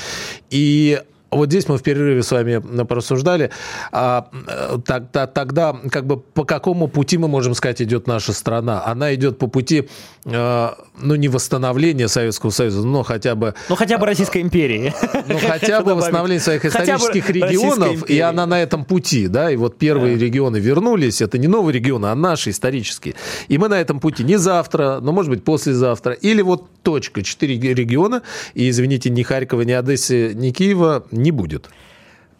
и 0.49 1.01
вот 1.31 1.47
здесь 1.49 1.67
мы 1.69 1.77
в 1.77 1.83
перерыве 1.83 2.23
с 2.23 2.31
вами 2.31 2.59
порассуждали. 2.83 3.51
А, 3.91 4.29
э, 4.47 4.77
та- 4.85 5.27
тогда 5.27 5.75
как 5.89 6.05
бы 6.05 6.17
по 6.17 6.43
какому 6.43 6.87
пути 6.87 7.17
мы 7.17 7.27
можем 7.27 7.53
сказать 7.55 7.81
идет 7.81 8.07
наша 8.07 8.33
страна? 8.33 8.83
Она 8.85 9.13
идет 9.15 9.37
по 9.37 9.47
пути, 9.47 9.87
э, 10.25 10.69
ну 11.01 11.15
не 11.15 11.29
восстановления 11.29 12.07
Советского 12.07 12.49
Союза, 12.49 12.85
но 12.85 13.03
хотя 13.03 13.35
бы 13.35 13.53
Ну, 13.69 13.75
хотя 13.75 13.97
бы 13.97 14.05
Российской 14.05 14.41
империи. 14.41 14.93
ну, 15.27 15.37
хотя 15.39 15.79
бы 15.79 15.85
Добавить. 15.85 16.03
восстановление 16.03 16.41
своих 16.41 16.65
исторических 16.65 17.29
регионов, 17.29 18.09
и 18.09 18.19
она 18.19 18.45
на 18.45 18.61
этом 18.61 18.83
пути, 18.85 19.27
да, 19.27 19.49
и 19.51 19.55
вот 19.55 19.77
первые 19.77 20.17
регионы 20.17 20.57
вернулись, 20.57 21.21
это 21.21 21.37
не 21.37 21.47
новые 21.47 21.73
регионы, 21.73 22.07
а 22.07 22.15
наши 22.15 22.49
исторические. 22.49 23.15
И 23.47 23.57
мы 23.57 23.69
на 23.69 23.79
этом 23.79 23.99
пути 23.99 24.23
не 24.23 24.37
завтра, 24.37 24.99
но, 25.01 25.11
может 25.11 25.29
быть, 25.31 25.43
послезавтра, 25.43 26.13
или 26.13 26.41
вот 26.41 26.65
точка, 26.83 27.23
четыре 27.23 27.55
региона, 27.73 28.21
и, 28.53 28.69
извините, 28.69 29.09
ни 29.09 29.23
Харькова, 29.23 29.61
ни 29.61 29.71
Одессы, 29.71 30.33
ни 30.33 30.51
Киева 30.51 31.05
не 31.21 31.31
будет. 31.31 31.69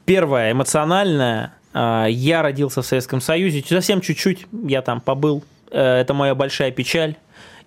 Первое, 0.05 0.51
эмоциональное. 0.51 1.53
А, 1.73 2.05
Я 2.07 2.41
родился 2.41 2.81
в 2.81 2.85
Советском 2.85 3.21
Союзе, 3.21 3.63
совсем 3.67 4.01
чуть-чуть 4.01 4.47
я 4.67 4.81
там 4.81 5.01
побыл. 5.01 5.43
Э, 5.71 6.01
Это 6.01 6.13
моя 6.13 6.35
большая 6.35 6.71
печаль. 6.71 7.15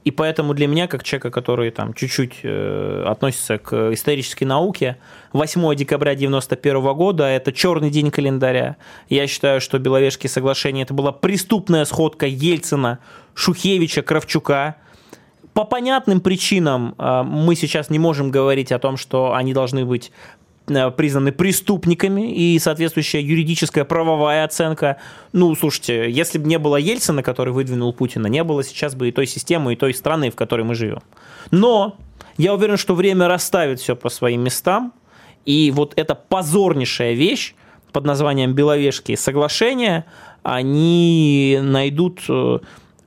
И 0.05 0.11
поэтому 0.11 0.53
для 0.53 0.67
меня, 0.67 0.87
как 0.87 1.03
человека, 1.03 1.31
который 1.31 1.71
там 1.71 1.95
чуть-чуть 1.95 2.41
э, 2.43 3.05
относится 3.09 3.57
к 3.57 3.93
исторической 3.93 4.45
науке, 4.45 4.99
8 5.33 5.75
декабря 5.75 6.13
1991 6.13 6.95
года– 6.95 7.25
это 7.25 7.53
черный 7.53 7.89
день 7.89 8.11
календаря. 8.11 8.77
Я 9.09 9.27
считаю, 9.27 9.63
что 9.63 9.79
Беловежские 9.79 10.29
соглашения– 10.29 10.83
это 10.85 10.93
была 10.93 11.11
преступная 11.11 11.87
сходка 11.87 12.27
Ельцина, 12.27 12.99
Шухевича, 13.33 14.03
Кравчука. 14.03 14.77
По 15.55 15.65
понятным 15.65 16.21
причинам 16.21 16.95
э, 16.99 17.23
мы 17.23 17.55
сейчас 17.55 17.89
не 17.89 17.99
можем 17.99 18.31
говорить 18.31 18.73
о 18.73 18.79
том, 18.79 18.99
что 18.99 19.33
они 19.33 19.55
должны 19.55 19.87
быть 19.87 20.13
признаны 20.67 21.33
преступниками 21.33 22.35
и 22.35 22.59
соответствующая 22.59 23.21
юридическая 23.21 23.85
правовая 23.85 24.45
оценка. 24.45 24.99
Ну, 25.33 25.55
слушайте, 25.55 26.11
если 26.11 26.39
бы 26.39 26.49
не 26.49 26.59
было 26.59 26.77
Ельцина, 26.77 27.23
который 27.23 27.53
выдвинул 27.53 27.93
Путина, 27.93 28.29
не 28.29 28.43
было 28.45 28.65
сейчас 28.65 28.95
бы 28.95 29.09
и 29.09 29.13
той 29.13 29.27
системы, 29.27 29.75
и 29.75 29.77
той 29.77 29.93
страны, 29.93 30.31
в 30.31 30.37
которой 30.37 30.63
мы 30.63 30.75
живем. 30.75 31.03
Но 31.51 31.97
я 32.39 32.55
уверен, 32.55 32.77
что 32.77 32.95
время 32.95 33.29
расставит 33.29 33.81
все 33.81 33.95
по 33.95 34.09
своим 34.09 34.43
местам, 34.43 34.93
и 35.45 35.71
вот 35.71 35.93
эта 35.97 36.15
позорнейшая 36.15 37.13
вещь 37.13 37.55
под 37.93 38.05
названием 38.07 38.55
Беловежские 38.55 39.17
соглашения, 39.17 40.07
они 40.43 41.59
найдут 41.63 42.23
э, 42.29 42.59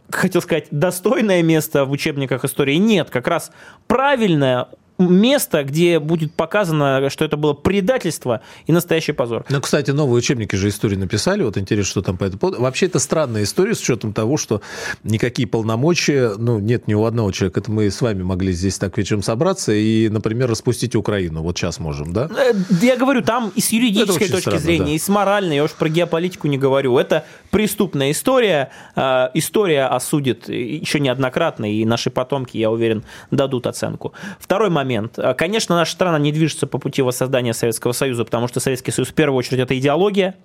хотел 0.10 0.42
сказать, 0.42 0.68
достойное 0.72 1.44
место 1.44 1.86
в 1.86 1.92
учебниках 1.92 2.46
истории. 2.46 2.76
Нет, 2.76 3.10
как 3.10 3.28
раз 3.28 3.52
правильное 3.88 4.68
место, 5.00 5.64
где 5.64 6.00
будет 6.00 6.34
показано, 6.34 7.10
что 7.10 7.26
это 7.26 7.38
было 7.38 7.54
предательство 7.54 8.42
и 8.66 8.72
настоящий 8.72 9.12
позор. 9.12 9.46
Ну, 9.50 9.62
кстати, 9.62 9.92
новые 9.92 10.18
учебники 10.18 10.56
же 10.56 10.70
истории 10.70 10.96
написали. 10.96 11.44
Вот 11.44 11.58
интересно, 11.58 11.90
что 11.92 12.02
там 12.02 12.18
по 12.18 12.24
этому 12.24 12.40
поводу. 12.40 12.62
Вообще, 12.62 12.88
это 12.88 13.00
странная 13.00 13.44
история 13.44 13.76
с 13.76 13.82
учетом 13.82 14.14
того, 14.14 14.38
что 14.38 14.62
никакие 15.04 15.48
полномочия, 15.48 16.34
ну, 16.38 16.60
нет 16.60 16.88
ни 16.88 16.94
у 16.94 17.06
одного 17.06 17.32
человека. 17.32 17.60
Это 17.60 17.72
мы 17.72 17.92
с 17.92 18.02
вами 18.02 18.24
могли 18.24 18.52
здесь 18.54 18.78
так 18.78 18.98
вечером 18.98 19.22
собраться 19.22 19.72
и, 19.72 20.10
например, 20.10 20.50
распустить 20.50 20.96
Украину. 20.96 21.44
Вот 21.44 21.58
сейчас 21.58 21.80
можем, 21.80 22.12
да? 22.14 22.30
Э, 22.36 22.54
Я 22.82 22.98
говорю, 22.98 23.22
там 23.22 23.52
и 23.56 23.62
с 23.62 23.72
юридической 23.72 24.28
точки 24.28 24.42
странно, 24.42 24.60
зрения, 24.60 24.86
да. 24.86 24.92
и 24.92 24.98
с 24.98 25.08
моральной, 25.10 25.58
я 25.58 25.64
уж 25.64 25.72
про 25.72 25.90
геополитику 25.90 26.48
не 26.48 26.58
говорю. 26.58 26.98
Это 26.98 27.26
преступная 27.52 28.12
история. 28.12 28.72
Э, 28.96 29.28
История 29.34 29.86
осудит 29.86 30.50
еще 30.50 31.00
неоднократно, 31.00 31.72
и 31.72 31.86
наши 31.86 32.10
потомки, 32.10 32.58
я 32.58 32.72
уверен, 32.72 33.04
дадут 33.32 33.68
оценку. 33.68 34.14
Второй 34.40 34.70
момент. 34.70 34.87
Э, 35.18 35.34
Конечно, 35.34 35.76
наша 35.76 35.92
страна 35.92 36.18
не 36.20 36.32
движется 36.32 36.68
по 36.68 36.78
пути 36.78 37.02
воссоздания 37.02 37.54
Советского 37.54 37.92
Союза, 37.92 38.26
потому 38.26 38.48
что 38.48 38.60
Советский 38.60 38.92
Союз 38.92 39.10
в 39.10 39.14
первую 39.14 39.38
очередь 39.38 39.60
это 39.60 39.78
идеология, 39.78 40.36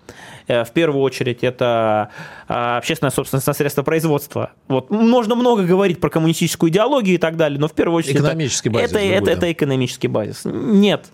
э, 0.49 0.65
в 0.65 0.71
первую 0.73 1.03
очередь 1.03 1.43
это 1.43 2.11
э, 2.49 2.53
общественная 2.53 3.11
собственность 3.11 3.47
на 3.47 3.53
средства 3.55 3.83
производства. 3.83 4.53
Вот. 4.69 4.91
Можно 4.91 5.35
много 5.35 5.63
говорить 5.65 6.01
про 6.01 6.11
коммунистическую 6.11 6.71
идеологию 6.71 7.15
и 7.15 7.19
так 7.19 7.37
далее, 7.37 7.59
но 7.59 7.69
в 7.69 7.73
первую 7.73 7.99
очередь 7.99 8.17
это- 8.17 8.27
Экономический 8.29 8.69
базис 8.69 8.91
это, 8.91 8.99
другой, 8.99 9.17
это, 9.17 9.27
да. 9.27 9.33
это 9.33 9.53
экономический 9.53 10.09
базис. 10.09 10.43
Нет. 10.45 11.07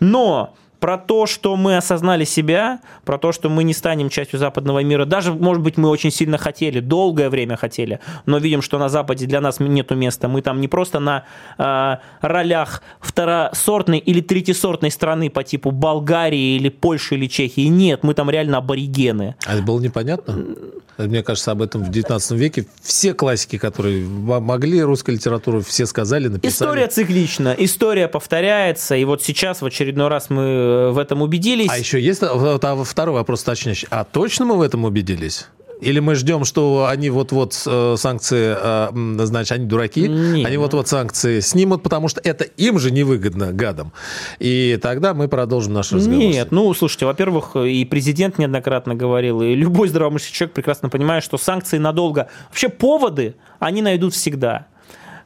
Но 0.00 0.54
про 0.84 0.98
то, 0.98 1.24
что 1.24 1.56
мы 1.56 1.78
осознали 1.78 2.24
себя, 2.24 2.78
про 3.06 3.16
то, 3.16 3.32
что 3.32 3.48
мы 3.48 3.64
не 3.64 3.72
станем 3.72 4.10
частью 4.10 4.38
западного 4.38 4.82
мира. 4.82 5.06
Даже, 5.06 5.32
может 5.32 5.62
быть, 5.62 5.78
мы 5.78 5.88
очень 5.88 6.10
сильно 6.10 6.36
хотели, 6.36 6.80
долгое 6.80 7.30
время 7.30 7.56
хотели, 7.56 8.00
но 8.26 8.36
видим, 8.36 8.60
что 8.60 8.78
на 8.78 8.90
Западе 8.90 9.24
для 9.24 9.40
нас 9.40 9.60
нету 9.60 9.94
места. 9.94 10.28
Мы 10.28 10.42
там 10.42 10.60
не 10.60 10.68
просто 10.68 11.00
на 11.00 11.24
э, 11.56 11.96
ролях 12.20 12.82
второсортной 13.00 13.96
или 13.96 14.20
третьесортной 14.20 14.90
страны 14.90 15.30
по 15.30 15.42
типу 15.42 15.70
Болгарии 15.70 16.56
или 16.56 16.68
Польши 16.68 17.14
или 17.14 17.28
Чехии. 17.28 17.66
Нет, 17.68 18.02
мы 18.02 18.12
там 18.12 18.28
реально 18.28 18.58
аборигены. 18.58 19.36
А 19.46 19.54
это 19.54 19.62
было 19.62 19.80
непонятно? 19.80 20.36
Мне 20.98 21.22
кажется, 21.22 21.50
об 21.50 21.62
этом 21.62 21.82
в 21.82 21.90
19 21.90 22.30
веке 22.32 22.66
все 22.82 23.14
классики, 23.14 23.58
которые 23.58 24.04
могли 24.04 24.82
русской 24.82 25.12
литературу, 25.12 25.60
все 25.60 25.86
сказали, 25.86 26.28
написали. 26.28 26.52
История 26.52 26.86
циклична, 26.86 27.56
история 27.58 28.06
повторяется, 28.06 28.94
и 28.94 29.04
вот 29.04 29.22
сейчас 29.22 29.60
в 29.60 29.66
очередной 29.66 30.08
раз 30.08 30.30
мы 30.30 30.73
в 30.92 30.98
этом 30.98 31.22
убедились. 31.22 31.70
А 31.70 31.78
еще 31.78 32.00
есть 32.00 32.22
вот, 32.22 32.64
а 32.64 32.84
второй 32.84 33.14
вопрос 33.14 33.42
уточняющий. 33.42 33.88
А 33.90 34.04
точно 34.04 34.44
мы 34.44 34.56
в 34.56 34.62
этом 34.62 34.84
убедились? 34.84 35.48
Или 35.80 36.00
мы 36.00 36.14
ждем, 36.14 36.44
что 36.44 36.86
они 36.88 37.10
вот-вот 37.10 37.60
э, 37.66 37.94
санкции, 37.98 38.56
э, 38.56 39.24
значит, 39.26 39.52
они 39.52 39.66
дураки, 39.66 40.08
Нет. 40.08 40.46
они 40.46 40.56
вот-вот 40.56 40.88
санкции 40.88 41.40
снимут, 41.40 41.82
потому 41.82 42.08
что 42.08 42.20
это 42.22 42.44
им 42.44 42.78
же 42.78 42.90
невыгодно, 42.90 43.52
гадам. 43.52 43.92
И 44.38 44.78
тогда 44.80 45.14
мы 45.14 45.28
продолжим 45.28 45.74
наш 45.74 45.92
разговор. 45.92 46.18
Нет, 46.18 46.52
ну, 46.52 46.72
слушайте, 46.74 47.06
во-первых, 47.06 47.56
и 47.56 47.84
президент 47.84 48.38
неоднократно 48.38 48.94
говорил, 48.94 49.42
и 49.42 49.54
любой 49.54 49.88
здравомыслящий 49.88 50.34
человек 50.34 50.54
прекрасно 50.54 50.88
понимает, 50.88 51.24
что 51.24 51.36
санкции 51.36 51.78
надолго... 51.78 52.28
Вообще 52.48 52.68
поводы 52.68 53.34
они 53.58 53.82
найдут 53.82 54.14
всегда. 54.14 54.66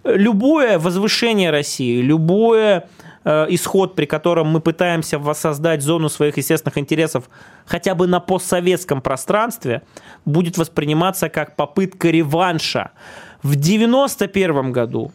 Любое 0.04 0.78
возвышение 0.78 1.50
России, 1.50 2.00
любое 2.00 2.78
Э, 2.78 2.97
исход, 3.24 3.94
при 3.94 4.06
котором 4.06 4.48
мы 4.48 4.60
пытаемся 4.60 5.18
воссоздать 5.18 5.82
зону 5.82 6.08
своих 6.08 6.36
естественных 6.36 6.78
интересов 6.78 7.28
хотя 7.66 7.94
бы 7.94 8.06
на 8.06 8.20
постсоветском 8.20 9.02
пространстве, 9.02 9.82
будет 10.24 10.58
восприниматься 10.58 11.28
как 11.28 11.56
попытка 11.56 12.08
реванша. 12.08 12.92
В 13.42 13.52
1991 13.52 14.72
году 14.72 15.12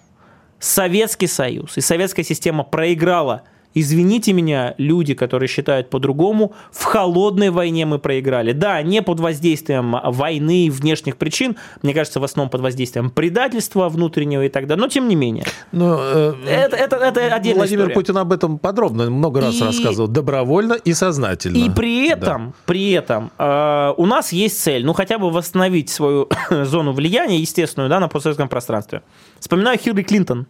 Советский 0.60 1.28
Союз 1.28 1.78
и 1.78 1.82
советская 1.82 2.26
система 2.26 2.64
проиграла– 2.64 3.44
Извините 3.74 4.34
меня, 4.34 4.76
люди, 4.78 5.14
которые 5.14 5.48
считают 5.48 5.90
по-другому, 5.90 6.54
в 6.72 6.84
холодной 6.84 7.50
войне 7.50 7.86
мы 7.86 8.00
проиграли. 8.00 8.52
Да, 8.52 8.82
не 8.82 9.02
под 9.02 9.20
воздействием 9.20 9.96
войны 10.04 10.66
и 10.66 10.70
внешних 10.70 11.18
причин, 11.18 11.58
мне 11.82 11.94
кажется, 11.94 12.20
в 12.20 12.24
основном 12.24 12.50
под 12.50 12.62
воздействием 12.62 13.10
предательства 13.10 13.90
внутреннего 13.90 14.44
и 14.46 14.50
так 14.50 14.68
далее, 14.68 14.82
но 14.82 14.88
тем 14.88 15.08
не 15.08 15.16
менее. 15.16 15.46
Но, 15.72 15.98
э, 16.00 16.34
это, 16.48 16.76
это, 16.76 16.96
это 16.98 17.34
отдельная 17.34 17.60
Владимир 17.60 17.84
история. 17.84 17.94
Путин 17.96 18.18
об 18.18 18.32
этом 18.32 18.60
подробно 18.60 19.10
много 19.10 19.42
раз 19.42 19.56
и... 19.56 19.64
рассказывал, 19.64 20.08
добровольно 20.08 20.74
и 20.74 20.94
сознательно. 20.94 21.58
И 21.58 21.70
при 21.70 22.10
этом, 22.10 22.48
да. 22.48 22.54
при 22.66 22.92
этом 22.92 23.32
э, 23.38 23.94
у 23.98 24.06
нас 24.06 24.32
есть 24.32 24.62
цель, 24.62 24.86
ну 24.86 24.94
хотя 24.94 25.18
бы 25.18 25.32
восстановить 25.32 25.90
свою 25.90 26.30
зону 26.50 26.94
влияния, 26.94 27.40
естественную, 27.40 27.90
да, 27.90 28.00
на 28.00 28.08
постсоветском 28.08 28.50
пространстве. 28.50 29.02
Вспоминаю 29.40 29.80
Хиллари 29.80 30.04
Клинтон, 30.04 30.48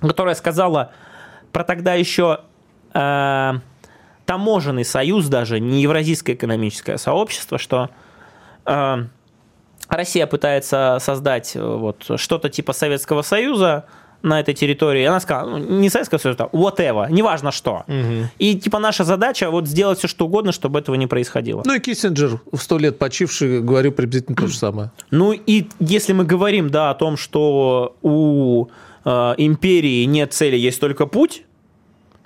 которая 0.00 0.34
сказала 0.34 0.92
про 1.52 1.64
тогда 1.64 1.94
еще 1.94 2.40
э, 2.94 3.52
таможенный 4.26 4.84
союз 4.84 5.26
даже, 5.26 5.60
не 5.60 5.82
Евразийское 5.82 6.34
экономическое 6.34 6.98
сообщество, 6.98 7.58
что 7.58 7.90
э, 8.66 9.04
Россия 9.88 10.26
пытается 10.26 10.98
создать 11.00 11.56
э, 11.56 11.62
вот 11.62 12.10
что-то 12.16 12.48
типа 12.48 12.72
Советского 12.72 13.22
Союза, 13.22 13.86
на 14.22 14.40
этой 14.40 14.54
территории. 14.54 15.04
Она 15.04 15.20
сказала, 15.20 15.50
ну, 15.50 15.58
не 15.58 15.90
Советского 15.90 16.18
Союза, 16.18 16.48
whatever, 16.52 17.10
неважно 17.10 17.52
что. 17.52 17.84
Угу. 17.88 18.28
И 18.38 18.56
типа 18.56 18.78
наша 18.78 19.04
задача 19.04 19.50
вот 19.50 19.66
сделать 19.66 19.98
все, 19.98 20.08
что 20.08 20.26
угодно, 20.26 20.52
чтобы 20.52 20.78
этого 20.78 20.94
не 20.94 21.06
происходило. 21.06 21.62
Ну 21.64 21.74
и 21.74 21.80
Киссинджер, 21.80 22.40
в 22.52 22.58
сто 22.58 22.78
лет 22.78 22.98
почивший, 22.98 23.60
говорил 23.60 23.92
приблизительно 23.92 24.36
то 24.36 24.46
же 24.46 24.56
самое. 24.56 24.90
Ну 25.10 25.32
и 25.32 25.66
если 25.78 26.14
мы 26.14 26.24
говорим, 26.24 26.70
да, 26.70 26.90
о 26.90 26.94
том, 26.94 27.16
что 27.16 27.96
у 28.02 28.68
э, 29.04 29.34
империи 29.36 30.04
нет 30.04 30.32
цели, 30.32 30.56
есть 30.56 30.80
только 30.80 31.06
путь, 31.06 31.44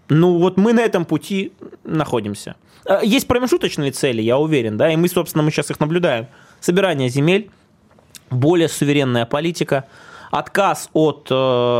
ну, 0.08 0.38
вот 0.38 0.56
мы 0.56 0.72
на 0.72 0.80
этом 0.80 1.04
пути 1.04 1.52
находимся. 1.84 2.56
Э, 2.84 3.00
есть 3.02 3.26
промежуточные 3.26 3.90
цели, 3.90 4.22
я 4.22 4.38
уверен, 4.38 4.76
да, 4.76 4.90
и 4.92 4.96
мы, 4.96 5.08
собственно, 5.08 5.42
мы 5.42 5.50
сейчас 5.50 5.70
их 5.70 5.80
наблюдаем. 5.80 6.26
Собирание 6.60 7.08
земель, 7.08 7.50
более 8.30 8.68
суверенная 8.68 9.26
политика, 9.26 9.84
отказ 10.30 10.88
от 10.92 11.28
э, 11.30 11.34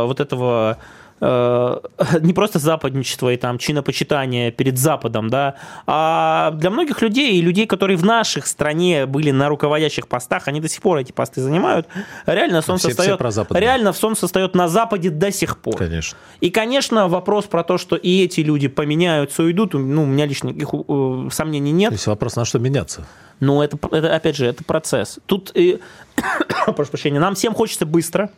вот 0.05 0.19
этого 0.19 0.77
не 1.19 2.33
просто 2.33 2.59
западничество 2.59 3.33
и 3.33 3.37
там 3.37 3.57
чинопочитание 3.57 4.51
перед 4.51 4.77
Западом, 4.77 5.29
да, 5.29 5.55
а 5.87 6.51
для 6.51 6.69
многих 6.69 7.01
людей 7.01 7.37
и 7.37 7.41
людей, 7.41 7.65
которые 7.65 7.97
в 7.97 8.05
наших 8.05 8.45
стране 8.45 9.05
были 9.05 9.31
на 9.31 9.49
руководящих 9.49 10.07
постах, 10.07 10.47
они 10.47 10.61
до 10.61 10.69
сих 10.69 10.81
пор 10.81 10.99
эти 10.99 11.11
посты 11.11 11.41
занимают, 11.41 11.87
реально 12.25 12.61
сон 12.61 12.77
все, 12.77 12.89
состоит, 12.89 13.19
все 13.19 13.45
реально 13.51 13.93
сон 13.93 14.15
состоит 14.15 14.53
на 14.53 14.67
Западе 14.67 15.09
до 15.09 15.31
сих 15.31 15.57
пор. 15.57 15.77
Конечно. 15.77 16.17
И, 16.39 16.51
конечно, 16.51 17.07
вопрос 17.07 17.45
про 17.45 17.63
то, 17.63 17.77
что 17.77 17.95
и 17.95 18.23
эти 18.23 18.41
люди 18.41 18.67
поменяются, 18.67 19.43
уйдут, 19.43 19.73
ну, 19.73 20.03
у 20.03 20.05
меня 20.05 20.25
лично 20.25 20.49
никаких 20.49 20.69
э, 20.87 21.29
сомнений 21.31 21.71
нет. 21.71 21.89
То 21.89 21.95
есть 21.95 22.07
вопрос, 22.07 22.35
на 22.35 22.45
что 22.45 22.59
меняться? 22.59 23.05
Ну, 23.39 23.61
это, 23.61 23.77
это 23.91 24.15
опять 24.15 24.35
же, 24.35 24.45
это 24.45 24.63
процесс. 24.63 25.19
Тут, 25.25 25.51
э, 25.55 25.79
прошу 26.75 26.91
прощения, 26.91 27.19
нам 27.19 27.35
всем 27.35 27.53
хочется 27.53 27.85
быстро, 27.85 28.29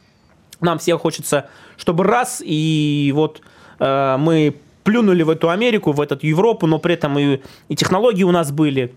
нам 0.62 0.80
всем 0.80 0.99
хочется, 0.99 1.49
чтобы 1.78 2.03
раз, 2.03 2.41
и 2.45 3.12
вот 3.16 3.41
э, 3.80 4.18
мы 4.18 4.55
плюнули 4.84 5.24
в 5.24 5.30
эту 5.30 5.49
Америку, 5.49 5.91
в 5.91 6.01
эту 6.01 6.18
Европу, 6.26 6.68
но 6.68 6.80
при 6.80 6.95
этом 6.95 7.18
и, 7.20 7.41
и 7.68 7.76
технологии 7.76 8.24
у 8.24 8.32
нас 8.32 8.51
были, 8.51 8.93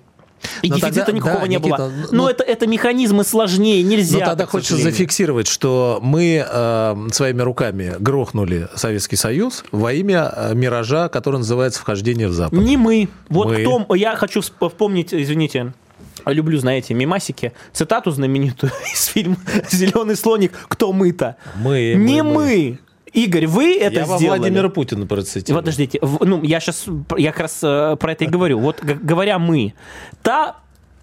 и 0.62 0.68
но 0.68 0.76
дефицита 0.76 1.06
тогда, 1.06 1.12
никакого 1.12 1.40
да, 1.40 1.46
не 1.46 1.56
Никита, 1.56 1.76
было. 1.76 1.92
Но, 2.10 2.22
но 2.24 2.30
это, 2.30 2.44
это 2.44 2.66
механизмы 2.66 3.24
сложнее, 3.24 3.82
нельзя. 3.82 4.18
Но 4.18 4.24
тогда 4.26 4.46
хочется 4.46 4.76
зафиксировать, 4.76 5.46
что 5.46 5.98
мы 6.02 6.44
э, 6.48 6.96
своими 7.12 7.42
руками 7.42 7.94
грохнули 7.98 8.68
Советский 8.74 9.16
Союз 9.16 9.64
во 9.72 9.92
имя 9.92 10.32
э, 10.34 10.54
миража, 10.54 11.08
который 11.08 11.36
называется 11.36 11.80
«Вхождение 11.80 12.28
в 12.28 12.32
Запад». 12.32 12.58
Не 12.58 12.76
мы. 12.76 13.08
Вот 13.28 13.48
мы. 13.48 13.60
кто... 13.60 13.94
Я 13.94 14.16
хочу 14.16 14.40
вспомнить, 14.40 15.14
извините, 15.14 15.72
люблю, 16.26 16.58
знаете, 16.58 16.94
мимасики, 16.94 17.52
цитату 17.72 18.10
знаменитую 18.10 18.72
из 18.92 19.06
фильма 19.06 19.36
«Зеленый 19.70 20.16
слоник. 20.16 20.52
Кто 20.68 20.92
мы-то?» 20.92 21.36
Мы. 21.56 21.94
Не 21.96 22.22
мы. 22.22 22.32
мы. 22.34 22.78
Игорь, 23.12 23.46
вы 23.46 23.76
это 23.76 24.00
я 24.00 24.04
сделали? 24.04 24.22
Я 24.22 24.30
Владимира 24.30 24.68
Путина 24.70 25.06
процитировал. 25.06 25.60
Подождите, 25.60 25.98
ну, 26.00 26.42
я 26.42 26.60
сейчас, 26.60 26.86
я 27.18 27.32
как 27.32 27.40
раз 27.42 27.58
э, 27.62 27.96
про 28.00 28.12
это 28.12 28.24
и 28.24 28.26
говорю. 28.26 28.58
Вот 28.58 28.82
говоря 28.82 29.38
«мы», 29.38 29.74
та 30.22 30.56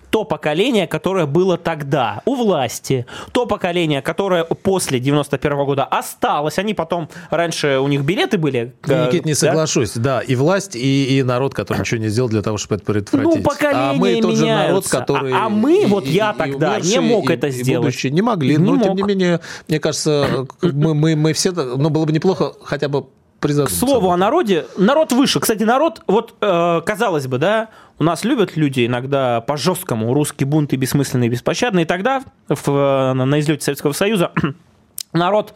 то 0.09 0.23
поколение, 0.23 0.87
которое 0.87 1.25
было 1.25 1.57
тогда 1.57 2.21
у 2.25 2.35
власти, 2.35 3.05
то 3.31 3.45
поколение, 3.45 4.01
которое 4.01 4.43
после 4.43 4.99
91 4.99 5.57
-го 5.57 5.65
года 5.65 5.83
осталось, 5.85 6.57
они 6.59 6.73
потом, 6.73 7.09
раньше 7.29 7.79
у 7.79 7.87
них 7.87 8.01
билеты 8.01 8.37
были. 8.37 8.73
Э, 8.87 9.07
Никит, 9.07 9.25
не 9.25 9.33
да? 9.33 9.37
соглашусь, 9.37 9.93
да, 9.93 10.21
и 10.21 10.35
власть, 10.35 10.75
и, 10.75 11.17
и 11.17 11.23
народ, 11.23 11.53
который 11.53 11.79
ничего 11.79 12.01
не 12.01 12.09
сделал 12.09 12.29
для 12.29 12.41
того, 12.41 12.57
чтобы 12.57 12.75
это 12.75 12.85
предотвратить. 12.85 13.35
Ну, 13.35 13.43
поколение 13.43 13.89
а 13.89 13.93
мы 13.93 14.21
тот 14.21 14.35
же 14.35 14.45
народ, 14.45 14.87
который... 14.87 15.33
А, 15.33 15.45
а 15.45 15.49
мы, 15.49 15.85
вот 15.87 16.05
и, 16.05 16.11
я 16.11 16.31
и, 16.31 16.37
тогда, 16.37 16.77
и 16.77 16.83
не 16.83 16.99
мог 16.99 17.29
и, 17.29 17.33
это 17.33 17.49
сделать. 17.49 17.69
И 17.69 17.77
будущее 17.77 18.11
не 18.11 18.21
могли, 18.21 18.57
не 18.57 18.63
но 18.63 18.75
мог. 18.75 18.83
тем 18.83 18.95
не 18.95 19.03
менее, 19.03 19.39
мне 19.67 19.79
кажется, 19.79 20.47
мы, 20.61 20.93
мы, 20.93 21.15
мы 21.15 21.33
все, 21.33 21.51
ну, 21.51 21.89
было 21.89 22.05
бы 22.05 22.11
неплохо 22.11 22.53
хотя 22.63 22.87
бы 22.87 23.05
К 23.39 23.69
слову 23.69 24.11
о 24.11 24.17
народе, 24.17 24.65
народ 24.77 25.11
выше. 25.11 25.39
Кстати, 25.39 25.63
народ, 25.63 26.01
вот, 26.07 26.35
э, 26.41 26.81
казалось 26.85 27.27
бы, 27.27 27.37
да, 27.37 27.69
у 27.97 28.03
нас 28.03 28.23
любят 28.23 28.57
люди 28.57 28.85
иногда 28.85 29.41
по-жесткому 29.41 30.13
русский 30.13 30.45
бунт 30.45 30.73
и 30.73 30.75
бессмысленный, 30.75 31.27
и 31.27 31.29
беспощадный. 31.29 31.83
И 31.83 31.85
тогда 31.85 32.23
в, 32.47 33.13
на 33.13 33.39
излете 33.39 33.63
Советского 33.63 33.93
Союза 33.93 34.31
народ 35.13 35.53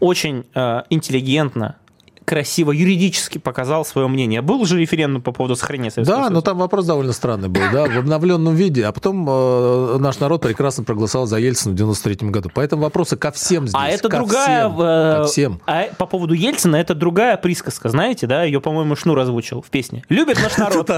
очень 0.00 0.46
э, 0.54 0.82
интеллигентно, 0.90 1.76
красиво 2.24 2.72
юридически 2.72 3.38
показал 3.38 3.84
свое 3.84 4.08
мнение. 4.08 4.42
Был 4.42 4.64
же 4.64 4.78
референдум 4.78 5.22
по 5.22 5.32
поводу 5.32 5.56
сохранения 5.56 5.90
Советского 5.90 6.16
Да, 6.16 6.22
Союза? 6.24 6.34
но 6.34 6.40
там 6.40 6.58
вопрос 6.58 6.86
довольно 6.86 7.12
странный 7.12 7.48
был, 7.48 7.62
да, 7.72 7.84
в 7.84 7.98
обновленном 7.98 8.54
виде, 8.54 8.84
а 8.86 8.92
потом 8.92 9.26
э, 9.28 9.98
наш 9.98 10.18
народ 10.20 10.42
прекрасно 10.42 10.84
проголосовал 10.84 11.26
за 11.26 11.38
Ельцина 11.38 11.72
в 11.72 11.76
93 11.76 12.28
году. 12.30 12.50
Поэтому 12.52 12.82
вопросы 12.82 13.16
ко 13.16 13.30
всем 13.32 13.66
здесь. 13.66 13.74
А 13.78 13.88
это 13.88 14.08
ко 14.08 14.18
другая... 14.18 14.68
Всем, 14.68 14.80
э, 14.80 15.16
ко 15.16 15.24
всем. 15.24 15.60
А 15.66 15.84
по 15.98 16.06
поводу 16.06 16.34
Ельцина 16.34 16.76
это 16.76 16.94
другая 16.94 17.36
присказка, 17.36 17.88
знаете, 17.88 18.26
да? 18.26 18.44
Ее, 18.44 18.60
по-моему, 18.60 18.96
Шнур 18.96 19.18
озвучил 19.18 19.62
в 19.62 19.70
песне. 19.70 20.02
Любит 20.08 20.42
наш 20.42 20.56
народ. 20.58 20.90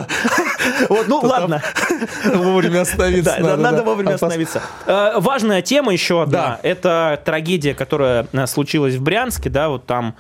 Вот, 0.89 1.09
ну 1.09 1.21
ладно. 1.23 1.63
Вовремя 2.35 2.83
остановиться. 2.83 3.39
Надо 3.41 3.83
вовремя 3.83 4.15
остановиться. 4.15 4.63
Э, 4.87 5.19
важная 5.19 5.63
тема 5.63 5.93
еще 5.93 6.23
одна. 6.23 6.59
Это 6.63 7.21
трагедия, 7.25 7.75
которая 7.75 8.27
э, 8.33 8.47
случилась 8.47 8.95
в 8.95 9.03
Брянске, 9.03 9.51
да, 9.51 9.69
вот 9.69 9.87
там 9.87 10.15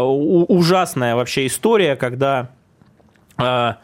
ужасная 0.00 1.14
вообще 1.14 1.46
история, 1.46 1.96
когда 1.96 2.48
э, 3.38 3.74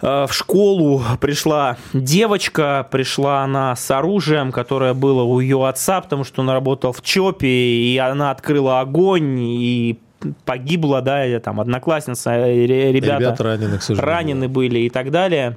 э, 0.00 0.26
в 0.26 0.32
школу 0.32 1.02
пришла 1.20 1.76
девочка, 1.92 2.86
пришла 2.90 3.42
она 3.42 3.76
с 3.76 3.90
оружием, 3.90 4.52
которое 4.52 4.94
было 4.94 5.22
у 5.22 5.40
ее 5.40 5.66
отца, 5.66 6.00
потому 6.00 6.24
что 6.24 6.42
он 6.42 6.50
работал 6.50 6.92
в 6.92 7.02
ЧОПе, 7.02 7.46
и 7.46 7.96
она 7.98 8.30
открыла 8.30 8.80
огонь, 8.80 9.38
и 9.40 9.98
погибла, 10.44 11.02
да, 11.02 11.38
там 11.40 11.60
одноклассница, 11.60 12.46
ребята, 12.46 13.18
ребята 13.18 13.44
ранены, 13.44 13.78
ранены 13.90 14.48
были 14.48 14.80
и 14.80 14.90
так 14.90 15.10
далее. 15.10 15.56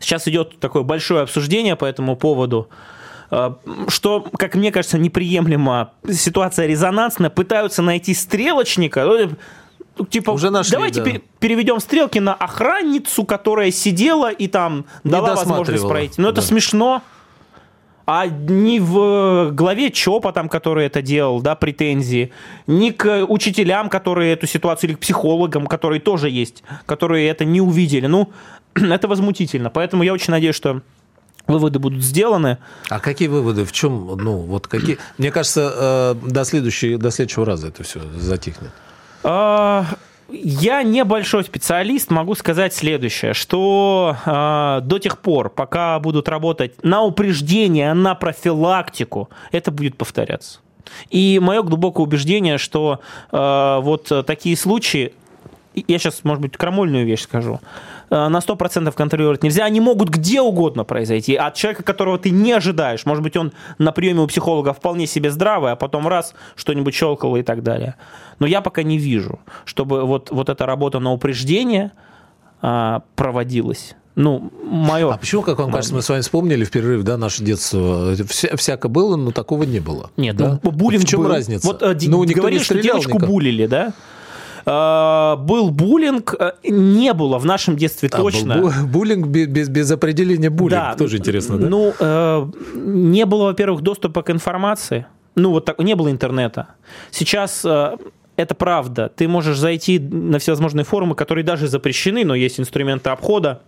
Сейчас 0.00 0.26
идет 0.26 0.58
такое 0.58 0.82
большое 0.82 1.22
обсуждение 1.22 1.76
по 1.76 1.84
этому 1.84 2.16
поводу. 2.16 2.68
Э, 3.32 3.54
что, 3.88 4.26
как 4.36 4.54
мне 4.54 4.70
кажется, 4.70 4.98
неприемлемо. 4.98 5.92
Ситуация 6.08 6.66
резонансная. 6.66 7.30
Пытаются 7.30 7.80
найти 7.80 8.12
стрелочника. 8.12 9.06
Ну, 9.96 10.04
типа, 10.04 10.32
Уже 10.32 10.50
нашли, 10.50 10.72
давайте 10.72 11.02
да. 11.02 11.10
переведем 11.40 11.80
стрелки 11.80 12.18
на 12.18 12.34
охранницу, 12.34 13.24
которая 13.24 13.70
сидела 13.70 14.30
и 14.30 14.48
там 14.48 14.84
Не 15.02 15.12
дала 15.12 15.34
возможность 15.34 15.88
пройти. 15.88 16.20
Но 16.20 16.30
да. 16.30 16.32
это 16.32 16.46
смешно. 16.46 17.02
А 18.04 18.26
ни 18.26 18.80
в 18.80 19.52
главе 19.52 19.90
ЧОПа, 19.90 20.32
там, 20.32 20.48
который 20.48 20.86
это 20.86 21.00
делал, 21.00 21.40
да, 21.40 21.54
претензии, 21.54 22.32
ни 22.66 22.90
к 22.90 23.24
учителям, 23.28 23.88
которые 23.88 24.32
эту 24.32 24.48
ситуацию, 24.48 24.90
или 24.90 24.96
к 24.96 25.00
психологам, 25.00 25.68
которые 25.68 26.00
тоже 26.00 26.28
есть, 26.28 26.64
которые 26.84 27.28
это 27.28 27.44
не 27.44 27.60
увидели. 27.60 28.06
Ну, 28.06 28.30
это 28.74 29.08
возмутительно. 29.08 29.70
Поэтому 29.70 30.02
я 30.02 30.12
очень 30.12 30.32
надеюсь, 30.32 30.56
что 30.56 30.82
выводы 31.46 31.78
будут 31.78 32.02
сделаны. 32.02 32.58
А 32.88 33.00
какие 33.00 33.28
выводы? 33.28 33.64
В 33.64 33.72
чем? 33.72 34.16
Ну, 34.16 34.38
вот 34.38 34.66
какие? 34.66 34.98
Мне 35.18 35.30
кажется, 35.30 36.14
э, 36.22 36.28
до, 36.28 36.44
следующей, 36.44 36.96
до 36.96 37.10
следующего 37.10 37.44
раза 37.44 37.68
это 37.68 37.82
все 37.82 38.00
затихнет. 38.16 38.70
А, 39.24 39.86
я 40.30 40.82
небольшой 40.82 41.44
специалист, 41.44 42.10
могу 42.10 42.34
сказать 42.34 42.74
следующее, 42.74 43.34
что 43.34 44.16
э, 44.24 44.80
до 44.82 44.98
тех 44.98 45.18
пор, 45.18 45.50
пока 45.50 45.98
будут 45.98 46.28
работать 46.28 46.82
на 46.84 47.02
упреждение, 47.02 47.92
на 47.94 48.14
профилактику, 48.14 49.28
это 49.50 49.70
будет 49.70 49.96
повторяться. 49.96 50.60
И 51.10 51.38
мое 51.40 51.62
глубокое 51.62 52.04
убеждение, 52.04 52.58
что 52.58 53.00
э, 53.30 53.78
вот 53.82 54.10
такие 54.26 54.56
случаи, 54.56 55.14
я 55.74 55.98
сейчас, 55.98 56.24
может 56.24 56.42
быть, 56.42 56.56
крамольную 56.56 57.06
вещь 57.06 57.22
скажу, 57.22 57.60
на 58.12 58.38
100% 58.38 58.92
контролировать 58.92 59.42
нельзя. 59.42 59.64
Они 59.64 59.80
могут 59.80 60.10
где 60.10 60.40
угодно 60.40 60.84
произойти. 60.84 61.34
От 61.34 61.54
человека, 61.54 61.82
которого 61.82 62.18
ты 62.18 62.30
не 62.30 62.52
ожидаешь. 62.52 63.06
Может 63.06 63.22
быть, 63.22 63.36
он 63.36 63.52
на 63.78 63.92
приеме 63.92 64.20
у 64.20 64.26
психолога 64.26 64.72
вполне 64.72 65.06
себе 65.06 65.30
здравый, 65.30 65.72
а 65.72 65.76
потом 65.76 66.06
раз, 66.06 66.34
что-нибудь 66.56 66.94
щелкало 66.94 67.38
и 67.38 67.42
так 67.42 67.62
далее. 67.62 67.94
Но 68.38 68.46
я 68.46 68.60
пока 68.60 68.82
не 68.82 68.98
вижу, 68.98 69.40
чтобы 69.64 70.04
вот, 70.04 70.30
вот 70.30 70.48
эта 70.48 70.66
работа 70.66 70.98
на 70.98 71.12
упреждение 71.12 71.92
а, 72.60 73.02
проводилась. 73.16 73.94
Ну, 74.14 74.52
мое... 74.62 75.10
А 75.10 75.16
почему, 75.16 75.40
как 75.42 75.58
вам 75.58 75.72
кажется, 75.72 75.94
мы 75.94 76.02
с 76.02 76.08
вами 76.08 76.20
вспомнили 76.20 76.64
в 76.64 76.70
перерыв, 76.70 77.02
да, 77.02 77.16
наше 77.16 77.42
детство, 77.42 78.14
Вся, 78.28 78.54
всяко 78.56 78.88
было, 78.88 79.16
но 79.16 79.30
такого 79.30 79.62
не 79.62 79.80
было? 79.80 80.10
Нет, 80.18 80.36
да? 80.36 80.60
ну, 80.62 80.70
буллинг 80.70 81.04
В 81.04 81.08
чем 81.08 81.22
был. 81.22 81.30
разница? 81.30 81.66
Вот 81.66 81.82
э, 81.82 81.96
ну, 82.08 82.22
говорили, 82.22 82.62
что 82.62 82.78
девочку 82.78 83.14
никак. 83.14 83.28
булили, 83.28 83.66
да? 83.66 83.94
Э, 84.64 85.36
был 85.38 85.70
буллинг, 85.70 86.34
э, 86.38 86.52
не 86.64 87.12
было 87.12 87.38
в 87.38 87.46
нашем 87.46 87.76
детстве 87.76 88.08
а, 88.12 88.16
точно. 88.16 88.58
Был 88.58 88.70
буллинг 88.86 89.26
без, 89.26 89.68
без 89.68 89.90
определения 89.90 90.50
буллинг, 90.50 90.82
да, 90.82 90.94
тоже 90.94 91.18
интересно, 91.18 91.58
да? 91.58 91.68
Ну, 91.68 91.92
э, 91.98 92.46
не 92.74 93.26
было, 93.26 93.44
во-первых, 93.44 93.82
доступа 93.82 94.22
к 94.22 94.30
информации, 94.30 95.06
ну, 95.34 95.50
вот 95.50 95.64
так, 95.64 95.78
не 95.78 95.94
было 95.94 96.10
интернета. 96.10 96.68
Сейчас 97.10 97.64
это 98.36 98.54
правда. 98.54 99.10
Ты 99.14 99.28
можешь 99.28 99.58
зайти 99.58 99.98
на 99.98 100.38
всевозможные 100.38 100.84
форумы, 100.84 101.14
которые 101.14 101.44
даже 101.44 101.68
запрещены, 101.68 102.24
но 102.24 102.34
есть 102.34 102.60
инструменты 102.60 103.10
обхода 103.10 103.62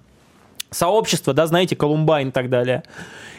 сообщества, 0.74 1.32
да, 1.32 1.46
знаете, 1.46 1.76
Колумбайн 1.76 2.28
и 2.28 2.32
так 2.32 2.50
далее, 2.50 2.82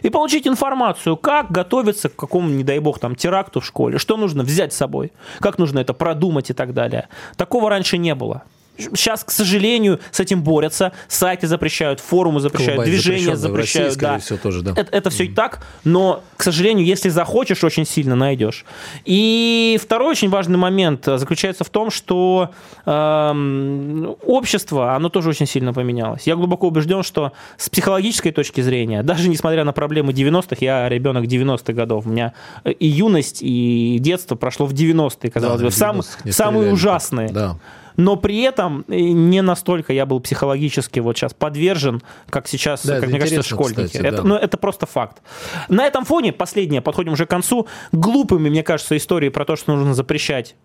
и 0.01 0.09
получить 0.09 0.47
информацию, 0.47 1.17
как 1.17 1.51
готовиться 1.51 2.09
к 2.09 2.15
какому, 2.15 2.49
не 2.49 2.63
дай 2.63 2.79
бог, 2.79 2.99
там, 2.99 3.15
теракту 3.15 3.59
в 3.59 3.65
школе, 3.65 3.97
что 3.97 4.17
нужно 4.17 4.43
взять 4.43 4.73
с 4.73 4.77
собой, 4.77 5.11
как 5.39 5.57
нужно 5.57 5.79
это 5.79 5.93
продумать 5.93 6.49
и 6.49 6.53
так 6.53 6.73
далее. 6.73 7.07
Такого 7.37 7.69
раньше 7.69 7.97
не 7.97 8.15
было. 8.15 8.43
Сейчас, 8.77 9.23
к 9.23 9.31
сожалению, 9.31 9.99
с 10.11 10.19
этим 10.19 10.43
борются. 10.43 10.91
Сайты 11.07 11.47
запрещают, 11.47 11.99
форумы 11.99 12.39
запрещают, 12.39 12.83
Колумбайн 12.83 12.91
движения 12.91 13.35
запрещают. 13.35 13.87
России, 13.89 14.01
да. 14.01 14.19
Всего, 14.19 14.39
тоже, 14.41 14.61
да. 14.61 14.71
Это, 14.75 14.95
это 14.95 15.09
все 15.09 15.25
и 15.25 15.29
так, 15.29 15.63
но, 15.83 16.23
к 16.37 16.43
сожалению, 16.43 16.85
если 16.85 17.09
захочешь, 17.09 17.63
очень 17.63 17.85
сильно 17.85 18.15
найдешь. 18.15 18.65
И 19.05 19.79
второй 19.81 20.11
очень 20.11 20.29
важный 20.29 20.57
момент 20.57 21.05
заключается 21.05 21.63
в 21.63 21.69
том, 21.69 21.89
что 21.89 22.51
э, 22.85 24.15
общество, 24.25 24.93
оно 24.93 25.09
тоже 25.09 25.29
очень 25.29 25.47
сильно 25.47 25.73
поменялось. 25.73 26.23
Я 26.27 26.35
глубоко 26.35 26.67
убежден, 26.67 27.03
что 27.03 27.31
с 27.57 27.69
психологической 27.69 28.31
точки 28.31 28.61
зрения, 28.61 29.03
даже 29.03 29.29
несмотря 29.29 29.63
на 29.63 29.73
проблемы 29.73 30.11
90-х, 30.11 30.57
я 30.59 30.89
ребенок 30.89 31.25
90-х 31.25 31.73
годов, 31.73 32.05
у 32.05 32.09
меня 32.09 32.33
и 32.65 32.87
юность, 32.87 33.39
и 33.41 33.97
детство 33.99 34.35
прошло 34.35 34.65
в 34.65 34.73
90-е, 34.73 35.31
казалось 35.31 35.59
да, 35.59 35.65
бы, 35.65 35.71
в 35.71 35.75
сам, 35.75 36.01
самые 36.29 36.71
ужасные. 36.71 37.29
Да 37.29 37.57
но 37.97 38.15
при 38.15 38.41
этом 38.41 38.85
э, 38.87 38.95
не 38.95 39.41
настолько 39.41 39.93
я 39.93 40.05
был 40.05 40.19
психологически 40.19 40.99
вот 40.99 41.17
сейчас 41.17 41.33
подвержен, 41.33 42.01
как 42.29 42.47
сейчас, 42.47 42.85
да, 42.85 42.99
как 42.99 43.09
мне 43.09 43.19
кажется, 43.19 43.43
школьники. 43.43 43.85
Кстати, 43.85 44.05
это, 44.05 44.17
да. 44.17 44.23
ну, 44.23 44.35
это 44.35 44.57
просто 44.57 44.85
факт. 44.85 45.21
На 45.69 45.85
этом 45.85 46.05
фоне, 46.05 46.33
последнее, 46.33 46.81
подходим 46.81 47.13
уже 47.13 47.25
к 47.25 47.29
концу, 47.29 47.67
глупыми, 47.91 48.49
мне 48.49 48.63
кажется, 48.63 48.97
истории 48.97 49.29
про 49.29 49.45
то, 49.45 49.55
что 49.55 49.75
нужно 49.75 49.93
запрещать 49.93 50.55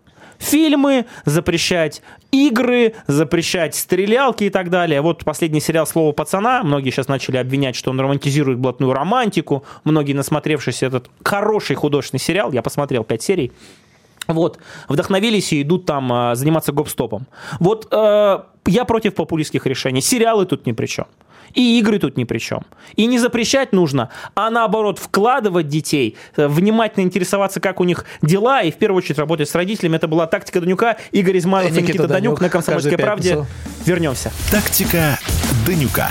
фильмы, 0.40 1.06
запрещать 1.24 2.02
игры, 2.32 2.94
запрещать 3.06 3.74
стрелялки 3.74 4.44
и 4.44 4.50
так 4.50 4.70
далее. 4.70 5.02
Вот 5.02 5.24
последний 5.24 5.60
сериал 5.60 5.86
«Слово 5.86 6.12
пацана». 6.12 6.62
Многие 6.64 6.90
сейчас 6.90 7.08
начали 7.08 7.36
обвинять, 7.36 7.76
что 7.76 7.90
он 7.90 8.00
романтизирует 8.00 8.58
блатную 8.58 8.92
романтику. 8.92 9.64
Многие, 9.84 10.14
насмотревшись 10.14 10.82
этот 10.82 11.10
хороший 11.22 11.76
художественный 11.76 12.20
сериал, 12.20 12.52
я 12.52 12.62
посмотрел 12.62 13.04
пять 13.04 13.22
серий, 13.22 13.52
вот, 14.32 14.58
вдохновились 14.88 15.52
и 15.52 15.62
идут 15.62 15.86
там 15.86 16.12
а, 16.12 16.34
заниматься 16.34 16.72
гоп-стопом. 16.72 17.26
Вот 17.58 17.88
э, 17.90 18.38
я 18.66 18.84
против 18.84 19.14
популистских 19.14 19.66
решений. 19.66 20.00
Сериалы 20.00 20.46
тут 20.46 20.66
ни 20.66 20.72
при 20.72 20.86
чем. 20.86 21.06
И 21.54 21.78
игры 21.78 21.98
тут 21.98 22.16
ни 22.16 22.24
при 22.24 22.38
чем. 22.38 22.64
И 22.94 23.06
не 23.06 23.18
запрещать 23.18 23.72
нужно, 23.72 24.10
а 24.34 24.50
наоборот 24.50 24.98
вкладывать 24.98 25.68
детей, 25.68 26.16
э, 26.36 26.46
внимательно 26.46 27.04
интересоваться, 27.04 27.60
как 27.60 27.80
у 27.80 27.84
них 27.84 28.04
дела, 28.22 28.62
и 28.62 28.70
в 28.70 28.76
первую 28.76 28.98
очередь 28.98 29.18
работать 29.18 29.48
с 29.48 29.54
родителями. 29.54 29.96
Это 29.96 30.08
была 30.08 30.26
тактика 30.26 30.60
Данюка. 30.60 30.96
Игорь 31.10 31.38
Измайлов 31.38 31.70
и 31.70 31.74
Никита, 31.74 31.88
Никита 31.88 32.08
Данюк, 32.08 32.22
Данюк 32.22 32.40
на 32.40 32.48
«Комсомольской 32.50 32.98
правде». 32.98 33.44
Вернемся. 33.84 34.30
Тактика 34.50 35.18
Данюка. 35.66 36.10